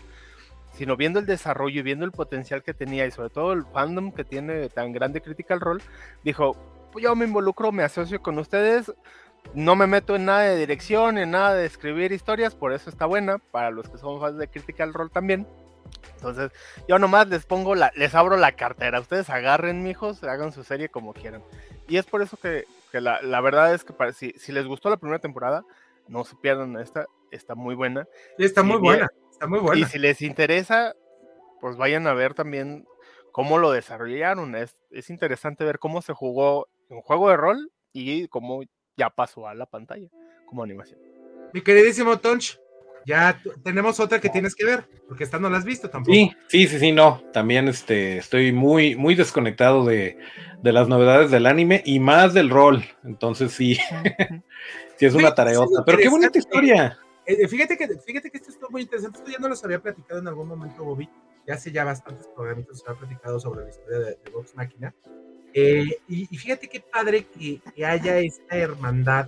sino 0.77 0.95
viendo 0.95 1.19
el 1.19 1.25
desarrollo 1.25 1.79
y 1.79 1.83
viendo 1.83 2.05
el 2.05 2.11
potencial 2.11 2.63
que 2.63 2.73
tenía 2.73 3.05
y 3.05 3.11
sobre 3.11 3.29
todo 3.29 3.53
el 3.53 3.65
fandom 3.65 4.11
que 4.11 4.23
tiene 4.23 4.69
tan 4.69 4.93
grande 4.93 5.21
Critical 5.21 5.59
Role 5.59 5.83
dijo 6.23 6.55
pues 6.91 7.03
yo 7.03 7.15
me 7.15 7.25
involucro, 7.25 7.71
me 7.71 7.83
asocio 7.83 8.21
con 8.21 8.39
ustedes, 8.39 8.93
no 9.53 9.75
me 9.75 9.87
meto 9.87 10.15
en 10.15 10.25
nada 10.25 10.41
de 10.41 10.55
dirección, 10.55 11.17
en 11.17 11.31
nada 11.31 11.53
de 11.53 11.65
escribir 11.65 12.11
historias, 12.11 12.55
por 12.55 12.73
eso 12.73 12.89
está 12.89 13.05
buena, 13.05 13.37
para 13.37 13.71
los 13.71 13.89
que 13.89 13.97
son 13.97 14.19
fans 14.19 14.37
de 14.37 14.47
Critical 14.47 14.93
Role 14.93 15.09
también. 15.09 15.47
Entonces, 16.15 16.51
yo 16.87 16.99
nomás 16.99 17.27
les 17.27 17.45
pongo 17.45 17.75
la, 17.75 17.91
les 17.95 18.15
abro 18.15 18.37
la 18.37 18.53
cartera, 18.53 18.99
ustedes 18.99 19.29
agarren, 19.29 19.83
mijos, 19.83 20.23
hagan 20.23 20.51
su 20.51 20.63
serie 20.63 20.89
como 20.89 21.13
quieran. 21.13 21.43
Y 21.87 21.97
es 21.97 22.05
por 22.05 22.21
eso 22.21 22.37
que, 22.37 22.65
que 22.91 22.99
la, 22.99 23.21
la, 23.21 23.39
verdad 23.41 23.73
es 23.73 23.83
que 23.83 23.93
para, 23.93 24.11
si, 24.11 24.31
si, 24.31 24.51
les 24.51 24.65
gustó 24.65 24.89
la 24.89 24.97
primera 24.97 25.19
temporada, 25.19 25.63
no 26.07 26.23
se 26.23 26.35
pierdan 26.35 26.77
esta, 26.77 27.05
está 27.31 27.55
muy 27.55 27.75
buena. 27.75 28.07
Está 28.37 28.63
muy 28.63 28.77
buena, 28.77 29.09
está 29.37 29.47
muy 29.47 29.59
buena. 29.59 29.81
Y 29.81 29.85
si 29.85 29.99
les 29.99 30.21
interesa, 30.21 30.95
pues 31.61 31.77
vayan 31.77 32.07
a 32.07 32.13
ver 32.13 32.33
también 32.33 32.85
cómo 33.31 33.59
lo 33.59 33.71
desarrollaron. 33.71 34.55
Es, 34.55 34.75
es 34.89 35.09
interesante 35.11 35.63
ver 35.63 35.77
cómo 35.77 36.01
se 36.01 36.13
jugó 36.13 36.67
un 36.89 37.01
juego 37.01 37.29
de 37.29 37.37
rol 37.37 37.71
y 37.93 38.27
cómo 38.27 38.63
ya 38.95 39.11
pasó 39.11 39.47
a 39.47 39.53
la 39.53 39.67
pantalla 39.67 40.09
como 40.47 40.63
animación. 40.63 40.99
Mi 41.53 41.61
queridísimo 41.61 42.17
Tonch, 42.17 42.59
ya 43.05 43.39
tenemos 43.63 43.99
otra 43.99 44.19
que 44.19 44.29
tienes 44.29 44.55
que 44.55 44.65
ver, 44.65 44.85
porque 45.07 45.23
esta 45.23 45.39
no 45.39 45.49
la 45.49 45.59
has 45.59 45.65
visto 45.65 45.89
tampoco. 45.89 46.13
Sí, 46.13 46.31
sí, 46.47 46.67
sí, 46.67 46.79
sí, 46.79 46.91
no. 46.91 47.21
También 47.31 47.67
este, 47.67 48.17
estoy 48.17 48.51
muy, 48.51 48.95
muy 48.95 49.13
desconectado 49.13 49.85
de, 49.85 50.17
de 50.61 50.73
las 50.73 50.87
novedades 50.87 51.29
del 51.29 51.45
anime 51.45 51.83
y 51.85 51.99
más 51.99 52.33
del 52.33 52.49
rol. 52.49 52.83
Entonces 53.03 53.51
sí, 53.51 53.75
sí 54.97 55.05
es 55.05 55.13
una 55.13 55.35
tareota. 55.35 55.83
Pero 55.85 55.97
qué 55.99 56.09
bonita 56.09 56.39
historia. 56.39 56.97
Eh, 57.27 57.45
fíjate, 57.47 57.77
que, 57.77 57.87
fíjate 57.99 58.31
que 58.31 58.37
esto 58.37 58.51
es 58.51 58.71
muy 58.71 58.81
interesante. 58.81 59.17
Esto 59.19 59.29
ya 59.29 59.37
no 59.37 59.49
los 59.49 59.63
había 59.63 59.79
platicado 59.79 60.21
en 60.21 60.27
algún 60.29 60.47
momento, 60.47 60.83
Bobby. 60.83 61.09
Ya 61.45 61.55
hace 61.55 61.71
ya 61.71 61.83
bastantes 61.83 62.25
programitas 62.27 62.79
se 62.79 62.87
había 62.87 62.99
platicado 63.01 63.39
sobre 63.39 63.65
la 63.65 63.69
historia 63.69 63.99
de, 63.99 64.17
de 64.23 64.31
Vox 64.31 64.55
Máquina. 64.55 64.93
Eh, 65.53 65.99
y, 66.07 66.27
y, 66.33 66.37
fíjate 66.37 66.67
qué 66.67 66.79
padre 66.79 67.25
que, 67.25 67.59
que, 67.75 67.85
haya 67.85 68.19
esta 68.19 68.55
hermandad 68.55 69.27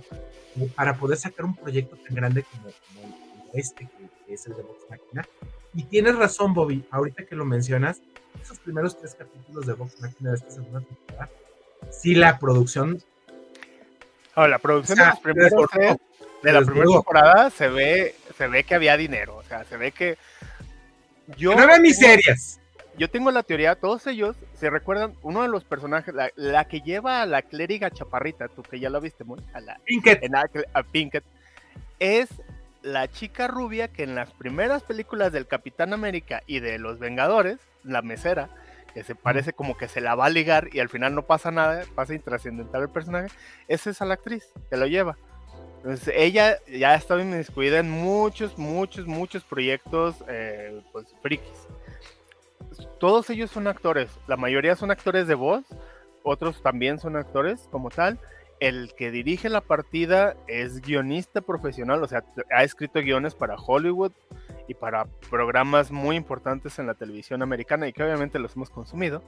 para 0.74 0.96
poder 0.96 1.18
sacar 1.18 1.44
un 1.44 1.56
proyecto 1.56 1.96
tan 1.96 2.14
grande 2.14 2.44
como, 2.44 2.62
como, 2.64 3.16
como 3.18 3.50
este, 3.54 3.86
que, 3.86 4.08
que, 4.26 4.34
es 4.34 4.46
el 4.46 4.54
de 4.54 4.62
Vox 4.62 4.84
Máquina. 4.88 5.26
Y 5.74 5.84
tienes 5.84 6.16
razón, 6.16 6.54
Bobby, 6.54 6.84
ahorita 6.90 7.26
que 7.26 7.36
lo 7.36 7.44
mencionas, 7.44 8.00
esos 8.40 8.58
primeros 8.60 8.98
tres 8.98 9.14
capítulos 9.14 9.66
de 9.66 9.74
Vox 9.74 10.00
Máquina 10.00 10.30
de 10.30 10.36
esta 10.36 10.50
segunda 10.50 10.80
temporada, 10.80 11.30
sí, 11.90 12.14
la 12.14 12.38
producción. 12.38 13.02
Oh, 14.36 14.46
la 14.46 14.58
producción 14.58 15.00
o 15.00 15.02
sea, 15.02 15.06
de 15.06 15.10
los 15.12 15.20
primeros 15.20 15.70
tres, 15.70 15.96
de 16.42 16.52
la 16.52 16.62
primera 16.62 16.86
temporada 16.86 17.50
se 17.50 17.68
ve, 17.68 18.14
se 18.36 18.48
ve 18.48 18.64
que 18.64 18.74
había 18.74 18.96
dinero, 18.96 19.36
o 19.36 19.42
sea, 19.44 19.64
se 19.64 19.76
ve 19.76 19.92
que. 19.92 20.16
Yo, 21.36 21.54
no 21.54 21.62
eran 21.62 21.80
miserias 21.82 22.60
yo 23.00 23.08
tengo 23.08 23.30
la 23.30 23.42
teoría, 23.42 23.76
todos 23.76 24.06
ellos, 24.06 24.36
se 24.54 24.68
recuerdan, 24.68 25.14
uno 25.22 25.40
de 25.40 25.48
los 25.48 25.64
personajes, 25.64 26.12
la, 26.12 26.30
la 26.36 26.66
que 26.66 26.82
lleva 26.82 27.22
a 27.22 27.26
la 27.26 27.40
clériga 27.40 27.90
chaparrita, 27.90 28.48
tú 28.48 28.62
que 28.62 28.78
ya 28.78 28.90
la 28.90 29.00
viste, 29.00 29.24
muy, 29.24 29.40
a 29.54 29.60
la 29.60 29.80
Pinkett. 29.86 30.22
En, 30.22 30.36
a, 30.36 30.44
a 30.74 30.82
Pinkett, 30.82 31.24
es 31.98 32.28
la 32.82 33.08
chica 33.08 33.48
rubia 33.48 33.88
que 33.88 34.02
en 34.02 34.14
las 34.14 34.30
primeras 34.32 34.82
películas 34.82 35.32
del 35.32 35.46
Capitán 35.46 35.94
América 35.94 36.42
y 36.46 36.60
de 36.60 36.78
los 36.78 36.98
Vengadores 36.98 37.58
la 37.84 38.02
mesera, 38.02 38.50
que 38.92 39.02
se 39.02 39.14
parece 39.14 39.54
como 39.54 39.78
que 39.78 39.88
se 39.88 40.02
la 40.02 40.14
va 40.14 40.26
a 40.26 40.30
ligar 40.30 40.68
y 40.70 40.80
al 40.80 40.90
final 40.90 41.14
no 41.14 41.22
pasa 41.22 41.50
nada, 41.50 41.84
pasa 41.94 42.12
intrascendental 42.12 42.82
el 42.82 42.90
personaje, 42.90 43.28
es 43.66 43.86
esa 43.86 44.04
la 44.04 44.14
actriz 44.14 44.52
que 44.68 44.76
lo 44.76 44.86
lleva. 44.86 45.16
Entonces 45.82 46.12
ella 46.14 46.58
ya 46.68 46.90
ha 46.90 46.94
estado 46.94 47.20
inmiscuida 47.20 47.78
en 47.78 47.90
muchos, 47.90 48.58
muchos, 48.58 49.06
muchos 49.06 49.42
proyectos 49.44 50.16
eh, 50.28 50.82
pues, 50.92 51.06
frikis. 51.22 51.66
Todos 52.98 53.30
ellos 53.30 53.50
son 53.50 53.66
actores, 53.66 54.10
la 54.26 54.36
mayoría 54.36 54.76
son 54.76 54.90
actores 54.90 55.26
de 55.26 55.34
voz, 55.34 55.64
otros 56.22 56.62
también 56.62 56.98
son 56.98 57.16
actores 57.16 57.66
como 57.70 57.88
tal. 57.88 58.18
El 58.60 58.92
que 58.94 59.10
dirige 59.10 59.48
la 59.48 59.62
partida 59.62 60.36
es 60.46 60.82
guionista 60.82 61.40
profesional, 61.40 62.02
o 62.02 62.06
sea, 62.06 62.24
ha 62.54 62.62
escrito 62.62 63.00
guiones 63.00 63.34
para 63.34 63.56
Hollywood 63.56 64.12
y 64.68 64.74
para 64.74 65.06
programas 65.30 65.90
muy 65.90 66.14
importantes 66.14 66.78
en 66.78 66.86
la 66.86 66.92
televisión 66.92 67.40
americana 67.40 67.88
y 67.88 67.94
que 67.94 68.04
obviamente 68.04 68.38
los 68.38 68.54
hemos 68.54 68.68
consumido. 68.68 69.22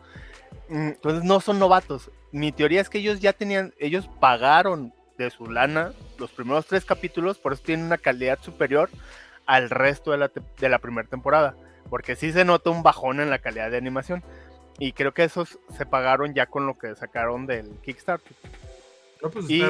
Mm, 0.68 0.88
entonces 0.88 1.24
no 1.24 1.40
son 1.40 1.58
novatos. 1.58 2.10
Mi 2.30 2.52
teoría 2.52 2.82
es 2.82 2.90
que 2.90 2.98
ellos 2.98 3.20
ya 3.20 3.32
tenían, 3.32 3.72
ellos 3.78 4.08
pagaron 4.20 4.92
de 5.18 5.30
su 5.30 5.50
lana 5.50 5.92
los 6.18 6.30
primeros 6.30 6.66
tres 6.66 6.84
capítulos, 6.84 7.38
por 7.38 7.52
eso 7.52 7.62
tienen 7.64 7.86
una 7.86 7.98
calidad 7.98 8.38
superior 8.40 8.90
al 9.46 9.70
resto 9.70 10.12
de 10.12 10.18
la, 10.18 10.30
de 10.58 10.68
la 10.68 10.78
primera 10.78 11.08
temporada, 11.08 11.54
porque 11.90 12.16
sí 12.16 12.32
se 12.32 12.44
nota 12.44 12.70
un 12.70 12.82
bajón 12.82 13.20
en 13.20 13.30
la 13.30 13.38
calidad 13.38 13.70
de 13.70 13.76
animación. 13.76 14.22
Y 14.78 14.92
creo 14.92 15.12
que 15.12 15.24
esos 15.24 15.58
se 15.76 15.86
pagaron 15.86 16.34
ya 16.34 16.46
con 16.46 16.66
lo 16.66 16.78
que 16.78 16.94
sacaron 16.94 17.46
del 17.46 17.68
Kickstarter. 17.82 18.36
pues 19.20 19.48
y, 19.48 19.62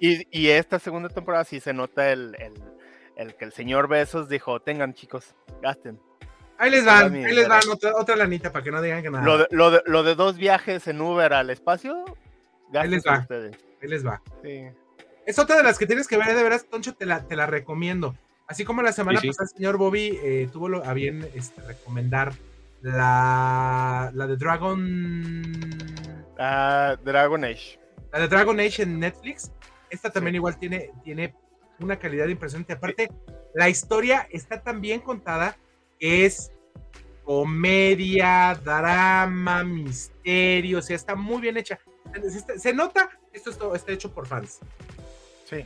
y, 0.00 0.26
y, 0.30 0.48
esta 0.48 0.78
segunda 0.78 1.08
temporada 1.08 1.44
sí 1.44 1.60
se 1.60 1.72
nota 1.72 2.10
el, 2.10 2.36
el, 2.38 2.54
el, 3.16 3.34
que 3.34 3.44
el 3.44 3.52
señor 3.52 3.88
Besos 3.88 4.28
dijo, 4.28 4.60
tengan 4.60 4.94
chicos, 4.94 5.34
gasten. 5.62 6.00
Ahí 6.58 6.70
les 6.70 6.84
van, 6.84 7.14
ahí 7.14 7.34
les 7.34 7.48
van 7.48 7.60
otra, 7.70 7.92
otra, 7.94 8.16
lanita 8.16 8.50
para 8.50 8.64
que 8.64 8.70
no 8.70 8.80
digan 8.80 9.02
que 9.02 9.10
nada. 9.10 9.24
Lo 9.24 9.38
de, 9.38 9.46
lo, 9.50 9.70
de, 9.70 9.82
lo 9.84 10.02
de 10.02 10.14
dos 10.14 10.36
viajes 10.38 10.88
en 10.88 11.00
Uber 11.00 11.32
al 11.34 11.50
espacio, 11.50 12.04
ahí 12.74 12.88
les 12.88 13.04
va. 13.06 13.18
Ustedes. 13.18 13.65
Ahí 13.82 13.88
les 13.88 14.06
va. 14.06 14.22
Sí. 14.42 14.64
Es 15.26 15.38
otra 15.40 15.56
de 15.56 15.64
las 15.64 15.78
que 15.78 15.86
tienes 15.86 16.06
que 16.06 16.16
ver, 16.16 16.36
de 16.36 16.42
veras, 16.42 16.66
Toncho, 16.66 16.94
te 16.94 17.04
la, 17.04 17.26
te 17.26 17.34
la 17.34 17.46
recomiendo. 17.46 18.14
Así 18.46 18.64
como 18.64 18.80
la 18.82 18.92
semana 18.92 19.20
sí, 19.20 19.26
sí. 19.26 19.28
pasada 19.30 19.48
el 19.50 19.56
señor 19.56 19.76
Bobby 19.76 20.18
eh, 20.22 20.48
tuvo 20.52 20.68
lo, 20.68 20.84
a 20.84 20.94
bien 20.94 21.28
este, 21.34 21.60
recomendar 21.62 22.32
la, 22.80 24.12
la 24.14 24.26
de 24.28 24.36
Dragon. 24.36 25.42
Uh, 26.38 27.04
Dragon 27.04 27.44
Age. 27.44 27.80
La 28.12 28.20
de 28.20 28.28
Dragon 28.28 28.60
Age 28.60 28.84
en 28.84 29.00
Netflix. 29.00 29.50
Esta 29.90 30.10
también 30.10 30.34
sí. 30.34 30.36
igual 30.36 30.58
tiene, 30.58 30.92
tiene 31.02 31.34
una 31.80 31.98
calidad 31.98 32.28
impresionante. 32.28 32.74
Aparte, 32.74 33.10
la 33.52 33.68
historia 33.68 34.28
está 34.30 34.62
tan 34.62 34.80
bien 34.80 35.00
contada 35.00 35.56
que 35.98 36.24
es 36.24 36.52
comedia, 37.24 38.60
drama, 38.64 39.64
misterio. 39.64 40.78
O 40.78 40.82
sea, 40.82 40.94
está 40.94 41.16
muy 41.16 41.40
bien 41.40 41.56
hecha. 41.56 41.80
Se, 42.28 42.60
se 42.60 42.72
nota 42.72 43.10
esto 43.36 43.50
está, 43.50 43.74
está 43.74 43.92
hecho 43.92 44.10
por 44.10 44.26
fans. 44.26 44.60
Sí. 45.44 45.64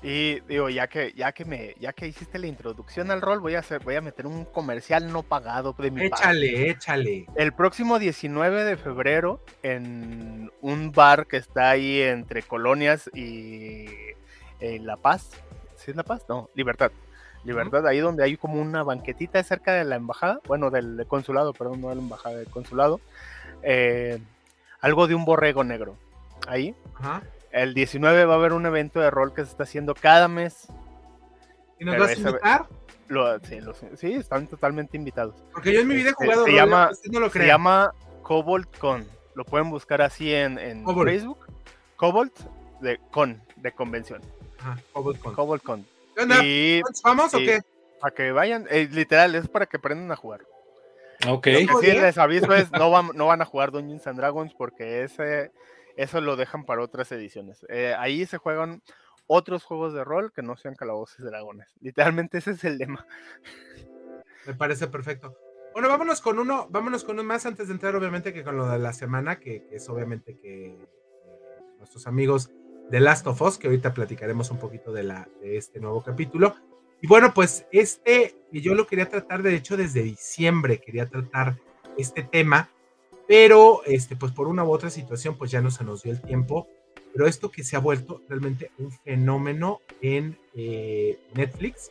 Y 0.00 0.40
digo, 0.40 0.68
ya 0.68 0.86
que, 0.86 1.12
ya 1.12 1.32
que 1.32 1.44
me, 1.44 1.74
ya 1.80 1.92
que 1.92 2.06
hiciste 2.06 2.38
la 2.38 2.46
introducción 2.46 3.10
al 3.10 3.20
rol, 3.20 3.40
voy 3.40 3.56
a 3.56 3.58
hacer, 3.58 3.82
voy 3.82 3.96
a 3.96 4.00
meter 4.00 4.26
un 4.28 4.44
comercial 4.44 5.12
no 5.12 5.24
pagado 5.24 5.74
de 5.76 5.90
mi 5.90 6.04
Échale, 6.04 6.46
parte. 6.52 6.70
échale. 6.70 7.26
El 7.34 7.52
próximo 7.52 7.98
19 7.98 8.64
de 8.64 8.76
febrero, 8.76 9.40
en 9.62 10.52
un 10.60 10.92
bar 10.92 11.26
que 11.26 11.36
está 11.36 11.70
ahí 11.70 12.00
entre 12.00 12.42
Colonias 12.42 13.10
y 13.12 13.86
eh, 14.60 14.78
La 14.80 14.96
Paz. 14.96 15.30
¿Sí 15.76 15.90
es 15.90 15.96
La 15.96 16.04
Paz? 16.04 16.22
No, 16.28 16.48
Libertad. 16.54 16.92
Libertad, 17.44 17.82
uh 17.82 17.86
-huh. 17.86 17.90
ahí 17.90 17.98
donde 17.98 18.22
hay 18.24 18.36
como 18.36 18.60
una 18.60 18.84
banquetita 18.84 19.42
cerca 19.42 19.72
de 19.72 19.84
la 19.84 19.96
embajada, 19.96 20.40
bueno, 20.46 20.70
del 20.70 21.04
consulado, 21.08 21.52
perdón, 21.52 21.80
no 21.80 21.88
de 21.88 21.96
la 21.96 22.02
embajada, 22.02 22.36
del 22.36 22.50
consulado. 22.50 23.00
Eh, 23.62 24.18
algo 24.80 25.08
de 25.08 25.16
un 25.16 25.24
borrego 25.24 25.64
negro. 25.64 25.96
Ahí. 26.46 26.74
Ajá. 26.94 27.22
El 27.50 27.74
19 27.74 28.24
va 28.24 28.34
a 28.34 28.36
haber 28.36 28.52
un 28.52 28.66
evento 28.66 29.00
de 29.00 29.10
rol 29.10 29.34
que 29.34 29.44
se 29.44 29.50
está 29.50 29.64
haciendo 29.64 29.94
cada 29.94 30.28
mes. 30.28 30.68
¿Y 31.78 31.84
nos 31.84 31.98
vas 31.98 32.10
a 32.10 32.14
invitar? 32.14 32.66
Lo, 33.08 33.40
sí, 33.40 33.60
lo, 33.60 33.74
sí, 33.74 34.12
están 34.12 34.46
totalmente 34.46 34.96
invitados. 34.96 35.34
Porque 35.52 35.72
yo 35.72 35.80
en 35.80 35.88
mi 35.88 35.96
vida 35.96 36.10
he 36.10 36.12
jugado 36.12 36.44
se, 36.44 36.50
rol, 36.50 36.58
llama, 36.58 36.90
no 37.10 37.20
lo 37.20 37.30
se 37.30 37.46
llama 37.46 37.94
Cobalt 38.22 38.76
Con. 38.76 39.06
Lo 39.34 39.44
pueden 39.44 39.70
buscar 39.70 40.02
así 40.02 40.34
en, 40.34 40.58
en 40.58 40.84
Facebook. 40.84 41.38
Cobalt 41.96 42.38
de 42.80 43.00
con, 43.10 43.40
de 43.56 43.72
convención. 43.72 44.20
Ajá, 44.58 44.78
Cobalt 44.92 45.20
Con. 45.20 45.34
Cobalt 45.34 45.62
Con. 45.62 45.86
¿Qué 46.14 46.22
onda? 46.22 46.44
Y, 46.44 46.82
¿Vamos 47.02 47.32
o 47.32 47.38
qué? 47.38 47.62
Para 48.00 48.14
que 48.14 48.30
vayan, 48.30 48.66
eh, 48.70 48.88
literal, 48.90 49.34
es 49.34 49.48
para 49.48 49.66
que 49.66 49.78
aprendan 49.78 50.12
a 50.12 50.16
jugar. 50.16 50.42
Ok. 51.26 51.46
Lo 51.46 51.80
que 51.80 51.86
sí 51.92 51.98
les 51.98 52.18
aviso 52.18 52.52
es, 52.54 52.70
no 52.72 52.90
van, 52.90 53.10
no 53.14 53.26
van 53.26 53.40
a 53.40 53.44
jugar 53.44 53.72
Dungeons 53.72 54.06
and 54.06 54.18
Dragons 54.18 54.52
porque 54.54 55.02
ese 55.02 55.50
eso 55.98 56.20
lo 56.20 56.36
dejan 56.36 56.64
para 56.64 56.82
otras 56.82 57.10
ediciones. 57.10 57.66
Eh, 57.68 57.92
ahí 57.98 58.24
se 58.24 58.38
juegan 58.38 58.82
otros 59.26 59.64
juegos 59.64 59.92
de 59.92 60.04
rol 60.04 60.32
que 60.32 60.42
no 60.42 60.56
sean 60.56 60.76
calabozos 60.76 61.18
y 61.18 61.24
dragones. 61.24 61.68
Literalmente 61.80 62.38
ese 62.38 62.52
es 62.52 62.62
el 62.62 62.78
lema. 62.78 63.04
Me 64.46 64.54
parece 64.54 64.86
perfecto. 64.86 65.36
Bueno, 65.72 65.88
vámonos 65.88 66.20
con 66.20 66.38
uno, 66.38 66.68
vámonos 66.70 67.02
con 67.02 67.16
uno 67.16 67.24
más 67.24 67.46
antes 67.46 67.66
de 67.66 67.74
entrar, 67.74 67.96
obviamente, 67.96 68.32
que 68.32 68.44
con 68.44 68.56
lo 68.56 68.68
de 68.68 68.78
la 68.78 68.92
semana, 68.92 69.40
que, 69.40 69.66
es 69.72 69.88
obviamente 69.88 70.38
que 70.38 70.66
eh, 70.66 70.78
nuestros 71.78 72.06
amigos 72.06 72.52
de 72.90 73.00
Last 73.00 73.26
of 73.26 73.42
Us, 73.42 73.58
que 73.58 73.66
ahorita 73.66 73.92
platicaremos 73.92 74.52
un 74.52 74.58
poquito 74.60 74.92
de, 74.92 75.02
la, 75.02 75.28
de 75.40 75.56
este 75.56 75.80
nuevo 75.80 76.02
capítulo. 76.04 76.54
Y 77.02 77.08
bueno, 77.08 77.34
pues 77.34 77.66
este, 77.72 78.36
yo 78.52 78.76
lo 78.76 78.86
quería 78.86 79.08
tratar, 79.08 79.42
de 79.42 79.56
hecho, 79.56 79.76
desde 79.76 80.04
diciembre 80.04 80.80
quería 80.80 81.08
tratar 81.08 81.58
este 81.96 82.22
tema, 82.22 82.70
pero 83.28 83.82
este, 83.84 84.16
pues 84.16 84.32
por 84.32 84.48
una 84.48 84.64
u 84.64 84.72
otra 84.72 84.90
situación, 84.90 85.36
pues 85.36 85.50
ya 85.50 85.60
no 85.60 85.70
se 85.70 85.84
nos 85.84 86.02
dio 86.02 86.12
el 86.12 86.22
tiempo. 86.22 86.66
Pero 87.12 87.26
esto 87.26 87.50
que 87.50 87.62
se 87.62 87.76
ha 87.76 87.80
vuelto 87.80 88.22
realmente 88.28 88.70
un 88.78 88.90
fenómeno 88.90 89.80
en 90.00 90.36
eh, 90.54 91.18
Netflix 91.34 91.90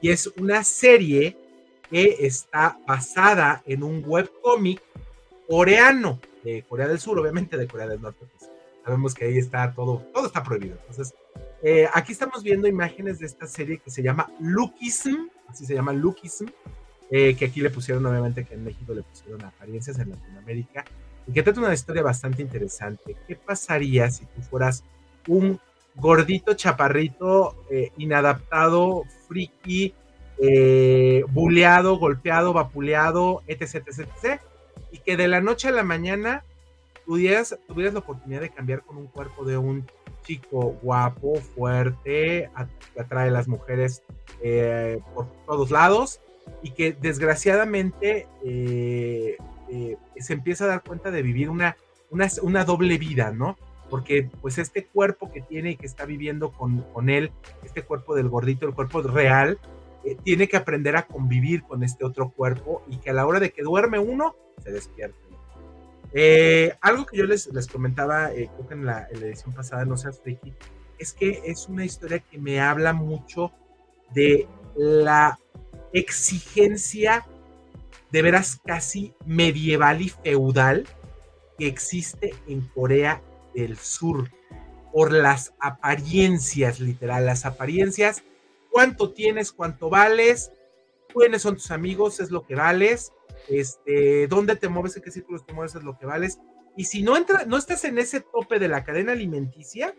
y 0.00 0.10
es 0.10 0.26
una 0.38 0.64
serie 0.64 1.36
que 1.90 2.18
está 2.20 2.78
basada 2.86 3.62
en 3.66 3.82
un 3.82 4.02
webcómic 4.06 4.82
coreano 5.48 6.20
de 6.42 6.62
Corea 6.68 6.88
del 6.88 6.98
Sur, 6.98 7.18
obviamente 7.18 7.56
de 7.56 7.66
Corea 7.66 7.86
del 7.86 8.00
Norte. 8.00 8.26
Pues 8.36 8.50
sabemos 8.84 9.14
que 9.14 9.24
ahí 9.26 9.38
está 9.38 9.72
todo, 9.74 10.02
todo 10.12 10.26
está 10.26 10.42
prohibido. 10.42 10.76
Entonces, 10.80 11.14
eh, 11.62 11.88
aquí 11.94 12.12
estamos 12.12 12.42
viendo 12.42 12.68
imágenes 12.68 13.18
de 13.18 13.26
esta 13.26 13.46
serie 13.46 13.78
que 13.78 13.90
se 13.90 14.02
llama 14.02 14.30
Lookism, 14.40 15.28
así 15.48 15.64
se 15.64 15.74
llama 15.74 15.92
Lookism, 15.92 16.46
eh, 17.10 17.34
que 17.36 17.46
aquí 17.46 17.60
le 17.60 17.70
pusieron, 17.70 18.04
obviamente, 18.06 18.44
que 18.44 18.54
en 18.54 18.64
México 18.64 18.94
le 18.94 19.02
pusieron 19.02 19.44
apariencias 19.44 19.98
en 19.98 20.10
Latinoamérica, 20.10 20.84
y 21.26 21.32
que 21.32 21.42
trata 21.42 21.60
una 21.60 21.74
historia 21.74 22.02
bastante 22.02 22.42
interesante. 22.42 23.16
¿Qué 23.26 23.36
pasaría 23.36 24.10
si 24.10 24.26
tú 24.26 24.42
fueras 24.42 24.84
un 25.26 25.58
gordito 25.96 26.54
chaparrito, 26.54 27.56
eh, 27.70 27.92
inadaptado, 27.96 29.04
friki, 29.28 29.94
eh, 30.38 31.24
buleado, 31.28 31.96
golpeado, 31.98 32.52
vapuleado, 32.52 33.42
etc, 33.46 33.86
etc, 33.86 34.08
etc, 34.22 34.40
y 34.90 34.98
que 34.98 35.16
de 35.16 35.28
la 35.28 35.40
noche 35.40 35.68
a 35.68 35.72
la 35.72 35.84
mañana 35.84 36.44
tuvieras, 37.06 37.56
tuvieras 37.68 37.94
la 37.94 38.00
oportunidad 38.00 38.40
de 38.40 38.50
cambiar 38.50 38.82
con 38.82 38.96
un 38.96 39.06
cuerpo 39.06 39.44
de 39.44 39.56
un 39.56 39.86
chico 40.24 40.76
guapo, 40.82 41.36
fuerte, 41.36 42.50
que 42.94 43.00
atrae 43.00 43.28
a 43.28 43.32
las 43.32 43.46
mujeres 43.46 44.02
eh, 44.42 45.00
por 45.14 45.26
todos 45.46 45.70
lados 45.70 46.20
y 46.62 46.70
que 46.70 46.92
desgraciadamente 46.92 48.26
eh, 48.44 49.36
eh, 49.68 49.96
se 50.18 50.32
empieza 50.32 50.64
a 50.64 50.68
dar 50.68 50.82
cuenta 50.82 51.10
de 51.10 51.22
vivir 51.22 51.50
una, 51.50 51.76
una, 52.10 52.28
una, 52.42 52.64
doble 52.64 52.98
vida, 52.98 53.32
¿no? 53.32 53.58
Porque 53.90 54.30
pues 54.40 54.58
este 54.58 54.86
cuerpo 54.86 55.30
que 55.30 55.42
tiene 55.42 55.72
y 55.72 55.76
que 55.76 55.86
está 55.86 56.06
viviendo 56.06 56.52
con, 56.52 56.80
con 56.92 57.10
él, 57.10 57.32
este 57.62 57.82
cuerpo 57.82 58.14
del 58.14 58.28
gordito, 58.28 58.66
el 58.66 58.74
cuerpo 58.74 59.02
real, 59.02 59.58
eh, 60.04 60.16
tiene 60.22 60.48
que 60.48 60.56
aprender 60.56 60.96
a 60.96 61.06
convivir 61.06 61.64
con 61.64 61.82
este 61.82 62.04
otro 62.04 62.30
cuerpo 62.30 62.82
y 62.88 62.96
que 62.96 63.10
a 63.10 63.12
la 63.12 63.26
hora 63.26 63.40
de 63.40 63.50
que 63.50 63.62
duerme 63.62 63.98
uno, 63.98 64.34
se 64.62 64.72
despierte. 64.72 65.18
algo 66.80 67.04
que 67.04 67.18
yo 67.18 67.24
les, 67.24 67.46
les 67.48 67.66
comentaba, 67.66 68.30
creo 68.30 68.68
que 68.68 68.74
en 68.74 68.86
la, 68.86 69.06
en 69.10 69.20
la, 69.20 69.26
edición 69.26 69.52
pasada, 69.52 69.84
no 69.84 69.96
seas 69.96 70.20
friki, 70.20 70.54
es 70.98 71.12
que 71.12 71.42
es 71.44 71.68
una 71.68 71.84
historia 71.84 72.20
que 72.20 72.38
me 72.38 72.60
habla 72.60 72.92
mucho 72.92 73.52
de 74.14 74.48
la 74.76 75.38
exigencia 75.94 77.26
de 78.10 78.22
veras 78.22 78.60
casi 78.64 79.14
medieval 79.24 80.02
y 80.02 80.08
feudal 80.08 80.86
que 81.58 81.66
existe 81.66 82.34
en 82.46 82.60
Corea 82.68 83.22
del 83.54 83.78
Sur 83.78 84.30
por 84.92 85.12
las 85.12 85.54
apariencias, 85.58 86.78
literal, 86.80 87.26
las 87.26 87.46
apariencias, 87.46 88.22
cuánto 88.70 89.12
tienes, 89.12 89.52
cuánto 89.52 89.88
vales, 89.88 90.52
quiénes 91.12 91.42
son 91.42 91.54
tus 91.54 91.70
amigos, 91.70 92.20
es 92.20 92.30
lo 92.30 92.46
que 92.46 92.54
vales, 92.54 93.12
este, 93.48 94.26
dónde 94.28 94.56
te 94.56 94.68
mueves, 94.68 94.96
en 94.96 95.02
qué 95.02 95.10
círculos 95.10 95.46
te 95.46 95.52
mueves, 95.52 95.74
es 95.74 95.82
lo 95.82 95.98
que 95.98 96.06
vales. 96.06 96.38
Y 96.76 96.84
si 96.84 97.02
no, 97.02 97.16
entra, 97.16 97.44
no 97.46 97.56
estás 97.56 97.84
en 97.84 97.98
ese 97.98 98.20
tope 98.20 98.58
de 98.58 98.68
la 98.68 98.84
cadena 98.84 99.12
alimenticia, 99.12 99.94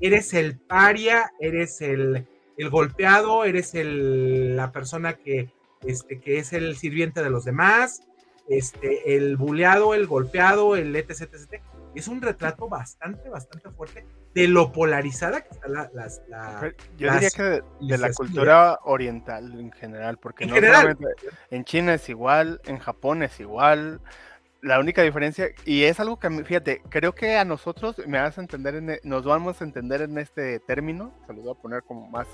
eres 0.00 0.34
el 0.34 0.58
paria, 0.58 1.32
eres 1.40 1.80
el, 1.80 2.26
el 2.60 2.68
golpeado, 2.68 3.44
eres 3.44 3.74
el, 3.74 4.54
la 4.54 4.70
persona 4.70 5.14
que, 5.14 5.50
este, 5.86 6.20
que 6.20 6.38
es 6.38 6.52
el 6.52 6.76
sirviente 6.76 7.22
de 7.22 7.30
los 7.30 7.44
demás, 7.44 8.02
este, 8.48 9.16
el 9.16 9.36
buleado, 9.38 9.94
el 9.94 10.06
golpeado, 10.06 10.76
el 10.76 10.94
etc, 10.94 11.22
etc. 11.22 11.62
Es 11.94 12.06
un 12.06 12.20
retrato 12.20 12.68
bastante, 12.68 13.30
bastante 13.30 13.70
fuerte 13.70 14.06
de 14.34 14.46
lo 14.46 14.72
polarizada 14.72 15.40
que 15.40 15.48
está 15.50 15.68
la, 15.68 15.90
las, 15.94 16.20
la, 16.28 16.72
Yo 16.98 17.06
las 17.06 17.14
diría 17.16 17.30
que 17.30 17.42
de, 17.42 17.62
de 17.80 17.98
la 17.98 18.12
cultura 18.12 18.78
oriental 18.84 19.58
en 19.58 19.72
general, 19.72 20.18
porque 20.18 20.44
En 20.44 20.50
no 20.50 20.56
general. 20.56 20.98
en 21.50 21.64
China 21.64 21.94
es 21.94 22.08
igual, 22.10 22.60
en 22.66 22.78
Japón 22.78 23.22
es 23.22 23.40
igual. 23.40 24.00
La 24.62 24.78
única 24.78 25.02
diferencia, 25.02 25.48
y 25.64 25.84
es 25.84 26.00
algo 26.00 26.18
que, 26.18 26.28
fíjate, 26.44 26.82
creo 26.90 27.14
que 27.14 27.36
a 27.36 27.44
nosotros 27.44 27.96
me 28.06 28.20
vas 28.20 28.36
a 28.36 28.42
entender, 28.42 28.74
en 28.74 28.90
e- 28.90 29.00
nos 29.04 29.24
vamos 29.24 29.60
a 29.60 29.64
entender 29.64 30.02
en 30.02 30.18
este 30.18 30.58
término, 30.60 31.12
se 31.26 31.32
lo 31.32 31.40
voy 31.40 31.52
a 31.52 31.54
poner 31.54 31.82
como 31.82 32.06
más 32.08 32.26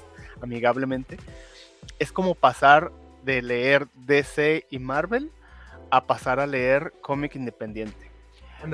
amigablemente, 0.42 1.18
es 2.00 2.10
como 2.10 2.34
pasar 2.34 2.90
de 3.24 3.42
leer 3.42 3.86
DC 3.94 4.66
y 4.70 4.78
Marvel 4.80 5.30
a 5.90 6.06
pasar 6.06 6.40
a 6.40 6.46
leer 6.46 6.92
cómic 7.00 7.36
independiente. 7.36 8.10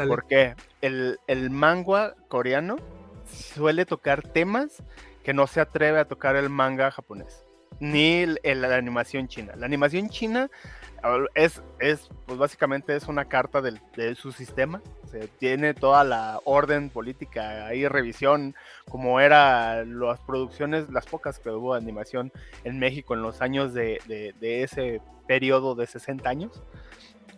Porque 0.09 0.55
el, 0.81 1.19
el 1.27 1.51
manga 1.51 2.15
coreano 2.29 2.77
suele 3.27 3.85
tocar 3.85 4.23
temas 4.23 4.83
que 5.25 5.35
no 5.35 5.47
se 5.47 5.61
atreve 5.61 5.99
a 5.99 6.07
tocar 6.07 6.37
el 6.37 6.49
manga 6.49 6.91
japonés, 6.91 7.45
ni 7.83 8.23
el- 8.23 8.41
el- 8.45 8.63
la 8.63 8.77
animación 8.77 9.27
china. 9.29 9.53
La 9.57 9.67
animación 9.67 10.09
china 10.09 10.49
es, 11.35 11.61
es 11.81 12.09
pues 12.27 12.39
básicamente 12.39 12.95
es 12.95 13.09
una 13.09 13.25
carta 13.25 13.61
del- 13.61 13.81
de 13.97 14.15
su 14.15 14.31
sistema. 14.33 14.81
o 15.05 15.09
sea, 15.09 15.27
tiene 15.39 15.75
toda 15.75 16.05
la 16.05 16.41
orden 16.45 16.89
política, 16.89 17.67
ahí 17.67 17.87
revisión, 17.87 18.55
como 18.89 19.21
era 19.21 19.85
las 19.85 20.21
producciones, 20.21 20.89
las 20.91 21.05
pocas 21.05 21.39
que 21.39 21.51
hubo 21.51 21.75
de 21.75 21.83
animación 21.83 22.33
en 22.65 22.79
México 22.79 23.13
en 23.15 23.21
los 23.21 23.43
años 23.43 23.75
de, 23.75 24.01
de- 24.07 24.33
de 24.41 24.63
ese 24.63 25.03
periodo 25.27 25.75
de 25.75 25.87
60 25.87 26.31
años. 26.31 26.63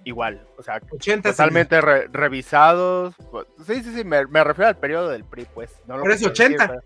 Igual, 0.05 0.47
o 0.59 0.62
sea, 0.62 0.80
80 0.92 1.30
totalmente 1.30 1.80
re- 1.80 2.07
revisados. 2.12 3.14
pues, 3.32 3.47
sí, 3.66 3.82
sí, 3.82 3.92
sí, 3.95 4.05
me, 4.05 4.24
me 4.26 4.45
refiero 4.45 4.68
al 4.68 4.76
periodo 4.76 5.09
del 5.09 5.24
PRI, 5.24 5.47
pues. 5.55 5.72
No 5.88 5.97
lo 5.97 6.03
quiero 6.03 6.14
decir, 6.14 6.28
80. 6.28 6.68
pero- 6.68 6.82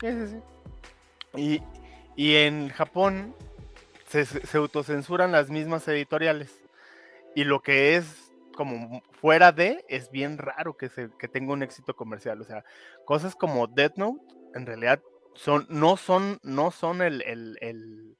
Sí, 0.00 0.26
sí, 0.26 0.32
sí. 0.32 1.40
Y, 1.40 1.62
y 2.16 2.36
en 2.36 2.70
Japón 2.70 3.34
se, 4.08 4.26
autocensuran 4.56 5.32
las 5.32 5.50
mismas 5.50 5.86
editoriales. 5.88 6.62
Y 7.34 7.44
lo 7.44 7.60
que 7.60 7.96
es 7.96 8.32
como 8.56 9.02
fuera 9.20 9.52
de, 9.52 9.84
es 9.88 10.10
bien 10.10 10.38
raro 10.38 10.76
que, 10.76 10.88
se, 10.88 11.10
que 11.18 11.28
tenga 11.28 11.52
un 11.52 11.62
éxito 11.62 11.94
comercial. 11.94 12.40
O 12.40 12.44
sea, 12.44 12.64
cosas 13.04 13.36
como 13.36 13.66
Death 13.66 13.96
Note, 13.96 14.22
en 14.54 14.64
realidad, 14.64 15.00
son, 15.34 15.66
no 15.68 15.98
son, 15.98 16.38
no 16.42 16.70
son 16.70 17.02
el, 17.02 17.20
el- 17.22 17.58
el- 17.60 18.16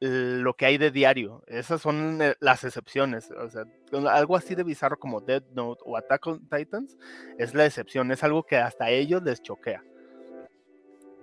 lo 0.00 0.54
que 0.54 0.66
hay 0.66 0.78
de 0.78 0.90
diario. 0.92 1.42
Esas 1.48 1.80
son 1.80 2.20
eh, 2.22 2.34
las 2.40 2.62
excepciones. 2.64 3.30
O 3.32 3.48
sea, 3.50 3.64
algo 4.10 4.36
así 4.36 4.54
de 4.54 4.62
bizarro 4.62 4.98
como 4.98 5.20
Death 5.20 5.44
Note 5.54 5.82
o 5.84 5.96
Attack 5.96 6.26
on 6.26 6.48
Titans 6.48 6.96
es 7.38 7.54
la 7.54 7.66
excepción. 7.66 8.10
Es 8.12 8.22
algo 8.22 8.44
que 8.44 8.56
hasta 8.56 8.90
ellos 8.90 9.22
les 9.22 9.42
choquea. 9.42 9.82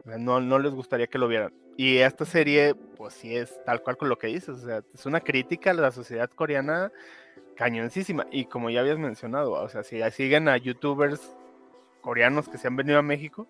No, 0.06 0.40
no 0.42 0.60
les 0.60 0.74
gustaría 0.74 1.08
que 1.08 1.18
lo 1.18 1.28
vieran. 1.28 1.54
Y 1.78 1.98
esta 1.98 2.24
serie, 2.26 2.74
pues 2.74 3.14
sí 3.16 3.36
es 3.36 3.64
tal 3.66 3.82
cual 3.82 3.98
con 3.98 4.08
lo 4.10 4.18
que 4.18 4.28
dices. 4.28 4.50
O 4.50 4.66
sea, 4.66 4.82
es 4.94 5.06
una 5.06 5.20
crítica 5.20 5.72
a 5.72 5.74
la 5.74 5.92
sociedad 5.92 6.30
coreana 6.30 6.92
cañoncísima. 7.56 8.26
Y 8.32 8.46
como 8.46 8.70
ya 8.70 8.80
habías 8.82 8.98
mencionado, 8.98 9.52
o 9.54 9.70
sea, 9.70 9.84
si 9.84 10.02
siguen 10.12 10.48
a 10.48 10.58
youtubers 10.58 11.22
coreanos 12.02 12.48
que 12.48 12.58
se 12.58 12.68
han 12.68 12.76
venido 12.76 13.00
a 13.00 13.02
México, 13.02 13.48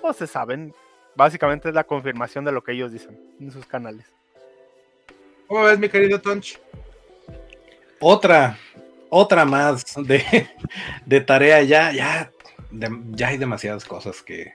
pues 0.00 0.16
se 0.16 0.26
saben. 0.26 0.74
Básicamente 1.14 1.68
es 1.68 1.74
la 1.74 1.84
confirmación 1.84 2.44
de 2.44 2.52
lo 2.52 2.62
que 2.62 2.72
ellos 2.72 2.92
dicen 2.92 3.18
en 3.40 3.50
sus 3.50 3.66
canales. 3.66 4.06
¿Cómo 5.46 5.64
ves, 5.64 5.78
mi 5.78 5.88
querido 5.88 6.20
Tonch? 6.20 6.60
Otra, 8.00 8.56
otra 9.08 9.44
más 9.44 9.84
de, 9.96 10.48
de 11.06 11.20
tarea. 11.20 11.62
Ya, 11.62 11.92
ya, 11.92 12.30
de- 12.70 13.00
ya 13.10 13.28
hay 13.28 13.38
demasiadas 13.38 13.84
cosas 13.84 14.22
que, 14.22 14.54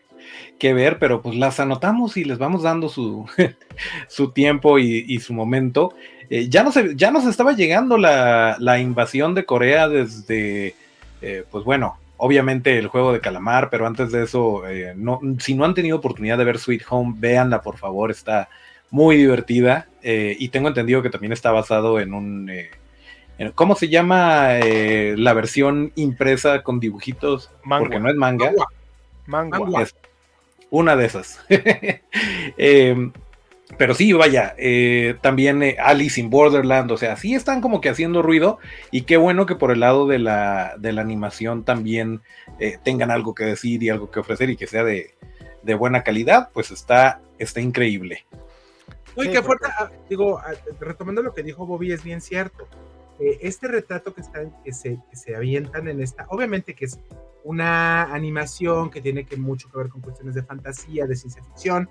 que 0.60 0.74
ver, 0.74 1.00
pero 1.00 1.22
pues 1.22 1.36
las 1.36 1.60
anotamos 1.60 2.18
y 2.18 2.24
les 2.24 2.38
vamos 2.38 2.64
dando 2.64 2.90
su, 2.90 3.26
su 4.08 4.32
tiempo 4.32 4.80
y, 4.80 5.06
y 5.08 5.20
su 5.20 5.34
momento. 5.34 5.94
Eh, 6.30 6.48
ya, 6.50 6.64
nos, 6.64 6.76
ya 6.96 7.12
nos 7.12 7.26
estaba 7.26 7.54
llegando 7.54 7.98
la, 7.98 8.56
la 8.60 8.80
invasión 8.80 9.36
de 9.36 9.46
Corea 9.46 9.88
desde, 9.88 10.76
eh, 11.22 11.44
pues 11.52 11.64
bueno, 11.64 11.98
obviamente 12.18 12.78
el 12.78 12.88
juego 12.88 13.14
de 13.14 13.20
calamar, 13.20 13.70
pero 13.70 13.86
antes 13.86 14.12
de 14.12 14.24
eso, 14.24 14.68
eh, 14.68 14.94
no, 14.96 15.20
si 15.40 15.54
no 15.54 15.66
han 15.66 15.74
tenido 15.74 15.98
oportunidad 15.98 16.38
de 16.38 16.46
ver 16.46 16.60
Sweet 16.60 16.84
Home, 16.90 17.16
véanla 17.18 17.62
por 17.62 17.78
favor, 17.78 18.12
está 18.12 18.50
muy 18.90 19.18
divertida 19.18 19.88
y 20.04 20.50
tengo 20.50 20.68
entendido 20.68 21.02
que 21.02 21.10
también 21.10 21.34
está 21.34 21.52
basado 21.52 22.00
en 22.00 22.14
un... 22.14 22.52
¿Cómo 23.56 23.76
se 23.76 23.90
llama 23.90 24.60
eh, 24.60 25.16
la 25.18 25.34
versión 25.34 25.92
impresa 25.96 26.62
con 26.62 26.80
dibujitos? 26.80 27.50
Mangua. 27.64 27.88
Porque 27.88 28.00
no 28.00 28.10
es 28.10 28.16
manga. 28.16 28.52
Mangua. 29.26 29.60
Mangua. 29.60 29.82
Es 29.82 29.96
una 30.74 30.96
de 30.96 31.06
esas. 31.06 31.40
Eh, 32.58 33.12
pero 33.78 33.96
sí, 33.96 34.14
vaya, 34.14 34.54
eh, 34.58 35.16
también 35.22 35.64
eh, 35.64 35.78
Alice 35.80 36.20
in 36.20 36.30
Borderland, 36.30 36.92
o 36.92 36.98
sea, 36.98 37.16
sí 37.16 37.34
están 37.34 37.60
como 37.62 37.82
que 37.82 37.90
haciendo 37.90 38.22
ruido 38.22 38.60
y 38.92 39.02
qué 39.04 39.18
bueno 39.18 39.46
que 39.48 39.56
por 39.56 39.72
el 39.72 39.80
lado 39.80 40.06
de 40.08 40.20
la, 40.20 40.76
de 40.78 40.92
la 40.94 41.02
animación 41.02 41.64
también 41.64 42.22
eh, 42.60 42.78
tengan 42.84 43.10
algo 43.10 43.34
que 43.34 43.46
decir 43.46 43.82
y 43.82 43.90
algo 43.90 44.12
que 44.12 44.20
ofrecer 44.20 44.50
y 44.52 44.58
que 44.58 44.68
sea 44.68 44.84
de, 44.84 45.16
de 45.64 45.74
buena 45.74 46.04
calidad, 46.04 46.50
pues 46.54 46.70
está, 46.72 47.20
está 47.40 47.62
increíble. 47.62 48.26
Uy, 49.16 49.28
Sí, 49.28 49.32
qué 49.32 49.42
porque- 49.42 49.66
fuerte. 49.66 49.68
ah, 49.80 49.90
Digo, 50.10 50.38
ah, 50.40 50.54
retomando 50.80 51.22
lo 51.24 51.34
que 51.34 51.42
dijo 51.44 51.66
Bobby, 51.66 51.92
es 51.94 52.04
bien 52.04 52.22
cierto. 52.22 52.68
Eh, 53.20 53.40
este 53.42 53.68
retrato 53.68 54.14
que, 54.14 54.22
están, 54.22 54.54
que, 54.64 54.74
se, 54.74 55.00
que 55.10 55.16
se 55.16 55.36
avientan 55.36 55.88
en 55.88 56.02
esta, 56.02 56.26
obviamente 56.30 56.74
que 56.74 56.86
es 56.86 57.00
una 57.44 58.04
animación 58.14 58.90
que 58.90 59.02
tiene 59.02 59.26
que 59.26 59.38
mucho 59.38 59.70
que 59.70 59.78
ver 59.78 59.90
con 59.90 60.02
cuestiones 60.02 60.34
de 60.36 60.44
fantasía, 60.44 61.06
de 61.06 61.16
ciencia 61.16 61.44
ficción, 61.44 61.90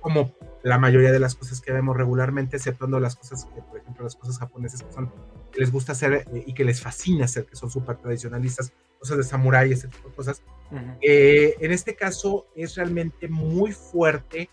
como 0.00 0.32
la 0.62 0.78
mayoría 0.78 1.12
de 1.12 1.18
las 1.18 1.34
cosas 1.34 1.60
que 1.60 1.72
vemos 1.72 1.96
regularmente, 1.96 2.56
exceptuando 2.56 2.98
las 2.98 3.16
cosas 3.16 3.44
que, 3.54 3.60
por 3.62 3.78
ejemplo, 3.78 4.04
las 4.04 4.16
cosas 4.16 4.38
japonesas 4.38 4.82
que 4.82 4.92
son 4.92 5.12
que 5.52 5.60
les 5.60 5.72
gusta 5.72 5.92
hacer 5.92 6.26
eh, 6.32 6.44
y 6.46 6.54
que 6.54 6.64
les 6.64 6.80
fascina 6.80 7.24
hacer, 7.24 7.46
que 7.46 7.56
son 7.56 7.70
súper 7.70 7.96
tradicionalistas, 7.96 8.72
cosas 8.98 9.18
de 9.18 9.24
samurái, 9.24 9.72
ese 9.72 9.88
tipo 9.88 10.08
de 10.08 10.14
cosas. 10.14 10.42
Ujú. 10.70 10.98
Eh, 11.00 11.56
en 11.60 11.72
este 11.72 11.94
caso 11.94 12.46
es 12.54 12.74
realmente 12.74 13.28
muy 13.28 13.72
fuerte 13.72 14.50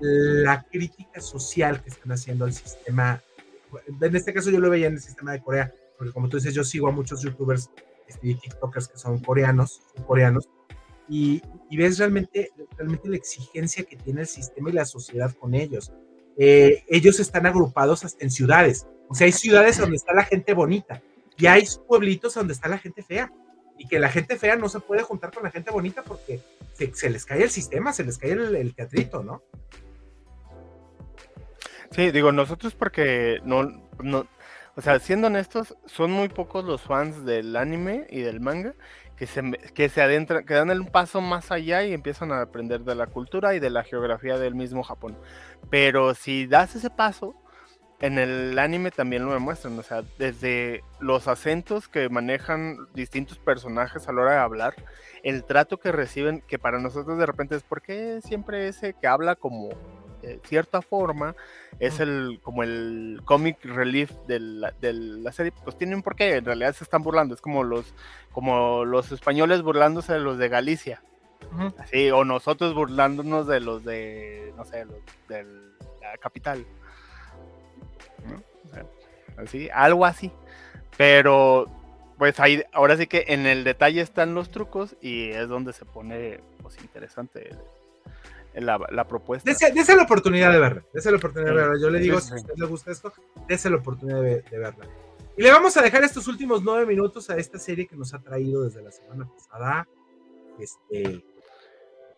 la 0.00 0.62
crítica 0.62 1.20
social 1.20 1.82
que 1.82 1.90
están 1.90 2.12
haciendo 2.12 2.44
al 2.44 2.52
sistema. 2.52 3.22
En 3.86 4.16
este 4.16 4.32
caso 4.32 4.50
yo 4.50 4.60
lo 4.60 4.70
veía 4.70 4.86
en 4.86 4.94
el 4.94 5.00
sistema 5.00 5.32
de 5.32 5.40
Corea, 5.40 5.72
porque 5.96 6.12
como 6.12 6.28
tú 6.28 6.36
dices, 6.36 6.54
yo 6.54 6.64
sigo 6.64 6.88
a 6.88 6.92
muchos 6.92 7.22
youtubers 7.22 7.70
este, 8.06 8.28
y 8.28 8.34
tiktokers 8.34 8.88
que 8.88 8.98
son 8.98 9.18
coreanos, 9.20 9.82
coreanos, 10.06 10.48
y, 11.08 11.42
y 11.70 11.76
ves 11.76 11.98
realmente, 11.98 12.50
realmente 12.76 13.08
la 13.08 13.16
exigencia 13.16 13.84
que 13.84 13.96
tiene 13.96 14.22
el 14.22 14.26
sistema 14.26 14.70
y 14.70 14.72
la 14.72 14.84
sociedad 14.84 15.32
con 15.34 15.54
ellos. 15.54 15.92
Eh, 16.36 16.84
ellos 16.88 17.20
están 17.20 17.46
agrupados 17.46 18.04
hasta 18.04 18.24
en 18.24 18.30
ciudades, 18.30 18.86
o 19.08 19.14
sea, 19.14 19.26
hay 19.26 19.32
ciudades 19.32 19.78
donde 19.78 19.96
está 19.96 20.12
la 20.12 20.24
gente 20.24 20.52
bonita 20.52 21.00
y 21.38 21.46
hay 21.46 21.64
pueblitos 21.86 22.34
donde 22.34 22.52
está 22.52 22.68
la 22.68 22.78
gente 22.78 23.02
fea 23.02 23.32
y 23.78 23.86
que 23.86 23.98
la 23.98 24.08
gente 24.08 24.36
fea 24.36 24.56
no 24.56 24.68
se 24.68 24.80
puede 24.80 25.02
juntar 25.02 25.32
con 25.32 25.44
la 25.44 25.50
gente 25.50 25.70
bonita 25.70 26.02
porque 26.02 26.40
se, 26.72 26.92
se 26.94 27.10
les 27.10 27.24
cae 27.24 27.42
el 27.42 27.50
sistema, 27.50 27.92
se 27.92 28.04
les 28.04 28.18
cae 28.18 28.32
el, 28.32 28.56
el 28.56 28.74
teatrito, 28.74 29.22
¿no? 29.22 29.42
Sí, 31.90 32.10
digo, 32.10 32.32
nosotros 32.32 32.74
porque 32.74 33.40
no, 33.44 33.64
no, 34.00 34.26
o 34.76 34.82
sea, 34.82 34.98
siendo 34.98 35.28
honestos, 35.28 35.76
son 35.86 36.12
muy 36.12 36.28
pocos 36.28 36.64
los 36.64 36.82
fans 36.82 37.24
del 37.24 37.56
anime 37.56 38.06
y 38.10 38.20
del 38.20 38.40
manga 38.40 38.74
que 39.16 39.26
se, 39.26 39.42
que 39.74 39.88
se 39.88 40.02
adentran, 40.02 40.44
que 40.44 40.54
dan 40.54 40.70
un 40.70 40.86
paso 40.86 41.20
más 41.20 41.50
allá 41.50 41.82
y 41.84 41.94
empiezan 41.94 42.32
a 42.32 42.42
aprender 42.42 42.82
de 42.82 42.94
la 42.94 43.06
cultura 43.06 43.54
y 43.54 43.60
de 43.60 43.70
la 43.70 43.84
geografía 43.84 44.38
del 44.38 44.54
mismo 44.54 44.82
Japón. 44.82 45.16
Pero 45.70 46.14
si 46.14 46.46
das 46.46 46.76
ese 46.76 46.90
paso, 46.90 47.34
en 48.00 48.18
el 48.18 48.58
anime 48.58 48.90
también 48.90 49.24
lo 49.24 49.32
demuestran, 49.32 49.78
o 49.78 49.82
sea, 49.82 50.02
desde 50.18 50.84
los 51.00 51.28
acentos 51.28 51.88
que 51.88 52.10
manejan 52.10 52.76
distintos 52.92 53.38
personajes 53.38 54.06
a 54.06 54.12
la 54.12 54.22
hora 54.22 54.32
de 54.32 54.38
hablar, 54.38 54.74
el 55.22 55.44
trato 55.44 55.78
que 55.78 55.92
reciben, 55.92 56.42
que 56.46 56.58
para 56.58 56.78
nosotros 56.78 57.18
de 57.18 57.24
repente 57.24 57.56
es 57.56 57.62
porque 57.62 58.20
siempre 58.22 58.68
ese 58.68 58.92
que 58.92 59.06
habla 59.06 59.34
como 59.36 59.70
cierta 60.44 60.82
forma 60.82 61.34
es 61.78 62.00
el 62.00 62.40
como 62.42 62.62
el 62.62 63.20
comic 63.24 63.64
relief 63.64 64.10
de 64.26 64.40
la, 64.40 64.70
de 64.72 64.92
la 64.92 65.32
serie, 65.32 65.52
pues 65.64 65.76
tienen 65.76 66.02
por 66.02 66.16
qué, 66.16 66.36
en 66.36 66.44
realidad 66.44 66.74
se 66.74 66.84
están 66.84 67.02
burlando, 67.02 67.34
es 67.34 67.40
como 67.40 67.64
los 67.64 67.94
como 68.32 68.84
los 68.84 69.12
españoles 69.12 69.62
burlándose 69.62 70.12
de 70.12 70.20
los 70.20 70.38
de 70.38 70.48
Galicia, 70.48 71.02
así, 71.78 72.10
o 72.10 72.24
nosotros 72.24 72.74
burlándonos 72.74 73.46
de 73.46 73.60
los 73.60 73.84
de, 73.84 74.52
no 74.56 74.64
sé, 74.64 74.84
los 74.84 74.98
de 75.28 75.44
la 76.00 76.16
capital. 76.18 76.64
¿no? 78.26 78.42
O 78.64 78.68
sea, 78.68 78.84
así, 79.38 79.68
algo 79.72 80.04
así. 80.04 80.32
Pero, 80.96 81.66
pues 82.18 82.40
ahí, 82.40 82.62
ahora 82.72 82.96
sí 82.96 83.06
que 83.06 83.26
en 83.28 83.46
el 83.46 83.64
detalle 83.64 84.00
están 84.00 84.34
los 84.34 84.50
trucos 84.50 84.96
y 85.00 85.30
es 85.30 85.48
donde 85.48 85.72
se 85.72 85.84
pone, 85.84 86.40
pues, 86.62 86.78
interesante 86.80 87.50
la, 88.64 88.78
la 88.90 89.06
propuesta. 89.06 89.50
Dese, 89.50 89.72
dese 89.72 89.94
la 89.96 90.04
oportunidad 90.04 90.52
de 90.52 90.58
verla, 90.58 90.84
dese 90.92 91.10
la 91.10 91.18
oportunidad 91.18 91.50
de 91.50 91.56
verla. 91.56 91.74
Yo 91.80 91.90
le 91.90 91.98
digo, 91.98 92.20
sí, 92.20 92.28
si 92.28 92.32
a 92.32 92.36
usted 92.36 92.54
le 92.56 92.66
gusta 92.66 92.90
esto, 92.90 93.12
dese 93.46 93.70
la 93.70 93.76
oportunidad 93.76 94.22
de, 94.22 94.42
de 94.42 94.58
verla. 94.58 94.86
Y 95.36 95.42
le 95.42 95.52
vamos 95.52 95.76
a 95.76 95.82
dejar 95.82 96.02
estos 96.02 96.28
últimos 96.28 96.62
nueve 96.62 96.86
minutos 96.86 97.28
a 97.28 97.36
esta 97.36 97.58
serie 97.58 97.86
que 97.86 97.94
nos 97.94 98.14
ha 98.14 98.20
traído 98.20 98.62
desde 98.62 98.82
la 98.82 98.90
semana 98.90 99.28
pasada. 99.28 99.86
Este, 100.58 101.22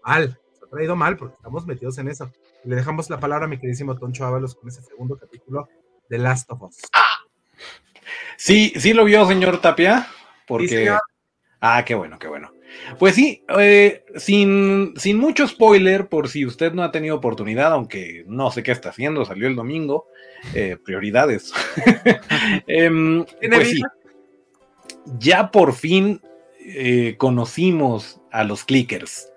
mal, 0.04 0.38
nos 0.52 0.62
ha 0.62 0.66
traído 0.70 0.94
mal 0.94 1.16
porque 1.16 1.34
estamos 1.34 1.66
metidos 1.66 1.98
en 1.98 2.08
eso. 2.08 2.32
Y 2.64 2.68
le 2.68 2.76
dejamos 2.76 3.10
la 3.10 3.18
palabra 3.18 3.46
a 3.46 3.48
mi 3.48 3.58
queridísimo 3.58 3.98
Toncho 3.98 4.24
Ábalos 4.24 4.54
con 4.54 4.68
ese 4.68 4.82
segundo 4.82 5.16
capítulo 5.16 5.68
de 6.08 6.18
Last 6.18 6.50
of 6.52 6.62
Us. 6.62 6.76
Sí, 8.36 8.72
sí 8.76 8.92
lo 8.92 9.04
vio, 9.04 9.26
señor 9.26 9.60
Tapia, 9.60 10.06
porque... 10.46 10.96
ah, 11.60 11.84
qué 11.84 11.96
bueno, 11.96 12.20
qué 12.20 12.28
bueno. 12.28 12.52
Pues 12.98 13.14
sí, 13.14 13.42
eh, 13.58 14.04
sin, 14.16 14.94
sin 14.96 15.18
mucho 15.18 15.46
spoiler, 15.46 16.08
por 16.08 16.28
si 16.28 16.46
usted 16.46 16.72
no 16.72 16.82
ha 16.82 16.90
tenido 16.90 17.16
oportunidad, 17.16 17.72
aunque 17.72 18.24
no 18.26 18.50
sé 18.50 18.62
qué 18.62 18.72
está 18.72 18.90
haciendo, 18.90 19.24
salió 19.24 19.46
el 19.46 19.56
domingo, 19.56 20.06
eh, 20.54 20.76
prioridades. 20.82 21.52
Em, 22.66 23.24
pues 23.24 23.70
sí, 23.70 23.82
ya 25.18 25.50
por 25.50 25.74
fin 25.74 26.20
eh, 26.60 27.16
conocimos 27.18 28.20
a 28.30 28.44
los 28.44 28.64
clickers. 28.64 29.32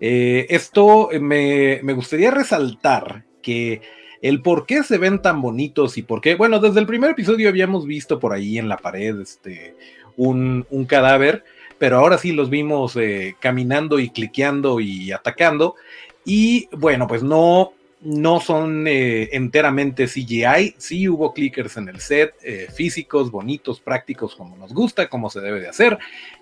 esto 0.00 1.10
me, 1.20 1.80
me 1.82 1.92
gustaría 1.92 2.30
resaltar 2.30 3.24
que 3.42 3.80
el 4.22 4.42
por 4.42 4.66
qué 4.66 4.82
se 4.82 4.98
ven 4.98 5.22
tan 5.22 5.40
bonitos 5.40 5.98
y 5.98 6.02
por 6.02 6.20
qué, 6.20 6.34
bueno, 6.34 6.58
desde 6.58 6.80
el 6.80 6.86
primer 6.86 7.10
episodio 7.10 7.48
habíamos 7.48 7.86
visto 7.86 8.18
por 8.18 8.32
ahí 8.32 8.58
en 8.58 8.68
la 8.68 8.76
pared 8.76 9.20
este, 9.20 9.74
un, 10.16 10.66
un 10.70 10.84
cadáver, 10.84 11.44
pero 11.78 11.98
ahora 11.98 12.18
sí 12.18 12.32
los 12.32 12.50
vimos 12.50 12.96
eh, 12.96 13.36
caminando 13.40 13.98
y 13.98 14.10
cliqueando 14.10 14.80
y 14.80 15.12
atacando. 15.12 15.76
Y 16.24 16.68
bueno, 16.72 17.06
pues 17.06 17.22
no, 17.22 17.72
no 18.02 18.40
son 18.40 18.86
eh, 18.86 19.30
enteramente 19.32 20.06
CGI, 20.06 20.74
sí 20.76 21.08
hubo 21.08 21.32
clickers 21.32 21.76
en 21.76 21.88
el 21.88 22.00
set, 22.00 22.34
eh, 22.42 22.68
físicos, 22.74 23.30
bonitos, 23.30 23.80
prácticos, 23.80 24.34
como 24.34 24.56
nos 24.56 24.74
gusta, 24.74 25.08
como 25.08 25.30
se 25.30 25.40
debe 25.40 25.60
de 25.60 25.68
hacer, 25.68 25.98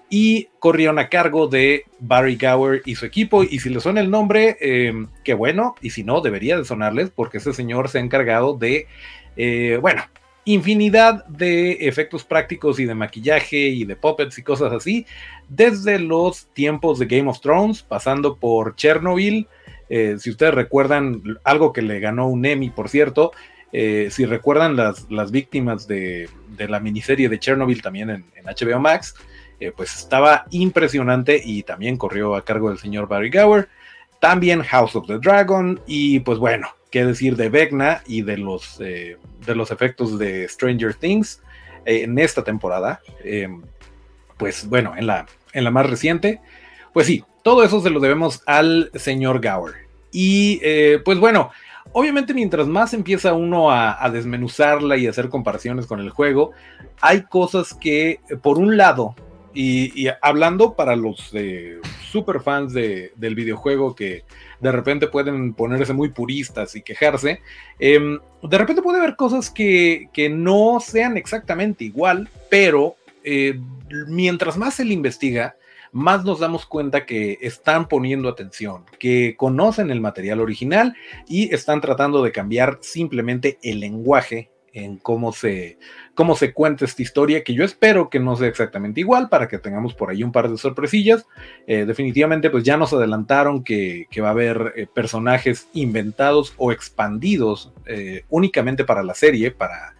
y 0.08 0.48
corrieron 0.58 0.98
a 0.98 1.08
cargo 1.08 1.46
de 1.46 1.84
Barry 2.00 2.36
Gower 2.36 2.82
y 2.84 2.96
su 2.96 3.06
equipo, 3.06 3.44
y 3.44 3.60
si 3.60 3.68
le 3.68 3.80
suena 3.80 4.00
el 4.00 4.10
nombre, 4.10 4.56
qué 5.24 5.34
bueno, 5.34 5.74
y 5.80 5.90
si 5.90 6.04
no, 6.04 6.20
debería 6.20 6.56
de 6.56 6.64
sonarles, 6.64 7.10
porque 7.10 7.38
ese 7.38 7.52
señor 7.52 7.88
se 7.88 7.98
ha 7.98 8.02
encargado 8.02 8.56
de, 8.56 8.86
bueno, 9.80 10.02
infinidad 10.46 11.26
de 11.26 11.72
efectos 11.88 12.24
prácticos 12.24 12.78
y 12.78 12.86
de 12.86 12.94
maquillaje 12.94 13.58
y 13.58 13.84
de 13.84 13.96
puppets 13.96 14.38
y 14.38 14.42
cosas 14.42 14.72
así, 14.72 15.04
desde 15.48 15.98
los 15.98 16.46
tiempos 16.54 16.98
de 16.98 17.06
Game 17.06 17.28
of 17.28 17.40
Thrones, 17.40 17.82
pasando 17.82 18.36
por 18.36 18.76
Chernobyl, 18.76 19.48
eh, 19.88 20.16
si 20.18 20.30
ustedes 20.30 20.54
recuerdan 20.54 21.22
algo 21.44 21.72
que 21.72 21.82
le 21.82 21.98
ganó 21.98 22.28
un 22.28 22.46
Emmy, 22.46 22.70
por 22.70 22.88
cierto, 22.88 23.32
eh, 23.72 24.08
si 24.10 24.24
recuerdan 24.24 24.76
las, 24.76 25.10
las 25.10 25.32
víctimas 25.32 25.88
de, 25.88 26.28
la 26.56 26.78
miniserie 26.78 27.28
de 27.28 27.40
Chernobyl 27.40 27.82
también 27.82 28.10
en, 28.10 28.24
HBO 28.44 28.78
Max, 28.78 29.16
eh, 29.58 29.72
pues 29.76 29.96
estaba 29.96 30.46
impresionante 30.50 31.40
y 31.44 31.64
también 31.64 31.96
corrió 31.96 32.36
a 32.36 32.44
cargo 32.44 32.68
del 32.68 32.78
señor 32.78 33.08
Barry 33.08 33.30
Gower. 33.30 33.68
También 34.20 34.62
House 34.62 34.94
of 34.94 35.08
the 35.08 35.18
Dragon 35.18 35.80
y 35.86 36.20
pues 36.20 36.38
bueno, 36.38 36.68
qué 36.90 37.04
decir 37.04 37.36
de 37.36 37.48
Vecna 37.48 38.02
y 38.06 38.22
de 38.22 38.38
los, 38.38 38.78
de 38.78 39.18
los 39.54 39.70
efectos 39.70 40.18
de 40.18 40.48
Stranger 40.48 40.94
Things 40.94 41.42
en 41.84 42.18
esta 42.18 42.42
temporada. 42.42 43.00
pues 44.36 44.68
bueno, 44.68 44.94
en 44.96 45.06
la, 45.06 45.26
en 45.52 45.64
la 45.64 45.70
más 45.70 45.88
reciente. 45.88 46.40
Pues 46.92 47.06
sí, 47.06 47.24
todo 47.42 47.62
eso 47.62 47.80
se 47.80 47.90
lo 47.90 48.00
debemos 48.00 48.42
al 48.46 48.90
señor 48.94 49.40
Gower. 49.40 49.74
Y 50.12 50.60
eh, 50.62 51.00
pues 51.04 51.18
bueno, 51.18 51.50
obviamente 51.92 52.34
mientras 52.34 52.66
más 52.66 52.94
empieza 52.94 53.34
uno 53.34 53.70
a, 53.70 54.08
desmenuzarla 54.10 54.96
y 54.96 55.06
hacer 55.06 55.28
comparaciones 55.28 55.86
con 55.86 56.00
el 56.00 56.10
juego, 56.10 56.52
hay 57.00 57.22
cosas 57.22 57.74
que, 57.74 58.20
por 58.42 58.58
un 58.58 58.76
lado, 58.76 59.14
y, 59.58 60.08
hablando 60.20 60.74
para 60.74 60.94
los 60.96 61.30
eh, 61.32 61.78
super 62.10 62.40
fans 62.40 62.74
del 62.74 63.34
videojuego 63.34 63.94
que 63.94 64.24
de 64.60 64.70
repente 64.72 65.06
pueden 65.06 65.54
ponerse 65.54 65.94
muy 65.94 66.10
puristas 66.10 66.76
y 66.76 66.82
quejarse, 66.82 67.40
em, 67.78 68.18
de 68.42 68.58
repente 68.58 68.82
puede 68.82 68.98
haber 68.98 69.16
cosas 69.16 69.48
que, 69.48 70.08
no 70.30 70.78
sean 70.80 71.16
exactamente 71.16 71.84
igual, 71.84 72.28
pero 72.50 72.96
eh, 73.24 73.58
mientras 74.08 74.58
más 74.58 74.74
se 74.74 74.84
le 74.84 74.92
investiga, 74.92 75.56
más 75.90 76.22
nos 76.24 76.40
damos 76.40 76.66
cuenta 76.66 77.06
que 77.06 77.38
están 77.40 77.88
poniendo 77.88 78.28
atención, 78.28 78.84
que 78.98 79.36
conocen 79.38 79.90
el 79.90 80.02
material 80.02 80.40
original 80.40 80.94
y 81.26 81.54
están 81.54 81.80
tratando 81.80 82.22
de 82.22 82.32
cambiar 82.32 82.78
simplemente 82.82 83.58
el 83.62 83.80
lenguaje 83.80 84.50
en 84.76 84.98
cómo 84.98 85.32
se, 85.32 85.78
cómo 86.14 86.36
se 86.36 86.52
cuenta 86.52 86.84
esta 86.84 87.00
historia, 87.00 87.42
que 87.42 87.54
yo 87.54 87.64
espero 87.64 88.10
que 88.10 88.20
no 88.20 88.36
sea 88.36 88.48
exactamente 88.48 89.00
igual 89.00 89.30
para 89.30 89.48
que 89.48 89.58
tengamos 89.58 89.94
por 89.94 90.10
ahí 90.10 90.22
un 90.22 90.32
par 90.32 90.50
de 90.50 90.58
sorpresillas. 90.58 91.26
Eh, 91.66 91.86
definitivamente, 91.86 92.50
pues 92.50 92.62
ya 92.62 92.76
nos 92.76 92.92
adelantaron 92.92 93.64
que, 93.64 94.06
va 94.20 94.28
a 94.28 94.32
haber 94.32 94.74
eh, 94.76 94.86
personajes 94.86 95.68
inventados 95.72 96.52
o 96.58 96.72
expandidos 96.72 97.72
eh, 97.86 98.24
únicamente 98.28 98.84
para 98.84 99.02
la 99.02 99.14
serie, 99.14 99.50
para, 99.50 99.94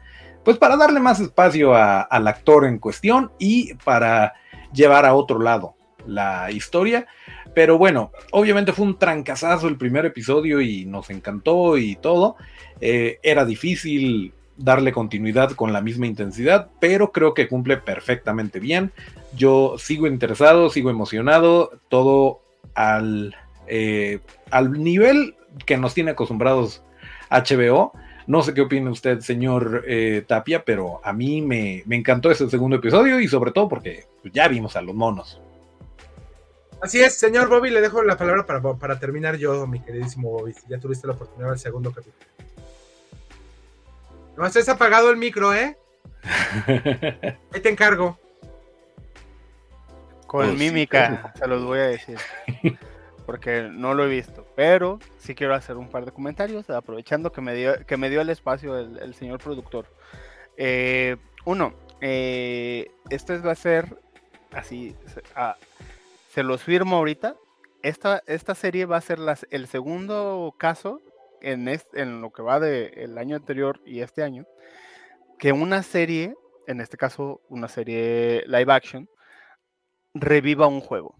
pues 0.45 0.59
para 0.59 0.77
darle 0.77 1.01
más 1.01 1.21
espacio 1.21 1.75
al 1.75 2.29
actor 2.29 2.67
en 2.67 2.79
cuestión 2.79 3.33
y 3.39 3.75
para 3.77 4.35
llevar 4.75 5.07
a 5.07 5.15
otro 5.15 5.41
lado 5.41 5.75
la 6.07 6.51
historia. 6.51 7.07
Pero 7.55 7.79
bueno, 7.79 8.13
obviamente 8.31 8.73
fue 8.73 8.85
un 8.85 8.99
trancazazo 8.99 9.69
el 9.69 9.79
primer 9.79 10.05
episodio 10.05 10.61
y 10.61 10.85
nos 10.85 11.09
encantó 11.09 11.79
y 11.79 11.97
todo. 11.97 12.37
Era 12.79 13.47
difícil 13.47 14.35
darle 14.57 14.93
continuidad 14.93 15.53
con 15.53 15.73
la 15.73 15.81
misma 15.81 16.07
intensidad, 16.07 16.69
pero 16.81 17.13
creo 17.13 17.35
que 17.35 17.49
cumple 17.49 17.77
perfectamente 17.77 18.61
bien. 18.61 18.93
Yo 19.35 19.77
sigo 19.79 20.07
interesado, 20.07 20.71
sigo 20.71 20.91
emocionado, 20.91 21.73
todo 21.89 22.41
al, 22.75 23.35
eh, 23.67 24.21
al 24.51 24.73
nivel 24.73 25.35
que 25.65 25.77
nos 25.77 25.95
tiene 25.95 26.13
acostumbrados 26.13 26.83
HBO. 27.31 27.93
No 28.27 28.43
sé 28.43 28.55
qué 28.55 28.63
opina 28.63 28.91
usted, 28.91 29.21
señor 29.21 29.85
eh, 29.87 30.25
Tapia, 30.27 30.65
pero 30.65 31.01
a 31.05 31.13
mí 31.13 31.43
me, 31.43 31.83
me, 31.87 31.97
encantó 31.97 32.31
ese 32.31 32.51
segundo 32.51 32.77
episodio 32.77 33.21
y 33.21 33.29
sobre 33.29 33.53
todo 33.53 33.69
porque 33.69 34.07
ya 34.33 34.49
vimos 34.49 34.75
a 34.75 34.83
los 34.83 34.95
monos. 34.95 35.41
Así 36.81 37.01
es, 37.01 37.19
señor 37.19 37.49
Bobby, 37.49 37.71
le 37.71 37.81
dejo 37.81 38.03
la 38.03 38.17
palabra 38.17 38.45
para, 38.45 38.61
para 38.61 38.99
terminar 38.99 39.37
yo, 39.37 39.67
mi 39.67 39.81
queridísimo 39.81 40.31
Bobby. 40.31 40.55
ya 40.69 40.79
tuviste 40.79 41.07
la 41.07 41.15
oportunidad 41.15 41.51
del 41.51 41.59
segundo 41.59 41.91
capítulo. 41.93 42.27
No 44.37 44.45
has 44.45 44.69
apagado 44.69 45.11
el 45.11 45.17
micro, 45.17 45.55
¿eh? 45.55 45.77
Ahí 47.53 47.61
te 47.63 47.71
encargo. 47.71 48.19
Con 50.27 50.47
pues 50.47 50.59
mímica, 50.59 51.33
se 51.39 51.47
los 51.47 51.65
voy 51.65 51.79
a 51.79 51.87
decir. 51.87 52.19
Porque 53.25 53.63
no 53.63 53.95
lo 53.95 54.05
he 54.05 54.09
visto. 54.09 54.47
Pero 54.55 54.99
sí 55.19 55.35
quiero 55.35 55.55
hacer 55.55 55.77
un 55.77 55.89
par 55.89 56.05
de 56.05 56.13
comentarios, 56.13 56.69
aprovechando 56.69 57.33
que 57.33 57.41
me 57.41 57.55
dio, 57.55 57.87
que 57.87 57.97
me 57.97 58.11
dio 58.11 58.21
el 58.21 58.29
espacio 58.29 58.77
el, 58.77 59.15
señor 59.15 59.41
productor. 59.41 59.87
Eh, 60.57 61.17
uno, 61.45 61.73
eh, 62.01 62.91
este 63.09 63.39
va 63.39 63.53
a 63.53 63.57
ser 63.57 63.99
así, 64.53 64.95
se 66.35 66.43
los 66.43 66.63
firmo 66.63 66.97
ahorita. 66.97 67.37
Esta, 67.83 68.23
esta 68.27 68.55
serie 68.55 68.85
va 68.85 68.97
a 68.97 69.01
ser 69.01 69.19
el 69.51 69.69
segundo 69.69 70.55
caso 70.59 71.01
en, 71.41 71.69
en 71.95 72.21
lo 72.21 72.33
que 72.33 72.43
va 72.43 72.61
del 72.61 73.19
año 73.19 73.37
anterior 73.37 73.81
y 73.85 74.01
este 74.01 74.23
año, 74.23 74.47
que 75.39 75.53
una 75.53 75.83
serie, 75.83 76.35
en 76.67 76.81
este 76.81 76.97
caso 76.97 77.41
una 77.49 77.69
serie 77.69 78.45
live 78.47 78.73
action, 78.73 79.09
reviva 80.15 80.67
un 80.67 80.81
juego. 80.81 81.17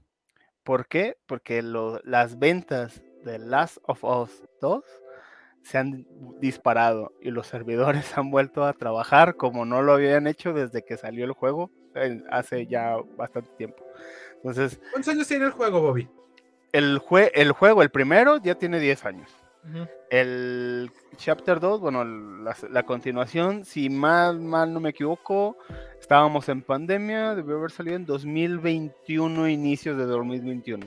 ¿Por 0.63 0.89
qué? 0.89 1.17
Porque 1.27 1.63
las 1.63 2.39
ventas 2.39 3.03
de 3.25 3.39
Last 3.39 3.79
of 3.83 4.03
Us 4.03 4.43
2 4.61 4.85
se 5.63 5.79
han 5.79 6.07
disparado 6.41 7.13
y 7.21 7.31
los 7.31 7.47
servidores 7.47 8.17
han 8.19 8.31
vuelto 8.31 8.65
a 8.65 8.73
trabajar 8.73 9.37
como 9.37 9.65
no 9.65 9.83
lo 9.83 9.93
habían 9.93 10.27
hecho 10.27 10.53
desde 10.53 10.85
que 10.85 10.97
salió 10.97 11.25
el 11.25 11.33
juego 11.33 11.71
hace 12.31 12.67
ya 12.67 12.97
bastante 13.17 13.51
tiempo. 13.57 13.85
Entonces, 14.37 14.81
¿cuántos 14.91 15.13
años 15.15 15.27
tiene 15.27 15.47
el 15.47 15.51
juego, 15.51 15.81
Bobby? 15.81 16.09
El, 16.73 17.01
el 17.35 17.53
juego, 17.53 17.83
el 17.83 17.91
primero, 17.91 18.37
ya 18.37 18.55
tiene 18.55 18.79
10 18.79 19.07
años. 19.07 19.31
El 20.11 20.91
Chapter 21.17 21.59
2, 21.61 21.81
bueno, 21.81 22.05
la, 22.05 22.83
continuación, 22.85 23.65
si 23.65 23.91
mal, 23.91 24.41
mal 24.41 24.73
no 24.73 24.81
me 24.81 24.91
equivoco, 24.91 25.57
estábamos 26.01 26.49
en 26.49 26.63
pandemia, 26.63 27.35
debió 27.35 27.57
haber 27.57 27.71
salido 27.71 27.97
en 27.97 28.07
2021, 28.07 29.49
inicios 29.49 29.97
de 29.97 30.05
2021, 30.05 30.87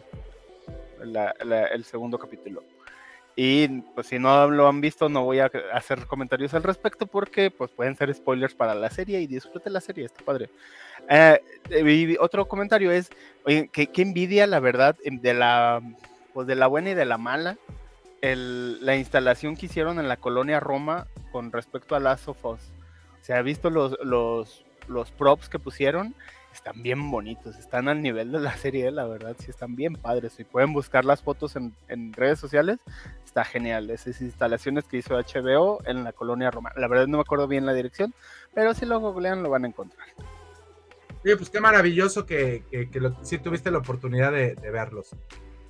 el 1.02 1.84
segundo 1.84 2.18
capítulo. 2.18 2.64
Y 3.42 3.70
pues 3.96 4.08
si 4.08 4.20
no 4.20 4.50
lo 4.50 4.68
han 4.68 4.82
visto, 4.82 5.08
no 5.08 5.24
voy 5.24 5.40
a 5.40 5.50
hacer 5.72 6.06
comentarios 6.08 6.54
al 6.54 6.64
respecto 6.64 7.08
porque 7.08 7.50
pues 7.50 7.72
pueden 7.72 7.96
ser 7.96 8.14
spoilers 8.14 8.54
para 8.54 8.76
la 8.76 8.90
serie 8.90 9.22
y 9.22 9.28
disfrute 9.28 9.70
la 9.70 9.80
serie, 9.80 10.04
está 10.04 10.26
padre. 10.26 10.50
Eh, 11.08 11.40
y 11.70 12.18
otro 12.18 12.50
comentario 12.50 12.92
es, 12.92 13.10
oye, 13.46 13.70
¿qué, 13.72 13.90
envidia 13.96 14.46
la 14.46 14.60
verdad 14.60 14.98
de 15.06 15.34
la, 15.34 15.82
pues 16.34 16.48
de 16.48 16.56
la 16.56 16.68
buena 16.68 16.90
y 16.90 16.96
de 16.96 17.06
la 17.06 17.18
mala. 17.18 17.58
El, 18.22 18.86
la 18.86 18.96
instalación 18.96 19.56
que 19.56 19.68
hicieron 19.68 20.00
en 20.00 20.08
la 20.08 20.18
colonia 20.18 20.60
Roma 20.60 21.08
con 21.32 21.52
respecto 21.52 21.96
a 21.96 22.00
Last 22.00 22.28
of 22.28 22.44
Us. 22.46 22.62
Se 23.22 23.34
ha 23.34 23.42
visto 23.42 23.70
los, 23.70 23.98
los 24.04 24.66
los 24.90 25.12
props 25.12 25.48
que 25.48 25.60
pusieron 25.60 26.14
están 26.52 26.82
bien 26.82 27.12
bonitos, 27.12 27.56
están 27.58 27.88
al 27.88 28.02
nivel 28.02 28.32
de 28.32 28.40
la 28.40 28.58
serie, 28.58 28.90
la 28.92 29.06
verdad, 29.06 29.36
sí 29.40 29.52
están 29.52 29.76
bien 29.76 29.94
padres. 29.94 30.34
Si 30.34 30.44
pueden 30.44 30.74
buscar 30.74 31.06
las 31.06 31.22
fotos 31.22 31.56
en, 31.56 31.76
en 31.88 32.12
redes 32.12 32.40
sociales, 32.40 32.80
está 33.24 33.46
genial. 33.46 33.90
Esas 33.92 34.20
instalaciones 34.20 34.86
que 34.86 34.98
hizo 34.98 35.16
HBO 35.16 35.80
en 35.86 36.04
la 36.04 36.12
colonia 36.12 36.50
romana. 36.50 36.76
La 36.78 36.88
verdad 36.88 37.08
no 37.08 37.18
me 37.18 37.22
acuerdo 37.22 37.48
bien 37.48 37.68
la 37.68 37.74
dirección, 37.74 38.16
pero 38.54 38.74
si 38.74 38.86
lo 38.88 39.00
googlean 39.00 39.44
lo 39.44 39.52
van 39.52 39.66
a 39.66 39.68
encontrar. 39.68 40.08
Pues 41.22 41.50
qué 41.50 41.62
maravilloso 41.62 42.26
que, 42.26 42.64
que, 42.72 43.38
tuviste 43.38 43.70
la 43.70 43.78
oportunidad 43.78 44.32
de 44.32 44.72
verlos. 44.72 45.16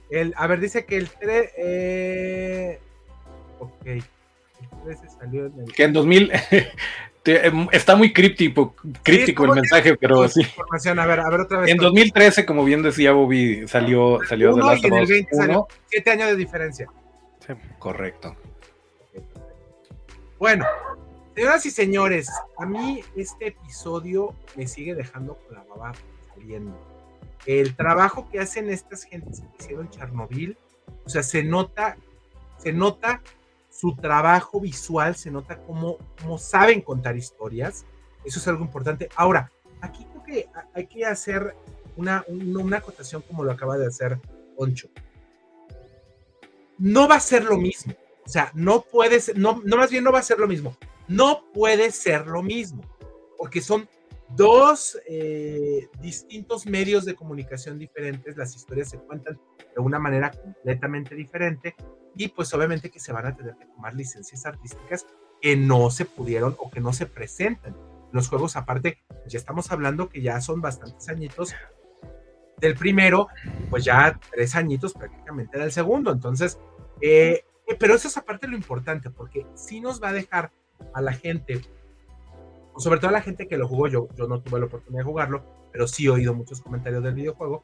El, 0.09 0.33
a 0.37 0.47
ver, 0.47 0.59
dice 0.59 0.85
que 0.85 0.97
el 0.97 1.09
3. 1.09 1.51
Eh, 1.57 2.79
ok. 3.59 3.85
El 3.85 4.03
13 4.85 5.09
salió 5.19 5.45
en 5.47 5.59
el. 5.59 5.73
Que 5.73 5.83
en 5.83 5.93
2000. 5.93 6.31
te- 7.23 7.47
em, 7.47 7.67
está 7.71 7.95
muy 7.95 8.11
críptico, 8.13 8.73
crítico 9.03 9.43
el 9.43 9.49
¿cómo 9.49 9.61
mensaje, 9.61 9.95
pero 9.97 10.27
sí. 10.27 10.41
Información, 10.41 10.99
a 10.99 11.05
ver, 11.05 11.19
a 11.19 11.29
ver 11.29 11.41
otra 11.41 11.59
vez. 11.59 11.69
En 11.71 11.77
2013, 11.77 12.45
como 12.45 12.63
bien 12.63 12.81
decía 12.81 13.11
Bobby, 13.11 13.67
salió, 13.67 14.19
salió 14.27 14.53
Uno 14.55 14.65
Last 14.71 14.85
of 14.85 14.91
el 14.93 15.03
Us 15.03 15.09
20 15.09 15.35
salió. 15.35 15.59
1. 15.59 15.67
Siete 15.89 16.11
años 16.11 16.27
de 16.29 16.35
diferencia. 16.35 16.87
Correcto. 17.79 18.35
Bueno, 20.37 20.65
señoras 21.35 21.65
y 21.65 21.71
señores, 21.71 22.29
a 22.57 22.65
mí 22.65 23.03
este 23.15 23.47
episodio 23.47 24.33
me 24.55 24.67
sigue 24.67 24.95
dejando 24.95 25.35
con 25.35 25.55
la 25.57 25.63
baba 25.63 25.91
saliendo. 26.33 26.77
El 27.45 27.75
trabajo 27.75 28.27
que 28.29 28.39
hacen 28.39 28.69
estas 28.69 29.03
gentes 29.03 29.41
que 29.41 29.47
hicieron 29.63 29.89
Chernobyl, 29.89 30.57
o 31.05 31.09
sea, 31.09 31.23
se 31.23 31.43
nota, 31.43 31.97
se 32.57 32.71
nota 32.73 33.21
su 33.69 33.95
trabajo 33.95 34.59
visual, 34.59 35.15
se 35.15 35.31
nota 35.31 35.57
cómo, 35.63 35.97
cómo 36.21 36.37
saben 36.37 36.81
contar 36.81 37.15
historias. 37.15 37.85
Eso 38.25 38.39
es 38.39 38.47
algo 38.47 38.63
importante. 38.65 39.09
Ahora, 39.15 39.51
aquí 39.81 40.05
creo 40.05 40.23
que 40.23 40.49
ha- 40.53 40.67
hay 40.73 40.85
que 40.87 41.05
hacer 41.05 41.55
una, 41.95 42.23
un- 42.27 42.55
una 42.57 42.77
acotación 42.77 43.21
como 43.21 43.43
lo 43.43 43.51
acaba 43.51 43.77
de 43.77 43.87
hacer 43.87 44.19
Poncho. 44.57 44.89
No 46.77 47.07
va 47.07 47.15
a 47.15 47.19
ser 47.19 47.43
lo 47.45 47.57
mismo. 47.57 47.93
O 48.25 48.29
sea, 48.29 48.51
no 48.53 48.81
puede 48.81 49.19
ser, 49.21 49.37
no, 49.37 49.61
no 49.65 49.77
más 49.77 49.89
bien 49.89 50.03
no 50.03 50.11
va 50.11 50.19
a 50.19 50.23
ser 50.23 50.37
lo 50.39 50.47
mismo. 50.47 50.75
No 51.07 51.43
puede 51.53 51.91
ser 51.91 52.27
lo 52.27 52.43
mismo, 52.43 52.83
porque 53.37 53.61
son 53.61 53.89
dos 54.35 54.99
eh, 55.07 55.87
distintos 55.99 56.65
medios 56.65 57.05
de 57.05 57.15
comunicación 57.15 57.79
diferentes, 57.79 58.37
las 58.37 58.55
historias 58.55 58.89
se 58.89 58.99
cuentan 58.99 59.39
de 59.75 59.81
una 59.81 59.99
manera 59.99 60.31
completamente 60.31 61.15
diferente 61.15 61.75
y 62.15 62.27
pues 62.29 62.53
obviamente 62.53 62.89
que 62.89 62.99
se 62.99 63.11
van 63.13 63.25
a 63.25 63.35
tener 63.35 63.55
que 63.55 63.65
tomar 63.65 63.95
licencias 63.95 64.45
artísticas 64.45 65.05
que 65.41 65.55
no 65.55 65.89
se 65.89 66.05
pudieron 66.05 66.55
o 66.59 66.69
que 66.69 66.79
no 66.79 66.93
se 66.93 67.05
presentan. 67.05 67.75
Los 68.11 68.27
juegos 68.27 68.55
aparte, 68.55 68.99
ya 69.27 69.37
estamos 69.37 69.71
hablando 69.71 70.09
que 70.09 70.21
ya 70.21 70.41
son 70.41 70.61
bastantes 70.61 71.07
añitos. 71.09 71.53
Del 72.57 72.75
primero, 72.75 73.29
pues 73.69 73.85
ya 73.85 74.19
tres 74.31 74.53
añitos 74.55 74.93
prácticamente 74.93 75.57
del 75.57 75.71
segundo, 75.71 76.11
entonces 76.11 76.59
eh, 77.01 77.45
eh, 77.69 77.75
pero 77.79 77.93
eso 77.93 78.07
es 78.07 78.17
aparte 78.17 78.47
lo 78.47 78.55
importante, 78.55 79.09
porque 79.09 79.45
sí 79.53 79.79
nos 79.79 80.01
va 80.01 80.09
a 80.09 80.13
dejar 80.13 80.51
a 80.93 81.01
la 81.01 81.13
gente, 81.13 81.61
sobre 82.79 82.99
todo 82.99 83.11
la 83.11 83.21
gente 83.21 83.47
que 83.47 83.57
lo 83.57 83.67
jugó, 83.67 83.87
yo, 83.87 84.07
yo 84.15 84.27
no 84.27 84.41
tuve 84.41 84.59
la 84.59 84.65
oportunidad 84.65 85.01
de 85.01 85.05
jugarlo, 85.05 85.43
pero 85.71 85.87
sí 85.87 86.05
he 86.05 86.09
oído 86.09 86.33
muchos 86.33 86.61
comentarios 86.61 87.03
del 87.03 87.13
videojuego, 87.13 87.63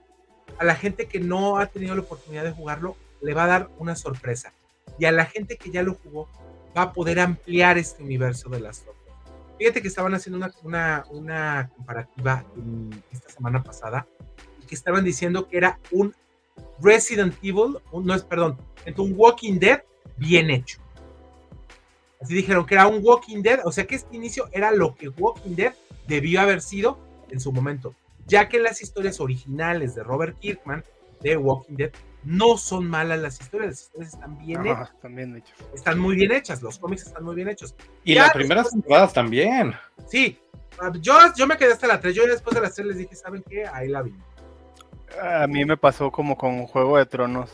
a 0.57 0.63
la 0.63 0.75
gente 0.75 1.07
que 1.07 1.19
no 1.19 1.57
ha 1.57 1.67
tenido 1.67 1.95
la 1.95 2.01
oportunidad 2.01 2.43
de 2.43 2.51
jugarlo, 2.51 2.95
le 3.21 3.33
va 3.33 3.45
a 3.45 3.47
dar 3.47 3.69
una 3.79 3.95
sorpresa. 3.95 4.53
Y 4.99 5.05
a 5.05 5.11
la 5.11 5.25
gente 5.25 5.57
que 5.57 5.71
ya 5.71 5.83
lo 5.83 5.95
jugó, 5.95 6.29
va 6.77 6.83
a 6.83 6.93
poder 6.93 7.19
ampliar 7.19 7.77
este 7.77 8.03
universo 8.03 8.49
de 8.49 8.59
las 8.59 8.81
torres. 8.81 9.01
Fíjate 9.57 9.81
que 9.81 9.87
estaban 9.87 10.13
haciendo 10.13 10.37
una, 10.37 10.53
una, 10.63 11.05
una 11.09 11.71
comparativa 11.75 12.45
esta 13.11 13.29
semana 13.29 13.63
pasada, 13.63 14.05
y 14.61 14.65
que 14.65 14.75
estaban 14.75 15.03
diciendo 15.03 15.47
que 15.47 15.57
era 15.57 15.79
un 15.91 16.13
Resident 16.81 17.33
Evil, 17.41 17.77
no 17.91 18.13
es, 18.13 18.23
perdón, 18.23 18.57
un 18.97 19.13
Walking 19.15 19.59
Dead 19.59 19.81
bien 20.17 20.49
hecho. 20.49 20.79
Así 22.25 22.33
dijeron 22.33 22.65
que 22.65 22.73
era 22.73 22.87
un 22.87 23.01
Walking 23.03 23.43
Dead, 23.43 23.59
o 23.65 23.71
sea 23.71 23.85
que 23.85 23.93
este 23.93 24.15
inicio 24.15 24.49
era 24.51 24.71
lo 24.71 24.95
que 24.95 25.09
Walking 25.09 25.55
Dead 25.55 25.75
debió 26.07 26.41
haber 26.41 26.59
sido 26.59 26.97
en 27.29 27.39
su 27.39 27.51
momento, 27.51 27.93
ya 28.25 28.49
que 28.49 28.57
las 28.57 28.81
historias 28.81 29.19
originales 29.19 29.93
de 29.93 30.01
Robert 30.01 30.35
Kirkman 30.39 30.83
de 31.21 31.37
Walking 31.37 31.75
Dead 31.75 31.91
no 32.23 32.57
son 32.57 32.89
malas 32.89 33.19
las 33.19 33.39
historias, 33.39 33.69
las 33.69 33.81
historias 33.81 34.13
están 34.15 34.39
bien 34.39 34.65
hechas, 34.65 34.89
están 34.89 35.15
bien 35.15 35.35
hechos. 35.35 35.53
están 35.75 35.99
muy 35.99 36.15
bien 36.15 36.31
hechas, 36.31 36.63
los 36.63 36.79
cómics 36.79 37.03
están 37.03 37.23
muy 37.23 37.35
bien 37.35 37.47
hechos. 37.47 37.75
Y 38.03 38.15
las 38.15 38.33
primeras 38.33 38.71
temporadas 38.71 39.13
también. 39.13 39.75
Sí, 40.07 40.39
ah, 40.79 40.91
yo, 40.99 41.13
yo 41.37 41.45
me 41.45 41.57
quedé 41.57 41.73
hasta 41.73 41.85
la 41.85 41.99
3, 41.99 42.15
yo 42.15 42.25
después 42.25 42.55
de 42.55 42.61
las 42.61 42.73
3 42.73 42.87
les 42.87 42.97
dije, 42.97 43.15
¿saben 43.15 43.43
qué? 43.47 43.67
Ahí 43.67 43.87
la 43.87 44.01
vi. 44.01 44.15
A 45.21 45.45
mí 45.45 45.63
me 45.63 45.77
pasó 45.77 46.09
como 46.11 46.35
con 46.35 46.65
Juego 46.65 46.97
de 46.97 47.05
Tronos. 47.05 47.51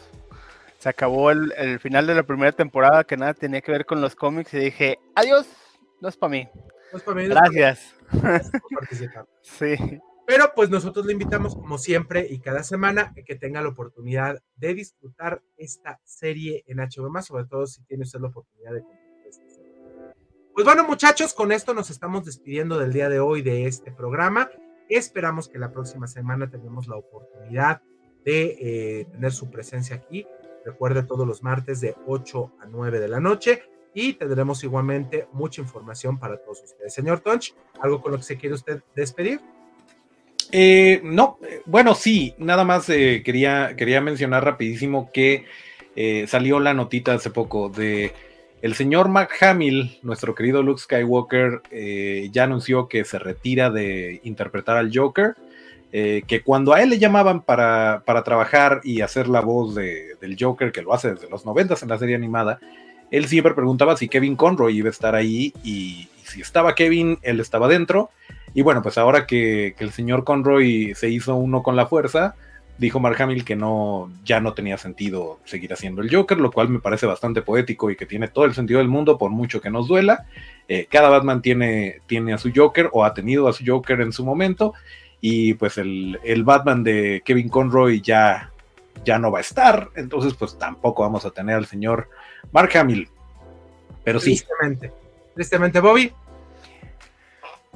Se 0.82 0.90
acabó 0.90 1.30
el, 1.30 1.54
el 1.58 1.80
final 1.80 2.08
de 2.08 2.16
la 2.16 2.24
primera 2.24 2.52
temporada 2.52 3.04
que 3.04 3.16
nada 3.16 3.36
tenía 3.36 3.62
que 3.62 3.72
ver 3.72 3.86
con 3.86 4.02
los 4.02 4.16
cómics 4.16 4.52
y 4.56 4.58
dije, 4.58 4.98
adiós, 5.14 5.48
no 6.02 6.10
es 6.10 6.18
para 6.18 6.32
mí. 6.32 6.50
No 6.92 6.98
es 6.98 7.04
para 7.04 7.22
mí, 7.22 7.28
no 7.28 7.34
es 7.36 7.40
para 7.40 7.50
mí, 7.52 7.56
Gracias. 7.60 7.96
gracias 8.12 8.52
por 8.52 8.72
participar. 8.80 9.28
Sí. 9.44 9.76
Pero 10.26 10.52
pues 10.56 10.72
nosotros 10.72 11.06
le 11.06 11.14
invitamos 11.14 11.54
como 11.54 11.78
siempre 11.78 12.26
y 12.28 12.40
cada 12.40 12.64
semana 12.64 13.14
que 13.28 13.36
tenga 13.36 13.62
la 13.62 13.70
oportunidad 13.70 14.42
de 14.56 14.74
disfrutar 14.74 15.44
esta 15.56 16.00
serie 16.04 16.64
en 16.66 16.80
HBO+, 16.80 17.22
sobre 17.22 17.46
todo 17.46 17.68
si 17.68 17.84
tiene 17.84 18.02
usted 18.02 18.20
la 18.20 18.30
oportunidad 18.30 18.74
de 18.74 18.82
compartir 18.82 19.28
esta 19.28 19.50
serie. 19.50 19.72
Pues 20.56 20.66
bueno 20.66 20.84
muchachos, 20.88 21.36
con 21.36 21.52
esto 21.52 21.76
nos 21.76 21.92
estamos 21.92 22.26
despidiendo 22.26 22.80
del 22.80 22.92
día 22.92 23.08
de 23.08 23.20
hoy 23.20 23.44
de 23.44 23.68
este 23.68 23.92
programa. 23.92 24.50
Esperamos 24.90 25.48
que 25.48 25.60
la 25.60 25.72
próxima 25.72 26.08
semana 26.08 26.50
tengamos 26.50 26.88
la 26.88 26.96
oportunidad 26.96 27.84
de 28.26 28.58
eh, 28.60 29.06
tener 29.12 29.32
su 29.32 29.52
presencia 29.52 29.96
aquí. 29.96 30.26
Recuerde 30.66 31.04
todos 31.04 31.28
los 31.28 31.44
martes 31.44 31.82
de 31.82 31.96
8 32.08 32.52
a 32.62 32.66
9 32.66 33.00
de 33.00 33.08
la 33.08 33.20
noche 33.20 33.64
y 33.94 34.14
tendremos 34.14 34.64
igualmente 34.64 35.28
mucha 35.34 35.62
información 35.62 36.20
para 36.20 36.38
todos 36.38 36.62
ustedes. 36.64 36.94
Señor 36.94 37.20
Tonch, 37.20 37.54
¿algo 37.80 38.02
con 38.02 38.12
lo 38.12 38.18
que 38.18 38.24
se 38.24 38.38
quiere 38.38 38.56
usted 38.56 38.82
despedir? 38.96 39.40
Eh, 40.52 41.02
no, 41.04 41.38
eh, 41.48 41.62
bueno, 41.66 41.96
sí, 41.96 42.36
nada 42.38 42.64
más 42.64 42.90
eh, 42.90 43.22
quería, 43.24 43.76
quería 43.76 44.02
mencionar 44.02 44.44
rapidísimo 44.44 45.10
que 45.14 45.46
eh, 45.96 46.26
salió 46.28 46.60
la 46.60 46.74
notita 46.74 47.14
hace 47.14 47.30
poco 47.30 47.70
de 47.70 48.14
el 48.62 48.76
señor 48.76 49.10
Mark 49.10 49.32
nuestro 50.04 50.36
querido 50.36 50.62
Luke 50.62 50.82
Skywalker, 50.82 51.62
eh, 51.72 52.30
ya 52.32 52.44
anunció 52.44 52.88
que 52.88 53.04
se 53.06 53.18
retira 53.18 53.72
de 53.72 54.22
interpretar 54.24 54.78
al 54.78 54.92
Joker, 54.94 55.36
eh, 55.92 56.24
que 56.28 56.42
cuando 56.42 56.74
a 56.74 56.82
él 56.82 56.90
le 56.90 57.00
llamaban 57.00 57.42
para, 57.42 58.04
para 58.06 58.24
trabajar 58.24 58.82
y 58.84 59.02
hacer 59.02 59.28
la 59.28 59.42
voz 59.42 59.76
de- 59.76 60.16
del 60.22 60.38
Joker, 60.40 60.72
que 60.72 60.82
lo 60.82 60.94
hace 60.94 61.14
desde 61.14 61.30
los 61.30 61.46
noventas 61.46 61.84
en 61.84 61.90
la 61.90 61.98
serie 61.98 62.16
animada, 62.16 62.60
él 63.12 63.26
siempre 63.28 63.54
preguntaba 63.54 63.98
si 63.98 64.08
Kevin 64.08 64.36
Conroy 64.38 64.78
iba 64.78 64.88
a 64.88 64.92
estar 64.92 65.16
ahí 65.16 65.54
y, 65.64 66.08
si 66.24 66.40
estaba 66.40 66.76
Kevin, 66.76 67.20
él 67.24 67.42
estaba 67.42 67.68
dentro. 67.68 68.10
Y 68.54 68.62
bueno, 68.62 68.82
pues 68.82 68.98
ahora 68.98 69.26
que, 69.26 69.76
que 69.78 69.84
el 69.84 69.92
señor 69.92 70.24
Conroy 70.24 70.94
se 70.96 71.10
hizo 71.10 71.36
uno 71.36 71.62
con 71.62 71.76
la 71.76 71.88
fuerza, 71.88 72.36
dijo 72.78 73.02
Mark 73.02 73.22
Hamill 73.22 73.44
que 73.44 73.58
no, 73.58 74.10
ya 74.24 74.40
no 74.40 74.54
tenía 74.54 74.78
sentido 74.78 75.40
seguir 75.44 75.74
haciendo 75.74 76.02
el 76.02 76.14
Joker, 76.14 76.38
lo 76.38 76.52
cual 76.52 76.70
me 76.70 76.80
parece 76.80 77.06
bastante 77.06 77.42
poético 77.42 77.92
y 77.92 77.98
que 77.98 78.06
tiene 78.06 78.30
todo 78.30 78.46
el 78.46 78.54
sentido 78.54 78.80
del 78.80 78.88
mundo, 78.88 79.18
por 79.18 79.30
mucho 79.30 79.60
que 79.60 79.70
nos 79.70 79.90
duela. 79.90 80.26
Eh, 80.70 80.88
cada 80.90 81.10
Batman 81.10 81.42
tiene, 81.42 81.98
tiene 82.08 82.32
a 82.34 82.38
su 82.38 82.50
Joker 82.56 82.90
o 82.94 83.04
ha 83.04 83.14
tenido 83.14 83.50
a 83.50 83.54
su 83.54 83.66
Joker 83.68 84.00
en 84.00 84.14
su 84.14 84.24
momento, 84.24 84.74
y 85.22 85.54
pues 85.54 85.78
el, 85.78 86.20
el 86.24 86.44
Batman 86.44 86.84
de 86.84 87.22
Kevin 87.24 87.48
Conroy 87.48 88.02
ya, 88.02 88.52
ya 89.06 89.20
no 89.20 89.32
va 89.32 89.38
a 89.38 89.42
estar, 89.42 89.90
entonces 89.96 90.34
pues 90.34 90.58
tampoco 90.58 91.04
vamos 91.04 91.26
a 91.26 91.32
tener 91.32 91.56
al 91.56 91.66
señor 91.68 92.10
Mark 92.52 92.76
Hamill. 92.76 93.08
Pero 94.04 94.20
sí, 94.20 94.32
Tristemente. 94.36 94.92
Tristemente, 95.36 95.80
Bobby. 95.80 96.12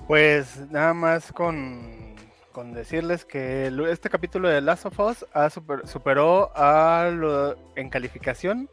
Pues 0.07 0.57
nada 0.71 0.93
más 0.93 1.31
con, 1.31 2.15
con 2.51 2.73
decirles 2.73 3.25
que 3.25 3.67
el- 3.67 3.79
este 3.87 4.09
capítulo 4.09 4.49
de 4.49 4.61
Last 4.61 4.85
of 4.85 4.99
Us 4.99 5.25
ha 5.33 5.49
super- 5.49 5.87
superó 5.87 6.51
a 6.55 7.09
lo- 7.13 7.55
en 7.75 7.89
calificación 7.89 8.69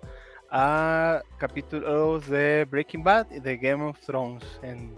a 0.50 1.22
capítulos 1.38 2.28
de 2.28 2.66
Breaking 2.70 3.02
Bad 3.02 3.30
y 3.30 3.40
de 3.40 3.56
Game 3.56 3.82
of 3.84 3.98
Thrones 4.00 4.44
en, 4.62 4.94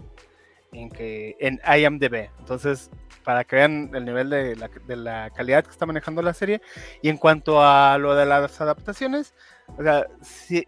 en, 0.73 0.89
que, 0.89 1.37
en 1.39 1.59
IMDb. 1.65 2.29
Entonces, 2.39 2.89
para 3.25 3.43
que 3.43 3.55
vean 3.55 3.91
el 3.93 4.05
nivel 4.05 4.29
de 4.29 4.55
la, 4.55 5.29
calidad 5.31 5.63
que 5.65 5.71
está 5.71 5.85
manejando 5.85 6.21
la 6.21 6.33
serie. 6.33 6.61
Y 7.01 7.09
en 7.09 7.17
cuanto 7.17 7.61
a 7.61 7.97
lo 7.97 8.15
de 8.15 8.25
las 8.25 8.61
adaptaciones, 8.61 9.33
o 9.77 9.83
sea, 9.83 10.05
sí, 10.21 10.67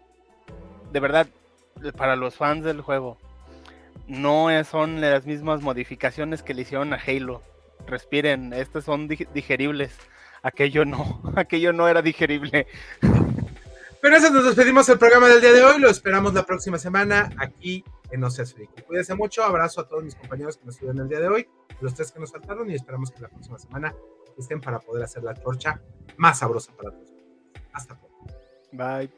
de 0.92 1.00
verdad, 1.00 1.28
para 1.96 2.16
los 2.16 2.34
fans 2.34 2.64
del 2.64 2.80
juego, 2.80 3.16
no 4.08 4.48
son 4.64 5.00
las 5.00 5.24
mismas 5.24 5.62
modificaciones 5.62 6.42
que 6.42 6.52
le 6.54 6.62
hicieron 6.62 6.92
a 6.92 6.98
Halo. 7.06 7.42
Respiren, 7.86 8.52
estas 8.52 8.84
son 8.84 9.08
dig- 9.08 9.28
digeribles. 9.32 9.96
Aquello 10.42 10.84
no, 10.84 11.22
aquello 11.36 11.72
no 11.72 11.88
era 11.88 12.02
digerible. 12.02 12.66
Con 14.00 14.14
eso 14.14 14.30
nos 14.30 14.44
despedimos 14.44 14.88
el 14.88 14.98
programa 14.98 15.28
del 15.28 15.40
día 15.40 15.52
de 15.52 15.62
hoy. 15.62 15.80
Lo 15.80 15.90
esperamos 15.90 16.32
la 16.34 16.44
próxima 16.46 16.78
semana 16.78 17.30
aquí 17.36 17.84
en 18.10 18.20
No 18.20 18.30
Seas 18.30 18.54
Friki. 18.54 18.82
Cuídense 18.82 19.14
mucho. 19.14 19.42
Abrazo 19.42 19.80
a 19.80 19.88
todos 19.88 20.04
mis 20.04 20.14
compañeros 20.14 20.56
que 20.56 20.64
nos 20.64 20.76
estuvieron 20.76 21.02
el 21.02 21.08
día 21.08 21.20
de 21.20 21.28
hoy, 21.28 21.48
los 21.80 21.94
tres 21.94 22.12
que 22.12 22.20
nos 22.20 22.30
faltaron 22.30 22.70
y 22.70 22.74
esperamos 22.74 23.10
que 23.10 23.20
la 23.20 23.28
próxima 23.28 23.58
semana 23.58 23.94
estén 24.38 24.60
para 24.60 24.78
poder 24.78 25.02
hacer 25.04 25.24
la 25.24 25.34
torcha 25.34 25.80
más 26.16 26.38
sabrosa 26.38 26.72
para 26.76 26.92
todos. 26.92 27.10
Hasta 27.72 27.98
pronto. 27.98 28.34
Bye. 28.72 29.10